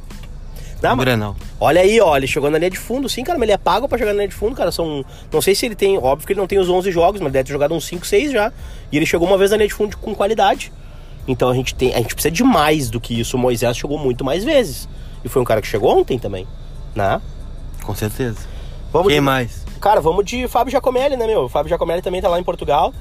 Não, 0.90 0.98
Grenal. 0.98 1.36
Olha 1.60 1.82
aí, 1.82 2.00
ó, 2.02 2.16
ele 2.18 2.28
chegou 2.28 2.50
na 2.52 2.58
linha 2.58 2.70
de 2.70 2.78
fundo, 2.78 3.08
sim, 3.08 3.24
cara, 3.24 3.38
mas 3.40 3.44
ele 3.48 3.54
é 3.54 3.58
pago 3.58 3.88
pra 3.88 3.98
chegar 3.98 4.12
na 4.12 4.18
linha 4.18 4.28
de 4.28 4.36
fundo, 4.36 4.56
cara, 4.56 4.72
são... 4.72 5.04
Não 5.32 5.42
sei 5.42 5.56
se 5.56 5.66
ele 5.66 5.76
tem, 5.76 5.98
óbvio 5.98 6.28
que 6.28 6.34
ele 6.34 6.40
não 6.40 6.48
tem 6.48 6.60
os 6.60 6.70
11 6.70 6.92
jogos, 6.92 7.20
mas 7.22 7.28
ele 7.28 7.34
deve 7.34 7.46
ter 7.48 7.54
jogado 7.54 7.74
uns 7.74 7.86
5, 7.86 8.06
6 8.06 8.32
já. 8.32 8.52
E 8.92 8.98
ele 8.98 9.06
chegou 9.06 9.28
uma 9.28 9.38
vez 9.38 9.52
na 9.52 9.58
linha 9.58 9.68
de 9.70 9.74
fundo 9.74 9.98
com 9.98 10.14
qualidade. 10.14 10.72
Então 11.28 11.50
a 11.50 11.54
gente 11.54 11.74
tem, 11.74 11.94
a 11.94 11.98
gente 12.00 12.14
precisa 12.14 12.34
de 12.34 12.44
mais 12.44 12.90
do 12.90 13.00
que 13.00 13.18
isso. 13.20 13.38
O 13.38 13.40
Moisés 13.40 13.78
chegou 13.78 13.98
muito 13.98 14.26
mais 14.26 14.44
vezes. 14.44 14.90
E 15.24 15.30
foi 15.30 15.42
um 15.42 15.46
cara 15.46 15.62
que 15.62 15.68
chegou 15.68 15.98
ontem 15.98 16.20
também, 16.20 16.46
né? 16.94 17.22
Com 17.84 17.96
certeza. 17.96 18.40
Vamos 18.92 19.08
Quem 19.08 19.18
de- 19.18 19.22
mais? 19.22 19.64
Cara, 19.80 20.02
vamos 20.02 20.26
de 20.26 20.48
Fábio 20.48 20.72
Giacomelli, 20.72 21.16
né, 21.18 21.26
meu? 21.28 21.44
O 21.46 21.50
Fábio 21.50 21.70
Giacomelli 21.70 22.02
também 22.02 22.22
tá 22.22 22.28
lá 22.30 22.40
em 22.40 22.44
Portugal. 22.44 22.94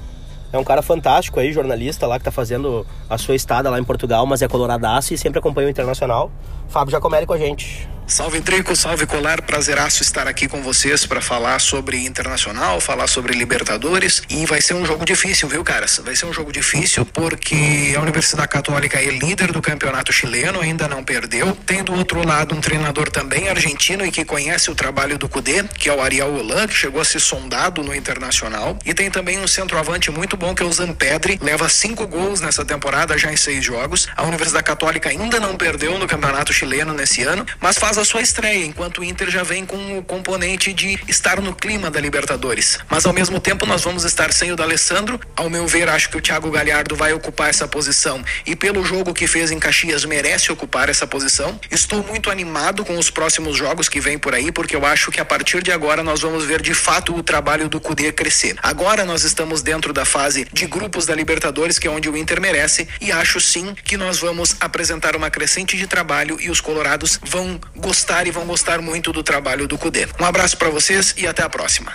É 0.53 0.57
um 0.59 0.63
cara 0.63 0.83
fantástico 0.83 1.39
aí, 1.39 1.51
jornalista 1.51 2.05
lá, 2.05 2.19
que 2.19 2.25
tá 2.25 2.31
fazendo 2.31 2.85
a 3.09 3.17
sua 3.17 3.33
estada 3.33 3.71
lá 3.71 3.79
em 3.79 3.83
Portugal, 3.83 4.23
mas 4.27 4.43
é 4.43 4.47
coloradaço 4.47 5.11
e 5.11 5.17
sempre 5.17 5.39
acompanha 5.39 5.67
o 5.67 5.71
Internacional. 5.71 6.31
Fábio 6.67 6.91
Giacomelli 6.91 7.25
com 7.25 7.33
a 7.33 7.37
gente. 7.39 7.89
Salve 8.05 8.41
Trico, 8.41 8.75
salve 8.75 9.05
Colar, 9.07 9.41
prazeraço 9.41 10.03
estar 10.03 10.27
aqui 10.27 10.47
com 10.47 10.61
vocês 10.61 11.05
para 11.05 11.21
falar 11.21 11.59
sobre 11.59 11.97
Internacional, 12.05 12.81
falar 12.81 13.07
sobre 13.07 13.33
Libertadores 13.33 14.21
e 14.29 14.45
vai 14.45 14.61
ser 14.61 14.73
um 14.73 14.85
jogo 14.85 15.05
difícil, 15.05 15.47
viu, 15.47 15.63
caras? 15.63 16.01
Vai 16.03 16.13
ser 16.13 16.25
um 16.25 16.33
jogo 16.33 16.51
difícil 16.51 17.05
porque 17.05 17.93
a 17.95 18.01
Universidade 18.01 18.49
Católica 18.49 18.99
é 18.99 19.05
líder 19.05 19.53
do 19.53 19.61
campeonato 19.61 20.11
chileno, 20.11 20.59
ainda 20.59 20.87
não 20.87 21.01
perdeu. 21.01 21.57
Tem 21.65 21.81
do 21.81 21.93
outro 21.93 22.27
lado 22.27 22.53
um 22.53 22.59
treinador 22.59 23.09
também 23.09 23.47
argentino 23.47 24.05
e 24.05 24.11
que 24.11 24.25
conhece 24.25 24.69
o 24.69 24.75
trabalho 24.75 25.17
do 25.17 25.29
Cudê, 25.29 25.63
que 25.63 25.89
é 25.89 25.95
o 25.95 26.01
Ariel 26.01 26.35
Holan, 26.35 26.67
que 26.67 26.75
chegou 26.75 26.99
a 26.99 27.05
ser 27.05 27.21
sondado 27.21 27.81
no 27.81 27.95
Internacional. 27.95 28.77
E 28.85 28.93
tem 28.93 29.09
também 29.09 29.39
um 29.39 29.47
centroavante 29.47 30.11
muito 30.11 30.35
bom 30.35 30.53
que 30.53 30.61
é 30.61 30.65
o 30.65 30.71
Zampedri, 30.71 31.39
leva 31.41 31.69
cinco 31.69 32.05
gols 32.05 32.41
nessa 32.41 32.65
temporada 32.65 33.17
já 33.17 33.31
em 33.31 33.37
seis 33.37 33.63
jogos. 33.63 34.09
A 34.15 34.23
Universidade 34.23 34.65
Católica 34.65 35.09
ainda 35.09 35.39
não 35.39 35.55
perdeu 35.55 35.97
no 35.97 36.05
campeonato 36.05 36.51
chileno 36.51 36.93
nesse 36.93 37.23
ano, 37.23 37.45
mas 37.61 37.77
faz 37.77 37.92
a 37.97 38.05
sua 38.05 38.21
estreia, 38.21 38.65
enquanto 38.65 38.99
o 38.99 39.03
Inter 39.03 39.29
já 39.29 39.43
vem 39.43 39.65
com 39.65 39.97
o 39.97 40.03
componente 40.03 40.73
de 40.73 40.99
estar 41.07 41.41
no 41.41 41.53
clima 41.53 41.89
da 41.89 41.99
Libertadores. 41.99 42.79
Mas 42.89 43.05
ao 43.05 43.13
mesmo 43.13 43.39
tempo 43.39 43.65
nós 43.65 43.83
vamos 43.83 44.03
estar 44.03 44.31
sem 44.31 44.51
o 44.51 44.55
D'Alessandro. 44.55 45.19
Ao 45.35 45.49
meu 45.49 45.67
ver, 45.67 45.89
acho 45.89 46.09
que 46.09 46.17
o 46.17 46.21
Thiago 46.21 46.49
Galhardo 46.51 46.95
vai 46.95 47.13
ocupar 47.13 47.49
essa 47.49 47.67
posição 47.67 48.23
e 48.45 48.55
pelo 48.55 48.83
jogo 48.83 49.13
que 49.13 49.27
fez 49.27 49.51
em 49.51 49.59
Caxias 49.59 50.05
merece 50.05 50.51
ocupar 50.51 50.89
essa 50.89 51.05
posição. 51.07 51.59
Estou 51.69 52.03
muito 52.03 52.29
animado 52.29 52.85
com 52.85 52.97
os 52.97 53.09
próximos 53.09 53.57
jogos 53.57 53.89
que 53.89 53.99
vêm 53.99 54.17
por 54.17 54.33
aí, 54.33 54.51
porque 54.51 54.75
eu 54.75 54.85
acho 54.85 55.11
que 55.11 55.19
a 55.19 55.25
partir 55.25 55.61
de 55.63 55.71
agora 55.71 56.03
nós 56.03 56.21
vamos 56.21 56.45
ver 56.45 56.61
de 56.61 56.73
fato 56.73 57.15
o 57.15 57.23
trabalho 57.23 57.69
do 57.69 57.79
Cudê 57.79 58.11
crescer. 58.11 58.55
Agora 58.61 59.05
nós 59.05 59.23
estamos 59.23 59.61
dentro 59.61 59.93
da 59.93 60.05
fase 60.05 60.47
de 60.51 60.65
grupos 60.65 61.05
da 61.05 61.15
Libertadores, 61.15 61.79
que 61.79 61.87
é 61.87 61.91
onde 61.91 62.09
o 62.09 62.17
Inter 62.17 62.39
merece, 62.39 62.87
e 63.01 63.11
acho 63.11 63.39
sim 63.39 63.75
que 63.83 63.97
nós 63.97 64.19
vamos 64.19 64.55
apresentar 64.59 65.15
uma 65.15 65.29
crescente 65.29 65.77
de 65.77 65.87
trabalho 65.87 66.37
e 66.39 66.49
os 66.49 66.61
colorados 66.61 67.19
vão 67.23 67.59
gostar 67.83 68.25
e 68.25 68.31
vão 68.31 68.45
gostar 68.45 68.81
muito 68.81 69.11
do 69.11 69.21
trabalho 69.21 69.67
do 69.67 69.77
Cudê. 69.77 70.07
Um 70.19 70.25
abraço 70.25 70.57
para 70.57 70.69
vocês 70.69 71.13
e 71.17 71.27
até 71.27 71.43
a 71.43 71.49
próxima. 71.49 71.91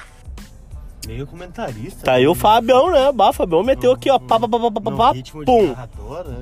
Meio 1.09 1.27
comentarista. 1.27 2.05
Tá 2.05 2.12
aí 2.12 2.27
o 2.29 2.35
Fabião, 2.35 2.90
né? 2.92 3.11
Bah, 3.12 3.33
Fabião 3.33 3.62
meteu 3.62 3.92
aqui, 3.92 4.11
ó. 4.11 4.18
Pá, 4.18 4.38
pá, 4.38 4.47
pá, 4.47 4.59
pá, 4.59 4.71
pá, 4.71 4.90
pá, 4.92 5.14
pum. 5.47 5.62
né? 5.68 5.88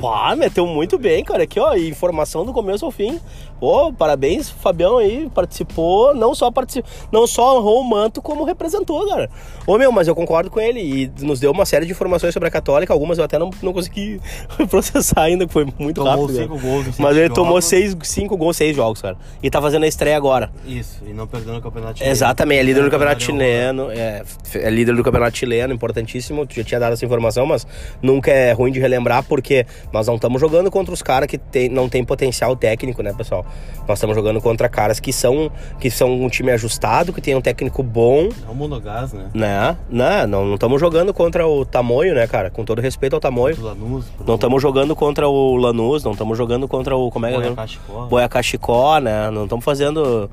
Pá, 0.00 0.34
meteu 0.36 0.66
muito 0.66 0.98
bem, 0.98 1.22
cara. 1.24 1.44
Aqui, 1.44 1.60
ó, 1.60 1.74
informação 1.76 2.44
do 2.44 2.52
começo 2.52 2.84
ao 2.84 2.90
fim. 2.90 3.20
Pô, 3.60 3.90
parabéns, 3.92 4.50
Fabião 4.50 4.98
aí, 4.98 5.30
participou, 5.34 6.14
não 6.14 6.34
só 6.34 6.50
participou, 6.50 6.90
não 7.10 7.26
só 7.26 7.56
honrou 7.58 7.80
o 7.80 7.84
manto, 7.88 8.20
como 8.20 8.44
representou, 8.44 9.06
cara. 9.08 9.30
Ô 9.66 9.78
meu, 9.78 9.90
mas 9.90 10.06
eu 10.08 10.14
concordo 10.14 10.50
com 10.50 10.60
ele 10.60 10.80
e 10.80 11.24
nos 11.24 11.40
deu 11.40 11.52
uma 11.52 11.64
série 11.64 11.86
de 11.86 11.92
informações 11.92 12.34
sobre 12.34 12.48
a 12.48 12.52
Católica, 12.52 12.92
algumas 12.92 13.16
eu 13.16 13.24
até 13.24 13.38
não, 13.38 13.48
não 13.62 13.72
consegui 13.72 14.20
processar 14.68 15.22
ainda, 15.22 15.46
que 15.46 15.52
foi 15.52 15.64
muito 15.78 16.02
Tomou 16.04 16.26
rápido. 16.26 16.36
cinco 16.36 16.54
né? 16.56 16.60
gols 16.60 16.84
cinco 16.86 17.02
Mas 17.02 17.16
ele 17.16 17.30
tomou 17.30 17.52
jogos. 17.52 17.64
seis, 17.64 17.96
cinco 18.02 18.36
gols, 18.36 18.56
seis 18.58 18.76
jogos, 18.76 19.00
cara. 19.00 19.16
E 19.42 19.48
tá 19.48 19.62
fazendo 19.62 19.84
a 19.84 19.88
estreia 19.88 20.16
agora. 20.18 20.50
Isso, 20.66 21.02
e 21.06 21.14
não 21.14 21.26
perdendo 21.26 21.56
o 21.56 21.62
campeonato. 21.62 22.02
Exatamente, 22.04 22.58
é 22.60 22.62
líder 22.62 22.82
do 22.84 22.90
campeonato 22.90 23.20
Daniel- 23.26 23.38
chileno, 23.40 23.90
é, 23.90 24.22
é 24.62 24.70
líder 24.70 24.94
do 24.94 25.02
campeonato 25.02 25.36
chileno, 25.38 25.72
importantíssimo. 25.72 26.46
Tu 26.46 26.56
já 26.56 26.64
tinha 26.64 26.80
dado 26.80 26.92
essa 26.92 27.04
informação, 27.04 27.46
mas 27.46 27.66
nunca 28.02 28.30
é 28.30 28.52
ruim 28.52 28.72
de 28.72 28.80
relembrar, 28.80 29.22
porque 29.24 29.66
nós 29.92 30.06
não 30.06 30.16
estamos 30.16 30.40
jogando 30.40 30.70
contra 30.70 30.92
os 30.92 31.02
caras 31.02 31.28
que 31.28 31.38
tem, 31.38 31.68
não 31.68 31.88
tem 31.88 32.04
potencial 32.04 32.54
técnico, 32.56 33.02
né, 33.02 33.12
pessoal? 33.12 33.44
Nós 33.86 33.98
estamos 33.98 34.16
jogando 34.16 34.40
contra 34.40 34.68
caras 34.68 35.00
que 35.00 35.12
são, 35.12 35.50
que 35.80 35.90
são 35.90 36.12
um 36.22 36.28
time 36.28 36.50
ajustado, 36.52 37.12
que 37.12 37.20
tem 37.20 37.34
um 37.34 37.40
técnico 37.40 37.82
bom, 37.82 38.28
É 38.46 38.50
o 38.50 38.54
Monogás, 38.54 39.12
né? 39.12 39.30
né? 39.34 39.76
Né? 39.88 40.26
Não 40.26 40.54
estamos 40.54 40.80
jogando 40.80 41.12
contra 41.12 41.46
o 41.46 41.64
Tamoio, 41.64 42.14
né, 42.14 42.26
cara? 42.26 42.50
Com 42.50 42.64
todo 42.64 42.80
respeito 42.80 43.14
ao 43.14 43.20
Tamoio. 43.20 43.56
Do 43.56 43.64
Lanús. 43.64 44.06
Não 44.26 44.34
estamos 44.34 44.62
jogando 44.62 44.96
contra 44.96 45.28
o 45.28 45.56
Lanús, 45.56 46.04
não 46.04 46.12
estamos 46.12 46.36
jogando 46.36 46.68
contra 46.68 46.96
o. 46.96 47.10
Como 47.10 47.26
é 47.26 47.32
que 47.32 47.46
é? 47.46 48.06
Boiacá 48.08 48.42
Chicó, 48.42 48.98
né? 48.98 49.30
Não 49.30 49.44
estamos 49.44 49.64
fazendo. 49.64 50.30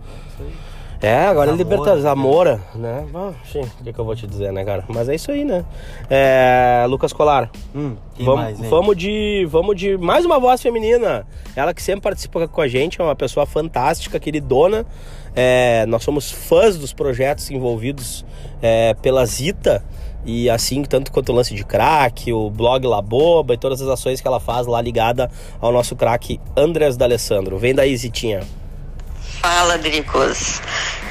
É, 1.03 1.25
agora 1.25 1.51
é 1.51 1.57
Zamora, 1.57 1.57
Libertadores, 1.57 2.03
né? 2.03 2.09
Zamora, 2.09 2.61
né? 2.75 3.05
Ah, 3.13 3.33
sim, 3.51 3.59
o 3.59 3.83
que, 3.83 3.91
que 3.91 3.99
eu 3.99 4.05
vou 4.05 4.15
te 4.15 4.25
dizer, 4.25 4.53
né, 4.53 4.63
cara? 4.63 4.85
Mas 4.87 5.09
é 5.09 5.15
isso 5.15 5.31
aí, 5.33 5.43
né? 5.43 5.65
É, 6.09 6.85
Lucas 6.87 7.11
Colar, 7.11 7.51
Hum, 7.75 7.97
mais, 8.17 8.57
vamos 8.69 8.95
de 8.95 9.45
vamos 9.49 9.75
de 9.75 9.97
mais 9.97 10.25
uma 10.25 10.39
voz 10.39 10.61
feminina. 10.61 11.27
Ela 11.57 11.73
que 11.73 11.83
sempre 11.83 12.03
participa 12.03 12.47
com 12.47 12.61
a 12.61 12.69
gente, 12.69 13.01
é 13.01 13.03
uma 13.03 13.17
pessoa 13.17 13.45
fantástica, 13.45 14.17
queridona. 14.17 14.85
É, 15.35 15.85
nós 15.87 16.03
somos 16.03 16.31
fãs 16.31 16.77
dos 16.77 16.93
projetos 16.93 17.51
envolvidos 17.51 18.25
é, 18.61 18.93
pela 18.93 19.25
Zita. 19.25 19.83
E 20.25 20.49
assim, 20.49 20.83
tanto 20.83 21.11
quanto 21.11 21.33
o 21.33 21.35
lance 21.35 21.53
de 21.53 21.65
crack, 21.65 22.31
o 22.31 22.49
blog 22.49 22.87
La 22.87 23.01
Boba 23.01 23.55
e 23.55 23.57
todas 23.57 23.81
as 23.81 23.89
ações 23.89 24.21
que 24.21 24.27
ela 24.27 24.39
faz 24.39 24.65
lá 24.65 24.79
ligada 24.79 25.29
ao 25.59 25.69
nosso 25.69 25.97
craque 25.97 26.39
Andrés 26.55 26.95
D'Alessandro. 26.95 27.57
Vem 27.57 27.75
daí, 27.75 27.97
Zitinha. 27.97 28.39
Fala, 29.41 29.77
Dricos. 29.77 30.61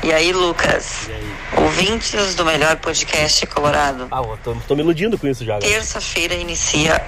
E 0.03 0.12
aí, 0.12 0.33
Lucas? 0.33 1.09
Ouvintes 1.57 2.35
do 2.35 2.45
melhor 2.45 2.77
podcast 2.77 3.47
Colorado. 3.47 4.09
Ah, 4.11 4.19
eu 4.19 4.37
tô, 4.43 4.55
tô 4.67 4.75
me 4.75 4.83
iludindo 4.83 5.17
com 5.17 5.29
isso 5.29 5.45
já. 5.45 5.53
galera. 5.53 5.71
Terça-feira 5.71 6.35
inicia 6.35 7.01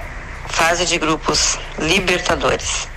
fase 0.49 0.87
de 0.87 0.97
grupos 0.97 1.59
Libertadores. 1.77 2.89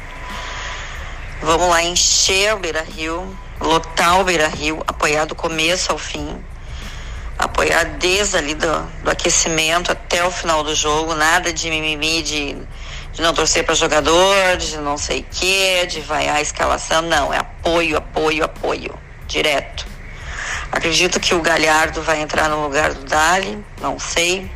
Vamos 1.41 1.67
lá 1.69 1.81
encher 1.81 2.53
o 2.53 2.60
Beira 2.60 2.83
Rio, 2.83 3.36
lotar 3.60 4.19
o 4.19 4.23
Beira 4.23 4.47
Rio, 4.47 4.83
apoiar 4.88 5.25
do 5.25 5.33
começo 5.33 5.91
ao 5.91 5.97
fim. 5.97 6.38
Apoiar 7.39 7.83
desde 7.97 8.38
ali 8.38 8.53
do, 8.53 8.81
do 9.03 9.10
aquecimento 9.10 9.91
até 9.91 10.23
o 10.23 10.29
final 10.29 10.63
do 10.63 10.75
jogo, 10.75 11.15
nada 11.15 11.51
de 11.51 11.69
mimimi, 11.71 12.21
de, 12.21 12.55
de 13.13 13.21
não 13.21 13.33
torcer 13.33 13.63
para 13.63 13.73
jogador, 13.73 14.57
de 14.57 14.77
não 14.77 14.97
sei 14.97 15.21
o 15.21 15.25
que, 15.31 15.88
de 15.88 16.01
vaiar 16.01 16.36
a 16.36 16.41
escalação. 16.41 17.01
Não, 17.01 17.33
é 17.33 17.38
apoio, 17.38 17.97
apoio, 17.97 18.43
apoio. 18.43 19.06
Direto. 19.27 19.85
Acredito 20.71 21.19
que 21.19 21.33
o 21.35 21.41
Galhardo 21.41 22.01
vai 22.01 22.21
entrar 22.21 22.49
no 22.49 22.63
lugar 22.63 22.93
do 22.93 23.03
Dali, 23.05 23.63
não 23.81 23.99
sei. 23.99 24.49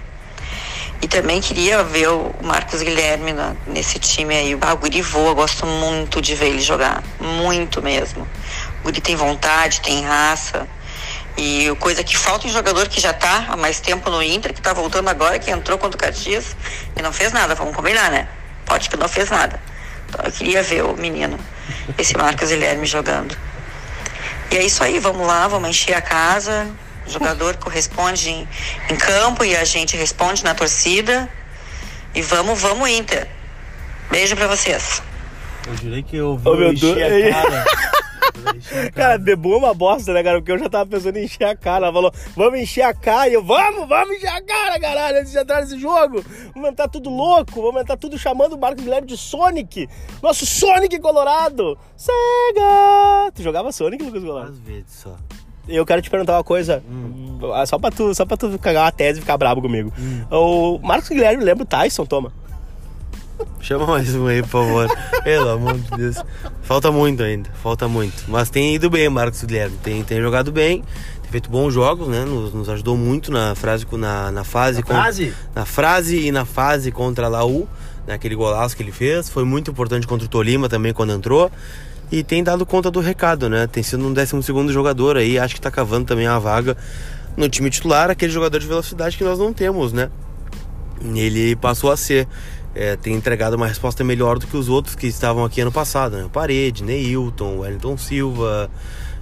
E 1.02 1.08
também 1.08 1.42
queria 1.42 1.84
ver 1.84 2.10
o 2.10 2.34
Marcos 2.42 2.82
Guilherme 2.82 3.34
na- 3.34 3.56
nesse 3.66 3.98
time 3.98 4.36
aí. 4.36 4.58
Ah, 4.62 4.74
o 4.74 4.78
Guri 4.78 5.02
voa, 5.02 5.34
gosto 5.34 5.66
muito 5.66 6.22
de 6.22 6.36
ver 6.36 6.48
ele 6.50 6.62
jogar. 6.62 7.04
Muito 7.20 7.82
mesmo. 7.82 8.28
O 8.80 8.84
Guri 8.84 9.02
tem 9.02 9.16
vontade, 9.16 9.82
tem 9.82 10.06
raça. 10.06 10.68
E 11.38 11.74
coisa 11.80 12.04
que 12.04 12.16
falta 12.16 12.46
em 12.46 12.52
jogador 12.52 12.88
que 12.88 13.02
já 13.02 13.14
tá 13.14 13.46
há 13.50 13.58
mais 13.58 13.80
tempo 13.80 14.10
no 14.12 14.22
Inter, 14.22 14.54
que 14.54 14.62
tá 14.62 14.74
voltando 14.74 15.10
agora, 15.10 15.40
que 15.40 15.50
entrou 15.50 15.78
contra 15.78 15.98
o 15.98 16.00
Caxias 16.00 16.56
e 16.96 17.02
não 17.02 17.12
fez 17.12 17.32
nada, 17.32 17.56
vamos 17.56 17.76
combinar, 17.76 18.12
né? 18.12 18.28
Pode 18.66 18.90
que 18.90 18.98
não 18.98 19.08
fez 19.08 19.30
nada. 19.30 19.60
Então 20.08 20.24
eu 20.26 20.32
queria 20.32 20.62
ver 20.62 20.84
o 20.84 20.94
menino, 20.96 21.40
esse 21.98 22.16
Marcos 22.18 22.50
Guilherme 22.50 22.86
jogando. 22.86 23.36
E 24.52 24.58
é 24.58 24.64
isso 24.66 24.84
aí, 24.84 25.00
vamos 25.00 25.26
lá, 25.26 25.48
vamos 25.48 25.70
encher 25.70 25.94
a 25.94 26.02
casa. 26.02 26.70
O 27.08 27.10
jogador 27.10 27.56
corresponde 27.56 28.30
em, 28.30 28.48
em 28.90 28.96
campo 28.96 29.44
e 29.46 29.56
a 29.56 29.64
gente 29.64 29.96
responde 29.96 30.44
na 30.44 30.54
torcida. 30.54 31.30
E 32.14 32.22
vamos, 32.22 32.60
vamos, 32.62 32.90
Inter. 32.90 33.28
Beijo 34.12 34.36
pra 34.36 34.48
vocês. 34.48 35.02
Eu 35.66 35.78
jurei 35.78 36.04
que 36.04 36.18
eu 36.18 36.38
vi 36.38 36.50
enchi 36.74 36.94
Deus. 36.94 37.36
a 37.36 37.42
cara. 37.42 37.66
Cara, 38.96 39.18
Bebu 39.18 39.54
é 39.54 39.58
uma 39.58 39.74
bosta, 39.74 40.14
né, 40.14 40.24
cara? 40.24 40.40
Porque 40.40 40.52
eu 40.52 40.60
já 40.60 40.70
tava 40.70 40.90
pensando 40.90 41.18
em 41.18 41.26
encher 41.26 41.46
a 41.46 41.56
cara. 41.56 41.86
Ela 41.86 41.94
falou, 41.94 42.12
vamos 42.36 42.60
encher 42.60 42.84
a 42.84 42.94
cara. 42.94 43.30
E 43.30 43.34
eu, 43.34 43.44
vamos, 43.44 43.88
vamos 43.88 44.18
encher 44.18 44.30
a 44.30 44.42
cara, 44.42 44.80
caralho, 44.80 45.20
antes 45.20 45.32
de 45.32 45.38
entrar 45.38 45.62
nesse 45.62 45.80
jogo. 45.80 46.24
Vamos 46.54 46.70
entrar 46.70 46.88
tudo 46.88 47.10
louco, 47.10 47.62
vamos 47.62 47.82
entrar 47.82 47.98
tudo 47.98 48.18
chamando 48.18 48.54
o 48.54 48.60
Marcos 48.60 48.84
Guilherme 48.84 49.08
de 49.08 49.18
Sonic. 49.18 49.88
Nosso 50.22 50.46
Sonic 50.46 51.00
Colorado. 51.00 51.78
Sega! 51.96 53.32
Tu 53.34 53.44
jogava 53.44 53.72
Sonic, 53.72 54.04
Lucas 54.04 54.24
Colorado? 54.24 54.52
Às 54.52 54.60
vezes 54.60 54.92
só. 54.92 55.16
Eu 55.68 55.86
quero 55.86 56.02
te 56.02 56.10
perguntar 56.10 56.34
uma 56.34 56.44
coisa, 56.44 56.84
ah, 57.54 57.66
só 57.66 57.78
pra 57.78 57.92
tu, 57.92 58.14
só 58.16 58.26
pra 58.26 58.36
tu 58.36 58.58
cagar 58.58 58.86
uma 58.86 58.92
tese 58.92 59.20
e 59.20 59.22
ficar 59.22 59.38
brabo 59.38 59.62
comigo. 59.62 59.94
O 60.30 60.80
Marcos 60.80 61.10
Guilherme 61.10 61.44
lembra 61.44 61.64
o 61.64 61.68
Tyson, 61.68 62.06
toma. 62.06 62.34
Chama 63.60 63.86
mais 63.86 64.14
um 64.16 64.28
aí, 64.28 64.42
por 64.42 64.50
favor. 64.50 64.88
Pelo 65.24 65.50
amor 65.50 65.78
de 65.78 65.90
Deus. 65.98 66.18
Falta 66.64 66.92
muito 66.92 67.22
ainda, 67.24 67.50
falta 67.62 67.88
muito. 67.88 68.24
Mas 68.28 68.50
tem 68.50 68.76
ido 68.76 68.90
bem, 68.90 69.08
Marcos 69.10 69.44
Guilherme. 69.44 69.78
Tem, 69.84 70.04
tem 70.04 70.22
jogado 70.22 70.52
bem, 70.52 70.84
tem 71.22 71.32
feito 71.32 71.50
bons 71.50 71.74
jogos, 71.74 72.08
né? 72.08 72.24
Nos, 72.26 72.54
nos 72.54 72.70
ajudou 72.70 72.98
muito 72.98 73.32
na, 73.32 73.54
frase, 73.56 73.86
na, 73.94 74.32
na 74.32 74.44
fase. 74.44 74.82
com- 74.82 74.94
frase? 74.94 75.34
na 75.56 75.66
frase 75.66 76.26
e 76.28 76.32
na 76.32 76.46
fase 76.46 76.92
contra 76.92 77.26
a 77.28 77.30
Laú, 77.30 77.68
naquele 78.08 78.36
golaço 78.36 78.76
que 78.76 78.84
ele 78.84 78.92
fez. 78.92 79.30
Foi 79.30 79.44
muito 79.44 79.72
importante 79.72 80.08
contra 80.08 80.26
o 80.26 80.30
Tolima 80.30 80.68
também 80.70 80.94
quando 80.94 81.12
entrou. 81.14 81.52
E 82.12 82.24
tem 82.24 82.44
dado 82.44 82.66
conta 82.66 82.92
do 82.92 83.00
recado, 83.00 83.48
né? 83.48 83.68
Tem 83.68 83.82
sido 83.84 84.06
um 84.06 84.12
12 84.14 84.44
segundo 84.44 84.74
jogador 84.74 85.16
aí, 85.18 85.40
acho 85.40 85.56
que 85.56 85.62
tá 85.62 85.72
cavando 85.72 86.06
também 86.06 86.28
uma 86.28 86.40
vaga 86.40 86.76
no 87.38 87.48
time 87.48 87.70
titular, 87.70 88.10
aquele 88.10 88.32
jogador 88.34 88.60
de 88.60 88.68
velocidade 88.68 89.16
que 89.18 89.24
nós 89.24 89.40
não 89.40 89.54
temos, 89.54 89.94
né? 89.94 90.10
Ele 91.16 91.56
passou 91.56 91.92
a 91.92 91.98
ser. 91.98 92.28
É, 92.74 92.96
tem 92.96 93.14
entregado 93.14 93.56
uma 93.56 93.68
resposta 93.68 94.04
melhor 94.04 94.40
do 94.40 94.48
que 94.48 94.56
os 94.56 94.70
outros 94.70 94.96
que 94.96 95.08
estavam 95.08 95.44
aqui 95.44 95.62
ano 95.62 95.72
passado, 95.72 96.18
né? 96.18 96.24
O 96.24 96.30
Parede, 96.30 96.84
Neilton, 96.84 97.60
Wellington 97.60 97.98
Silva, 97.98 98.70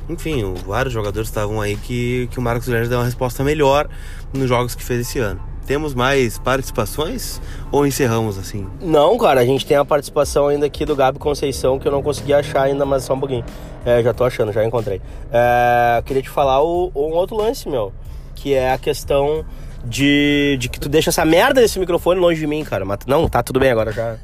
enfim, 0.10 0.54
vários 0.66 0.94
jogadores 0.94 1.30
estavam 1.30 1.62
aí 1.62 1.76
que, 1.76 2.28
que 2.32 2.40
o 2.40 2.42
Marcos 2.42 2.66
Guilherme 2.66 2.88
deu 2.88 2.98
uma 2.98 3.06
resposta 3.06 3.44
melhor 3.44 3.88
nos 4.34 4.50
jogos 4.50 4.76
que 4.76 4.84
fez 4.84 5.02
esse 5.02 5.20
ano. 5.20 5.40
Temos 5.66 5.94
mais 5.94 6.40
participações 6.40 7.40
ou 7.72 7.86
encerramos 7.86 8.40
assim? 8.40 8.68
Não, 8.82 9.16
cara, 9.20 9.42
a 9.42 9.46
gente 9.46 9.68
tem 9.68 9.78
a 9.78 9.86
participação 9.86 10.48
ainda 10.48 10.66
aqui 10.66 10.84
do 10.84 10.96
Gabi 10.96 11.20
Conceição 11.20 11.78
que 11.78 11.88
eu 11.88 11.92
não 11.92 12.02
consegui 12.02 12.34
achar 12.34 12.64
ainda, 12.64 12.88
mas 12.88 13.04
só 13.04 13.14
um 13.14 13.20
pouquinho. 13.20 13.46
É, 13.86 14.02
já 14.02 14.12
tô 14.12 14.24
achando, 14.24 14.52
já 14.52 14.66
encontrei. 14.66 15.00
É, 15.32 16.02
queria 16.04 16.24
te 16.24 16.30
falar 16.30 16.64
o, 16.64 16.92
um 16.96 17.14
outro 17.14 17.38
lance, 17.38 17.70
meu, 17.70 17.94
que 18.34 18.56
é 18.56 18.74
a 18.74 18.80
questão 18.80 19.46
de, 19.86 20.58
de 20.60 20.70
que 20.70 20.80
tu 20.80 20.90
deixa 20.90 21.10
essa 21.10 21.26
merda 21.26 21.62
desse 21.62 21.80
microfone 21.80 22.20
longe 22.20 22.40
de 22.40 22.48
mim, 22.48 22.64
cara. 22.64 22.86
Mas 22.86 23.00
não, 23.06 23.28
tá 23.28 23.42
tudo 23.44 23.60
bem 23.60 23.72
agora 23.72 23.92
já. 23.92 24.18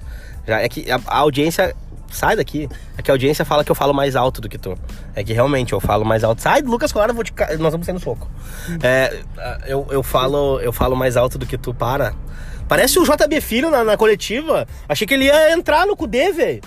já 0.47 0.61
é 0.61 0.69
que 0.69 0.89
a, 0.89 0.99
a 1.07 1.17
audiência. 1.19 1.75
Sai 2.11 2.35
daqui. 2.35 2.69
É 2.97 3.01
que 3.01 3.11
a 3.11 3.13
audiência 3.13 3.43
fala 3.43 3.63
que 3.63 3.71
eu 3.71 3.75
falo 3.75 3.93
mais 3.93 4.15
alto 4.15 4.39
do 4.39 4.47
que 4.47 4.57
tu. 4.57 4.77
É 5.15 5.23
que 5.23 5.33
realmente 5.33 5.73
eu 5.73 5.79
falo 5.81 6.05
mais 6.05 6.23
alto. 6.23 6.41
Sai, 6.41 6.61
Lucas 6.61 6.91
Colara, 6.91 7.11
vou 7.11 7.23
te. 7.23 7.33
Nós 7.59 7.71
vamos 7.71 7.87
no 7.87 7.99
soco. 7.99 8.29
É, 8.81 9.21
eu, 9.65 9.85
eu, 9.89 10.01
falo, 10.01 10.59
eu 10.61 10.71
falo 10.71 10.95
mais 10.95 11.17
alto 11.17 11.37
do 11.37 11.45
que 11.45 11.57
tu, 11.57 11.73
para. 11.73 12.13
Parece 12.67 12.99
o 12.99 13.03
JB 13.03 13.41
Filho 13.41 13.69
na, 13.69 13.83
na 13.83 13.97
coletiva. 13.97 14.67
Achei 14.87 15.05
que 15.05 15.13
ele 15.13 15.25
ia 15.25 15.51
entrar 15.51 15.85
no 15.85 15.95
Cudê, 15.95 16.31
velho. 16.31 16.61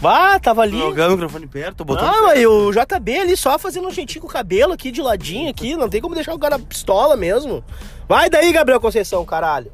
Vá, 0.00 0.38
tava 0.40 0.62
ali. 0.62 0.78
Jogando 0.78 1.10
o 1.10 1.14
microfone 1.16 1.46
perto, 1.46 1.84
botando. 1.84 2.06
Não, 2.10 2.26
mas 2.28 2.44
o 2.46 2.70
JB 2.72 3.18
ali 3.18 3.36
só 3.36 3.58
fazendo 3.58 3.86
um 3.88 3.90
jeitinho 3.90 4.22
com 4.22 4.28
o 4.28 4.30
cabelo 4.30 4.72
aqui, 4.72 4.90
de 4.90 5.02
ladinho 5.02 5.50
aqui. 5.50 5.76
Não 5.76 5.88
tem 5.90 6.00
como 6.00 6.14
deixar 6.14 6.32
o 6.34 6.38
cara 6.38 6.58
pistola 6.58 7.16
mesmo. 7.16 7.62
Vai 8.08 8.30
daí, 8.30 8.50
Gabriel 8.52 8.80
Conceição, 8.80 9.24
caralho. 9.26 9.70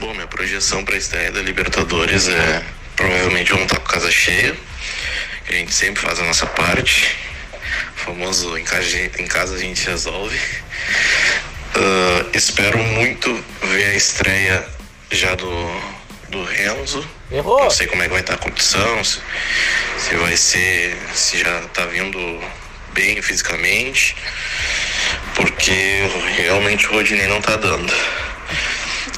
Bom, 0.00 0.12
minha 0.14 0.26
projeção 0.26 0.84
para 0.84 0.94
a 0.94 0.98
estreia 0.98 1.30
da 1.30 1.42
Libertadores 1.42 2.28
é 2.28 2.64
provavelmente 2.96 3.50
vamos 3.52 3.66
estar 3.66 3.78
com 3.80 3.86
casa 3.86 4.10
cheia. 4.10 4.56
que 5.46 5.54
A 5.54 5.58
gente 5.58 5.74
sempre 5.74 6.00
faz 6.02 6.18
a 6.18 6.24
nossa 6.24 6.46
parte. 6.46 7.14
O 7.94 7.98
famoso 8.00 8.56
em 8.56 8.64
casa, 8.64 8.80
a 8.80 8.88
gente- 8.88 9.22
em 9.22 9.26
casa 9.26 9.54
a 9.54 9.58
gente 9.58 9.86
resolve. 9.86 10.38
Ah, 11.74 12.26
espero 12.34 12.78
muito 12.78 13.32
ver 13.62 13.84
a 13.90 13.94
estreia 13.94 14.66
já 15.10 15.34
do, 15.34 15.46
do 16.32 16.42
Renzo. 16.42 17.06
Errou. 17.30 17.62
Não 17.62 17.70
sei 17.70 17.86
como 17.86 18.02
é 18.02 18.06
que 18.06 18.12
vai 18.12 18.20
estar 18.20 18.34
a 18.34 18.38
condição, 18.38 19.04
se, 19.04 19.20
se 19.98 20.16
vai 20.16 20.36
ser. 20.36 20.96
se 21.14 21.38
já 21.38 21.60
tá 21.74 21.84
vindo 21.86 22.18
bem 22.92 23.20
fisicamente. 23.22 24.16
porque 25.34 26.02
realmente 26.36 26.86
o 26.88 26.92
Rodinei 26.92 27.26
não 27.26 27.40
tá 27.40 27.56
dando. 27.56 27.92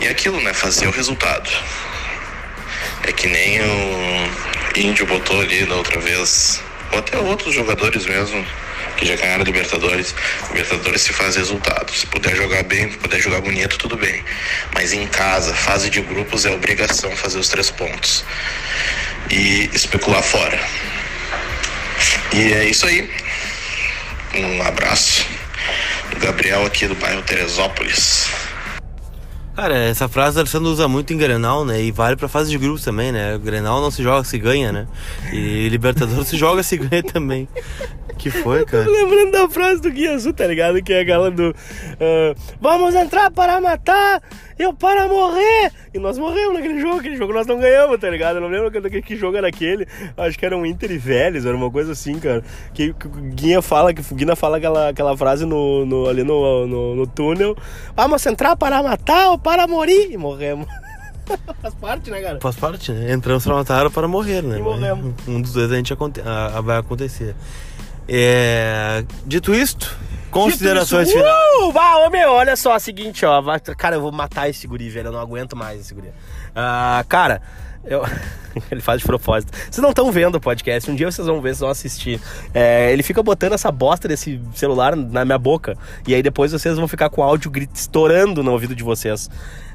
E 0.01 0.09
aquilo, 0.09 0.41
né? 0.41 0.53
Fazer 0.53 0.87
o 0.87 0.91
resultado. 0.91 1.51
É 3.07 3.13
que 3.13 3.29
nem 3.29 3.61
o 3.61 4.31
Índio 4.77 5.07
botou 5.07 5.41
ali 5.41 5.65
da 5.65 5.77
outra 5.77 6.01
vez, 6.01 6.63
ou 6.93 6.99
até 6.99 7.17
outros 7.19 7.55
jogadores 7.55 8.07
mesmo, 8.07 8.45
que 8.97 9.07
já 9.07 9.17
ganharam 9.17 9.45
Libertadores. 9.45 10.15
Libertadores 10.49 11.03
se 11.03 11.13
faz 11.13 11.37
resultado. 11.37 11.93
Se 11.93 12.07
puder 12.07 12.35
jogar 12.37 12.63
bem, 12.65 12.89
puder 12.89 13.21
jogar 13.21 13.41
bonito, 13.41 13.79
tudo 13.79 13.97
bem. 13.97 14.25
Mas 14.75 14.93
em 14.93 15.07
casa, 15.07 15.55
fase 15.55 15.91
de 15.91 16.01
grupos 16.01 16.45
é 16.45 16.51
obrigação 16.51 17.15
fazer 17.17 17.39
os 17.39 17.49
três 17.49 17.71
pontos. 17.71 18.25
E 19.31 19.71
especular 19.73 20.23
fora. 20.23 20.59
E 22.33 22.53
é 22.53 22.65
isso 22.65 22.87
aí. 22.87 23.11
Um 24.35 24.63
abraço. 24.63 25.27
Gabriel 26.19 26.67
aqui 26.67 26.87
do 26.87 26.95
bairro 26.95 27.23
Teresópolis. 27.23 28.27
Cara, 29.55 29.77
essa 29.77 30.09
frase 30.09 30.37
o 30.37 30.41
Alessandro 30.41 30.69
usa 30.71 30.89
muito 30.89 31.13
em 31.13 31.17
Grenal, 31.17 31.65
né? 31.65 31.81
E 31.81 31.93
vale 31.93 32.17
pra 32.17 32.27
fase 32.29 32.51
de 32.51 32.59
grupos 32.59 32.83
também, 32.85 33.13
né? 33.13 33.37
O 33.37 33.39
Grenal 33.39 33.81
não 33.81 33.91
se 33.91 34.03
joga, 34.03 34.25
se 34.25 34.37
ganha, 34.37 34.73
né? 34.73 34.87
E 35.33 35.69
Libertadores 35.71 36.27
se 36.29 36.37
joga, 36.37 36.63
se 36.63 36.77
ganha 36.77 37.03
também. 37.05 37.49
Que 38.19 38.31
foi, 38.31 38.65
cara? 38.67 38.85
Lembrando 38.85 39.31
da 39.33 39.49
frase 39.49 39.81
do 39.81 39.91
Guia 39.91 40.15
Azul, 40.15 40.33
tá 40.33 40.47
ligado? 40.47 40.83
Que 40.83 40.93
é 40.93 41.01
aquela 41.01 41.31
do 41.31 41.55
ah, 42.01 42.35
Vamos 42.61 42.95
entrar 42.97 43.31
para 43.31 43.61
matar, 43.61 44.21
eu 44.59 44.73
para 44.73 45.07
morrer. 45.07 45.71
E 45.93 45.99
nós 46.01 46.19
morremos 46.19 46.55
naquele 46.55 46.81
jogo, 46.81 46.99
aquele 46.99 47.17
jogo 47.17 47.33
nós 47.33 47.47
não 47.47 47.59
ganhamos, 47.61 47.99
tá 48.01 48.11
ligado? 48.11 48.37
Eu 48.37 48.41
não 48.41 48.49
lembro 48.49 48.91
que, 48.91 49.03
que 49.03 49.17
jogo 49.17 49.37
era 49.37 49.47
aquele. 49.47 49.87
Acho 50.17 50.37
que 50.37 50.45
era 50.45 50.57
um 50.57 50.67
Inter 50.67 50.91
e 50.91 50.99
Vélez, 50.99 51.47
era 51.47 51.57
uma 51.57 51.71
coisa 51.71 51.93
assim, 51.93 52.19
cara. 52.19 52.43
Que, 52.73 52.93
que 52.93 53.07
o 53.07 53.11
Guinha 53.11 53.63
fala, 53.63 53.95
que 53.95 54.01
o 54.01 54.15
Guina 54.17 54.35
fala 54.35 54.57
aquela, 54.57 54.89
aquela 54.89 55.17
frase 55.17 55.45
no, 55.47 55.87
no- 55.87 56.09
ali 56.09 56.25
no, 56.25 56.67
no, 56.67 56.95
no 56.97 57.07
túnel. 57.07 57.57
Vamos 57.97 58.27
entrar 58.27 58.57
para 58.57 58.83
matar 58.83 59.31
ou 59.31 59.39
para 59.45 59.69
morir. 59.69 60.11
E 60.11 60.17
morremos. 60.17 60.67
Faz 61.63 61.75
parte, 61.75 62.11
né, 62.11 62.21
cara? 62.21 62.39
Faz 62.41 62.57
parte, 62.57 62.91
né? 62.93 63.13
Entramos 63.13 63.45
pra 63.45 63.55
matar 63.55 63.89
para 63.91 64.09
morrer, 64.09 64.43
né? 64.43 64.59
E 64.59 64.63
morremos. 64.63 65.15
Um 65.29 65.41
dos 65.41 65.53
dois 65.53 65.71
a 65.71 65.77
gente 65.77 65.93
aconte- 65.93 66.21
a- 66.21 66.59
a- 66.59 66.61
vai 66.61 66.77
acontecer. 66.79 67.35
É... 68.09 69.05
Dito 69.25 69.55
isto, 69.55 69.97
considerações 70.31 71.09
Dito 71.09 71.19
isso, 71.19 71.27
finais. 71.27 71.69
Uh, 71.69 71.73
bah, 71.73 72.11
meu, 72.11 72.31
olha 72.33 72.57
só, 72.57 72.79
seguinte, 72.79 73.25
ó. 73.25 73.43
Cara, 73.79 73.97
eu 73.97 74.03
vou 74.03 74.13
matar 74.13 74.51
esse 74.51 74.67
guri, 74.67 74.91
velho. 74.91 75.09
Eu 75.09 75.13
não 75.13 75.21
aguento 75.21 75.57
mais 75.57 75.81
esse 75.81 75.95
guri. 75.95 76.11
Ah, 76.55 77.03
cara, 77.09 77.41
eu. 77.87 78.03
ele 78.71 78.81
faz 78.81 79.01
de 79.01 79.07
propósito. 79.07 79.53
Vocês 79.53 79.79
não 79.79 79.91
estão 79.91 80.11
vendo 80.13 80.37
o 80.37 80.41
podcast, 80.41 80.91
um 80.91 80.95
dia 80.95 81.11
vocês 81.11 81.27
vão 81.27 81.41
ver, 81.41 81.51
vocês 81.51 81.61
vão 81.61 81.71
assistir. 81.71 82.21
É, 82.53 82.93
ele 82.93 83.03
fica 83.03 83.23
botando 83.23 83.53
essa 83.53 83.71
bosta 83.71 84.07
desse 84.07 84.41
celular 84.55 84.95
na 84.95 85.25
minha 85.25 85.39
boca. 85.39 85.77
E 86.07 86.15
aí 86.15 86.23
depois 86.23 86.53
vocês 86.53 86.77
vão 86.77 86.87
ficar 86.89 87.09
com 87.11 87.21
o 87.21 87.25
áudio 87.25 87.51
grit- 87.51 87.75
estourando 87.75 88.43
no 88.43 88.53
ouvido 88.53 88.75
de 88.75 88.83
vocês. 88.85 89.29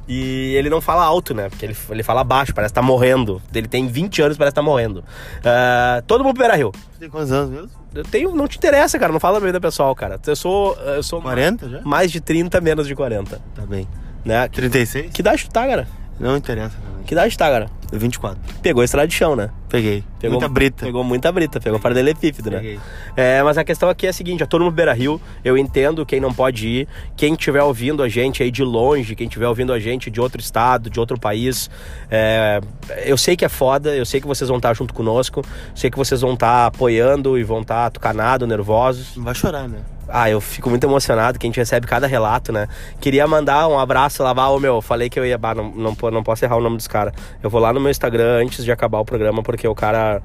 E 0.08 0.56
ele 0.56 0.72
não 0.72 0.82
fala 0.82 1.04
alto, 1.04 1.36
né? 1.36 1.50
Porque 1.50 1.64
ele, 1.64 1.78
ele 1.92 2.02
fala 2.02 2.24
baixo, 2.24 2.52
parece 2.54 2.72
que 2.74 2.76
tá 2.76 2.82
morrendo. 2.82 3.40
Ele 3.54 3.68
tem 3.68 3.86
20 3.88 4.24
anos, 4.24 4.38
parece 4.38 4.54
que 4.54 4.56
tá 4.56 4.64
morrendo. 4.64 5.04
Ah, 5.46 6.02
todo 6.08 6.24
mundo 6.24 6.34
pro 6.34 6.40
Beira 6.44 6.56
Rio. 6.56 6.72
Tem 7.00 7.08
quantos 7.10 7.32
anos 7.32 7.52
mesmo? 7.52 7.70
Eu 7.94 8.04
tenho, 8.04 8.34
não 8.36 8.48
te 8.48 8.58
interessa, 8.58 8.98
cara. 8.98 9.12
Não 9.14 9.20
fala 9.20 9.38
a 9.38 9.40
vida 9.42 9.62
pessoal, 9.62 9.94
cara. 9.94 10.20
Eu 10.26 10.36
sou. 10.36 10.76
Eu 10.78 11.04
sou 11.04 11.22
40 11.22 11.70
já? 11.70 11.82
mais 11.82 12.12
de 12.12 12.20
30, 12.20 12.60
menos 12.60 12.88
de 12.88 12.96
40. 12.96 13.40
Tá 13.54 13.62
bem. 13.68 13.88
Né? 14.26 14.48
Que, 14.48 14.56
36? 14.56 15.12
que 15.14 15.22
idade 15.22 15.46
tu 15.46 15.52
tá, 15.52 15.68
cara? 15.68 15.88
Não 16.20 16.36
interessa. 16.36 16.76
Também. 16.76 17.04
Que 17.06 17.14
idade 17.14 17.38
tá, 17.38 17.50
cara? 17.50 17.70
24. 17.92 18.40
Pegou 18.62 18.84
estrada 18.84 19.08
de 19.08 19.16
chão, 19.16 19.36
né? 19.36 19.50
Peguei. 19.68 20.04
Pegou 20.20 20.40
Muita 20.40 20.48
brita. 20.48 20.86
Pegou 20.86 21.04
muita 21.04 21.32
brita, 21.32 21.60
pegou 21.60 21.80
paralelepípedo, 21.80 22.52
né? 22.52 22.58
Peguei. 22.58 22.80
É, 23.16 23.42
mas 23.42 23.58
a 23.58 23.64
questão 23.64 23.90
aqui 23.90 24.06
é 24.06 24.10
a 24.10 24.14
seguinte, 24.14 24.44
ó, 24.44 24.46
todo 24.46 24.64
mundo 24.64 24.74
Beira 24.74 24.94
Rio, 24.94 25.20
eu 25.44 25.58
entendo 25.58 26.06
quem 26.06 26.20
não 26.20 26.32
pode 26.32 26.68
ir, 26.68 26.88
quem 27.16 27.34
estiver 27.34 27.64
ouvindo 27.64 28.04
a 28.04 28.10
gente 28.10 28.44
aí 28.44 28.52
de 28.52 28.64
longe, 28.64 29.16
quem 29.16 29.28
estiver 29.28 29.48
ouvindo 29.48 29.74
a 29.74 29.80
gente 29.80 30.12
de 30.12 30.22
outro 30.22 30.40
estado, 30.40 30.90
de 30.90 31.00
outro 31.00 31.20
país, 31.20 31.70
é, 32.12 32.62
eu 33.06 33.18
sei 33.18 33.36
que 33.36 33.44
é 33.44 33.50
foda, 33.50 33.96
eu 33.96 34.06
sei 34.06 34.22
que 34.22 34.28
vocês 34.28 34.48
vão 34.48 34.58
estar 34.58 34.74
junto 34.76 34.94
conosco, 34.94 35.44
sei 35.74 35.90
que 35.90 35.98
vocês 35.98 36.22
vão 36.22 36.34
estar 36.34 36.68
apoiando 36.68 37.38
e 37.40 37.44
vão 37.44 37.62
estar 37.62 37.90
tucanados, 37.90 38.48
nervosos. 38.48 39.16
Não 39.16 39.24
vai 39.24 39.34
chorar, 39.34 39.68
né? 39.68 39.80
Ah, 40.12 40.30
eu 40.30 40.42
fico 40.42 40.70
muito 40.70 40.86
emocionado 40.86 41.38
que 41.38 41.46
a 41.46 41.50
gente 41.50 41.58
recebe 41.58 41.86
cada 41.86 42.08
relato, 42.08 42.52
né? 42.52 42.68
Queria 43.00 43.28
mandar 43.28 43.68
um 43.68 43.78
abraço 43.78 44.24
lá, 44.24 44.50
ô 44.50 44.60
meu, 44.60 44.82
falei 44.82 45.10
que 45.10 45.20
eu 45.20 45.26
ia, 45.26 45.38
bah, 45.38 45.56
não, 45.56 45.72
não, 45.72 45.96
não 46.12 46.24
posso 46.24 46.44
errar 46.44 46.58
o 46.58 46.62
nome 46.62 46.78
dos 46.78 46.88
caras. 46.88 47.14
Eu 47.42 47.50
vou 47.50 47.62
lá 47.62 47.72
no 47.72 47.80
meu 47.80 47.92
Instagram 47.92 48.44
antes 48.44 48.64
de 48.64 48.72
acabar 48.72 49.00
o 49.00 49.06
programa, 49.06 49.44
porque 49.44 49.68
o 49.68 49.76
cara, 49.76 50.22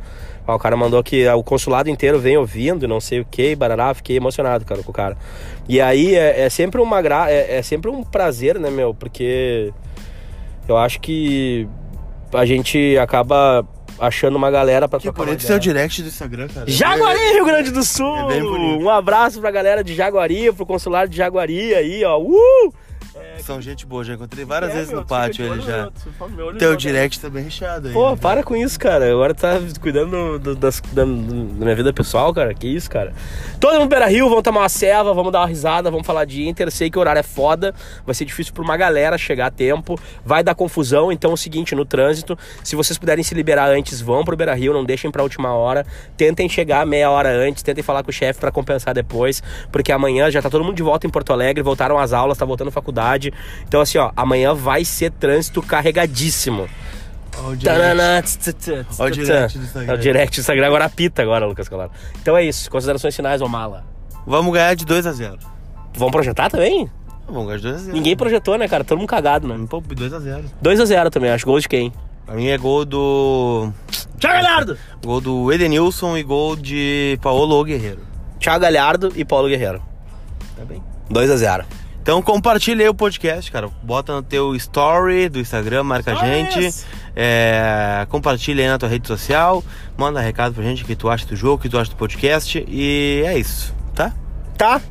ah, 0.46 0.54
o 0.54 0.58
cara 0.58 0.76
mandou 0.76 1.02
que 1.02 1.26
ah, 1.26 1.36
o 1.36 1.44
consulado 1.44 1.90
inteiro 1.90 2.18
vem 2.18 2.36
ouvindo, 2.36 2.88
não 2.88 3.00
sei 3.00 3.20
o 3.20 3.24
que, 3.24 3.54
barará, 3.54 3.92
fiquei 3.94 4.16
emocionado, 4.16 4.64
cara, 4.64 4.82
com 4.82 4.90
o 4.90 4.94
cara. 4.94 5.16
E 5.68 5.80
aí 5.80 6.14
é, 6.14 6.42
é 6.42 6.48
sempre 6.48 6.80
uma 6.80 7.00
gra... 7.02 7.30
é, 7.30 7.58
é 7.58 7.62
sempre 7.62 7.90
um 7.90 8.02
prazer, 8.02 8.58
né, 8.58 8.70
meu? 8.70 8.94
Porque 8.94 9.72
eu 10.66 10.76
acho 10.76 11.00
que 11.00 11.68
a 12.32 12.44
gente 12.44 12.96
acaba 12.98 13.66
achando 13.98 14.36
uma 14.36 14.50
galera 14.50 14.88
pra 14.88 14.98
Que 14.98 15.04
trocar 15.04 15.24
bonito 15.24 15.42
seu 15.42 15.58
direct 15.58 16.02
do 16.02 16.08
Instagram, 16.08 16.48
cara. 16.48 16.70
Jaguari, 16.70 17.32
Rio 17.32 17.44
Grande 17.44 17.70
do 17.70 17.82
Sul! 17.82 18.30
É 18.30 18.42
um 18.42 18.88
abraço 18.90 19.40
pra 19.40 19.50
galera 19.50 19.82
de 19.82 19.94
Jaguari, 19.94 20.52
pro 20.52 20.66
consulado 20.66 21.10
de 21.10 21.16
Jaguari 21.16 21.74
aí, 21.74 22.04
ó. 22.04 22.18
Uh! 22.18 22.72
São 23.42 23.60
gente 23.60 23.84
boa, 23.84 24.02
já 24.04 24.14
encontrei 24.14 24.44
várias 24.44 24.70
É, 24.70 24.74
vezes 24.74 24.90
meu, 24.90 25.00
no 25.00 25.06
pátio 25.06 25.44
ele 25.44 25.60
já. 25.60 25.90
meu 26.30 26.56
Teu 26.56 26.74
direct 26.76 27.20
tá 27.20 27.28
bem 27.28 27.44
recheado 27.44 27.88
aí. 27.88 27.92
Pô, 27.94 28.10
né? 28.10 28.16
para 28.20 28.42
com 28.42 28.56
isso, 28.56 28.78
cara. 28.78 29.10
Agora 29.10 29.34
tá 29.34 29.58
cuidando 29.80 30.38
do- 30.38 30.54
das, 30.56 30.80
da, 30.92 31.02
da 31.02 31.06
minha 31.06 31.74
vida 31.74 31.92
pessoal, 31.92 32.32
cara. 32.32 32.54
Que 32.54 32.66
isso, 32.66 32.90
cara. 32.90 33.12
Todo 33.60 33.78
mundo 33.78 33.88
Beira 33.90 34.06
Rio, 34.06 34.28
vamos 34.28 34.42
tomar 34.42 34.60
uma 34.60 34.68
ceva, 34.68 35.12
vamos 35.12 35.30
dar 35.32 35.40
uma 35.40 35.46
risada, 35.46 35.90
vamos 35.90 36.06
falar 36.06 36.24
de 36.24 36.46
Inter. 36.48 36.70
Sei 36.70 36.88
que 36.90 36.96
o 36.96 37.00
horário 37.00 37.20
é 37.20 37.22
foda, 37.22 37.74
vai 38.06 38.14
ser 38.14 38.24
difícil 38.24 38.54
pra 38.54 38.62
uma 38.62 38.76
galera 38.76 39.18
chegar 39.18 39.46
a 39.46 39.50
tempo, 39.50 39.98
vai 40.24 40.42
dar 40.42 40.54
confusão. 40.54 41.12
Então 41.12 41.30
é 41.32 41.34
o 41.34 41.36
seguinte, 41.36 41.74
no 41.74 41.84
trânsito, 41.84 42.38
se 42.62 42.74
vocês 42.74 42.96
puderem 42.96 43.22
se 43.22 43.34
liberar 43.34 43.68
antes, 43.68 44.00
vão 44.00 44.24
pro 44.24 44.36
Beira 44.36 44.54
Rio, 44.54 44.72
não 44.72 44.84
deixem 44.84 45.10
pra 45.10 45.22
última 45.22 45.52
hora. 45.52 45.84
Tentem 46.16 46.48
chegar 46.48 46.86
meia 46.86 47.10
hora 47.10 47.28
antes, 47.30 47.62
tentem 47.62 47.82
falar 47.84 48.02
com 48.02 48.10
o 48.10 48.12
chefe 48.14 48.40
pra 48.40 48.50
compensar 48.50 48.94
depois, 48.94 49.42
porque 49.70 49.92
amanhã 49.92 50.30
já 50.30 50.40
tá 50.40 50.48
todo 50.48 50.64
mundo 50.64 50.76
de 50.76 50.82
volta 50.82 51.06
em 51.06 51.10
Porto 51.10 51.32
Alegre, 51.32 51.62
voltaram 51.62 51.98
às 51.98 52.12
aulas, 52.14 52.38
tá 52.38 52.44
voltando 52.46 52.68
à 52.68 52.70
faculdade. 52.72 52.93
Então, 53.66 53.80
assim, 53.80 53.98
ó, 53.98 54.10
amanhã 54.16 54.54
vai 54.54 54.84
ser 54.84 55.10
trânsito 55.10 55.62
carregadíssimo. 55.62 56.68
Ó 57.38 57.50
o 57.50 57.56
direct. 57.56 59.58
Do 59.58 59.64
Instagram. 59.64 59.92
É 59.92 59.94
o 59.94 59.98
direct 59.98 60.36
do 60.36 60.40
Instagram, 60.40 60.66
agora 60.66 60.84
apita 60.84 61.22
agora, 61.22 61.46
Lucas 61.46 61.68
Colar. 61.68 61.90
Então 62.22 62.36
é 62.36 62.44
isso, 62.44 62.70
considerações 62.70 63.14
finais, 63.14 63.42
ô 63.42 63.48
mala. 63.48 63.84
Vamos 64.26 64.52
ganhar 64.52 64.74
de 64.74 64.86
2x0. 64.86 65.38
Vamos 65.96 66.12
projetar 66.12 66.50
também? 66.50 66.88
Vamos 67.26 67.46
ganhar 67.46 67.58
de 67.58 67.68
2x0. 67.68 67.92
Ninguém 67.92 68.16
projetou, 68.16 68.56
né, 68.56 68.68
cara? 68.68 68.84
Todo 68.84 68.98
mundo 68.98 69.08
cagado, 69.08 69.48
né? 69.48 69.66
Pô, 69.68 69.82
2x0. 69.82 70.44
2x0 70.62 71.10
também, 71.10 71.30
acho. 71.30 71.44
Gols 71.44 71.62
de 71.62 71.68
quem? 71.68 71.92
Pra 72.24 72.34
mim 72.34 72.48
é 72.48 72.56
gol 72.56 72.84
do. 72.84 73.70
Thiago 74.18 74.42
Galhardo! 74.42 74.78
Gol 75.04 75.20
do 75.20 75.52
Edenilson 75.52 76.16
e 76.16 76.22
gol 76.22 76.56
de 76.56 77.18
Paulo 77.20 77.62
Guerreiro. 77.64 78.00
Thiago 78.40 78.60
Galhardo 78.60 79.12
e 79.14 79.24
Paulo 79.24 79.48
Guerreiro. 79.48 79.82
Tá 80.56 80.64
bem? 80.64 80.82
2x0. 81.10 81.64
Então 82.04 82.20
compartilha 82.20 82.82
aí 82.84 82.88
o 82.90 82.94
podcast, 82.94 83.50
cara. 83.50 83.66
Bota 83.82 84.12
no 84.14 84.22
teu 84.22 84.54
story 84.56 85.30
do 85.30 85.40
Instagram, 85.40 85.84
marca 85.84 86.12
a 86.12 86.14
gente. 86.16 86.84
É, 87.16 88.06
compartilha 88.10 88.62
aí 88.62 88.68
na 88.68 88.76
tua 88.76 88.90
rede 88.90 89.08
social. 89.08 89.64
Manda 89.96 90.20
recado 90.20 90.52
pra 90.52 90.62
gente 90.62 90.82
o 90.82 90.86
que 90.86 90.94
tu 90.94 91.08
acha 91.08 91.24
do 91.24 91.34
jogo, 91.34 91.54
o 91.54 91.58
que 91.58 91.68
tu 91.70 91.78
acha 91.78 91.88
do 91.90 91.96
podcast. 91.96 92.62
E 92.68 93.22
é 93.24 93.38
isso, 93.38 93.74
tá? 93.94 94.12
Tá. 94.58 94.82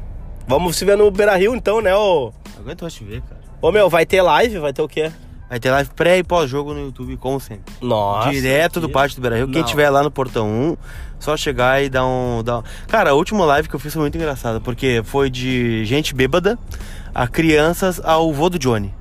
Vamos 0.47 0.76
se 0.76 0.84
ver 0.86 0.97
no 0.97 1.11
Beira 1.11 1.36
Rio 1.36 1.53
então, 1.55 1.82
né, 1.82 1.95
ô? 1.95 2.34
Aguento 2.59 2.82
mais 2.82 2.95
te 2.95 3.03
ver, 3.03 3.22
cara. 3.22 3.41
Ô 3.61 3.72
meu, 3.72 3.91
vai 3.91 4.07
ter 4.07 4.24
live? 4.24 4.57
Vai 4.57 4.74
ter 4.74 4.82
o 4.82 4.88
quê? 4.88 5.11
Vai 5.47 5.59
ter 5.59 5.70
live 5.70 5.91
pré 5.95 6.18
e 6.18 6.24
pós-jogo 6.24 6.74
no 6.74 6.80
YouTube, 6.80 7.16
como 7.18 7.39
sempre. 7.39 7.72
Nossa. 7.80 8.32
Direto 8.32 8.80
do 8.82 8.88
que- 8.88 8.93
pátio 8.93 9.18
do 9.18 9.22
Beira 9.22 9.36
Rio. 9.38 9.47
Quem 9.49 9.61
Não. 9.61 9.68
tiver 9.68 9.88
lá 9.91 10.01
no 10.01 10.09
Portão 10.09 10.47
1, 10.49 10.78
só 11.20 11.38
chegar 11.38 11.84
e 11.84 11.89
dar 11.89 12.07
um, 12.07 12.41
dar 12.43 12.57
um. 12.57 12.64
Cara, 12.88 13.11
a 13.11 13.14
última 13.14 13.45
live 13.45 13.70
que 13.70 13.76
eu 13.76 13.80
fiz 13.80 13.93
foi 13.93 14.01
muito 14.01 14.18
engraçada, 14.18 14.59
porque 14.59 15.03
foi 15.05 15.30
de 15.30 15.86
gente 15.86 16.16
bêbada 16.16 16.57
a 17.14 17.28
crianças 17.28 18.01
ao 18.03 18.32
vô 18.34 18.49
do 18.49 18.57
Johnny. 18.57 18.93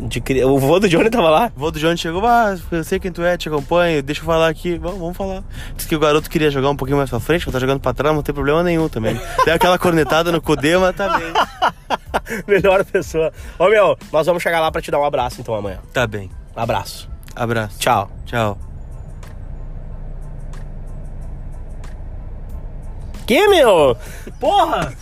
De 0.00 0.22
O 0.44 0.58
vô 0.58 0.78
do 0.78 0.88
Johnny 0.88 1.10
tava 1.10 1.28
lá? 1.28 1.52
O 1.56 1.58
vô 1.58 1.70
do 1.72 1.78
Johnny 1.80 1.98
chegou, 1.98 2.24
ah, 2.24 2.56
eu 2.70 2.84
sei 2.84 3.00
quem 3.00 3.10
tu 3.10 3.22
é, 3.22 3.36
te 3.36 3.48
acompanho, 3.48 4.00
deixa 4.00 4.20
eu 4.20 4.24
falar 4.24 4.48
aqui, 4.48 4.78
vamos, 4.78 4.98
vamos 4.98 5.16
falar. 5.16 5.42
Disse 5.74 5.88
que 5.88 5.96
o 5.96 5.98
garoto 5.98 6.30
queria 6.30 6.50
jogar 6.50 6.70
um 6.70 6.76
pouquinho 6.76 6.98
mais 6.98 7.10
pra 7.10 7.18
frente, 7.18 7.42
que 7.42 7.48
eu 7.48 7.52
tá 7.52 7.58
jogando 7.58 7.80
pra 7.80 7.92
trás, 7.92 8.14
não 8.14 8.22
tem 8.22 8.32
problema 8.32 8.62
nenhum 8.62 8.88
também. 8.88 9.20
Deu 9.44 9.54
aquela 9.54 9.76
cornetada 9.76 10.30
no 10.30 10.40
Cudê, 10.40 10.76
mas 10.78 10.94
tá 10.94 11.18
bem. 11.18 11.32
Melhor 12.46 12.84
pessoa. 12.84 13.32
Ô 13.58 13.68
meu, 13.68 13.98
nós 14.12 14.24
vamos 14.24 14.40
chegar 14.40 14.60
lá 14.60 14.70
pra 14.70 14.80
te 14.80 14.88
dar 14.90 15.00
um 15.00 15.04
abraço 15.04 15.40
então 15.40 15.54
amanhã. 15.54 15.78
Tá 15.92 16.06
bem. 16.06 16.30
Abraço. 16.54 17.10
Abraço. 17.34 17.78
Tchau. 17.80 18.08
Tchau. 18.24 18.58
Que, 23.26 23.48
meu? 23.48 23.96
Porra! 24.38 24.94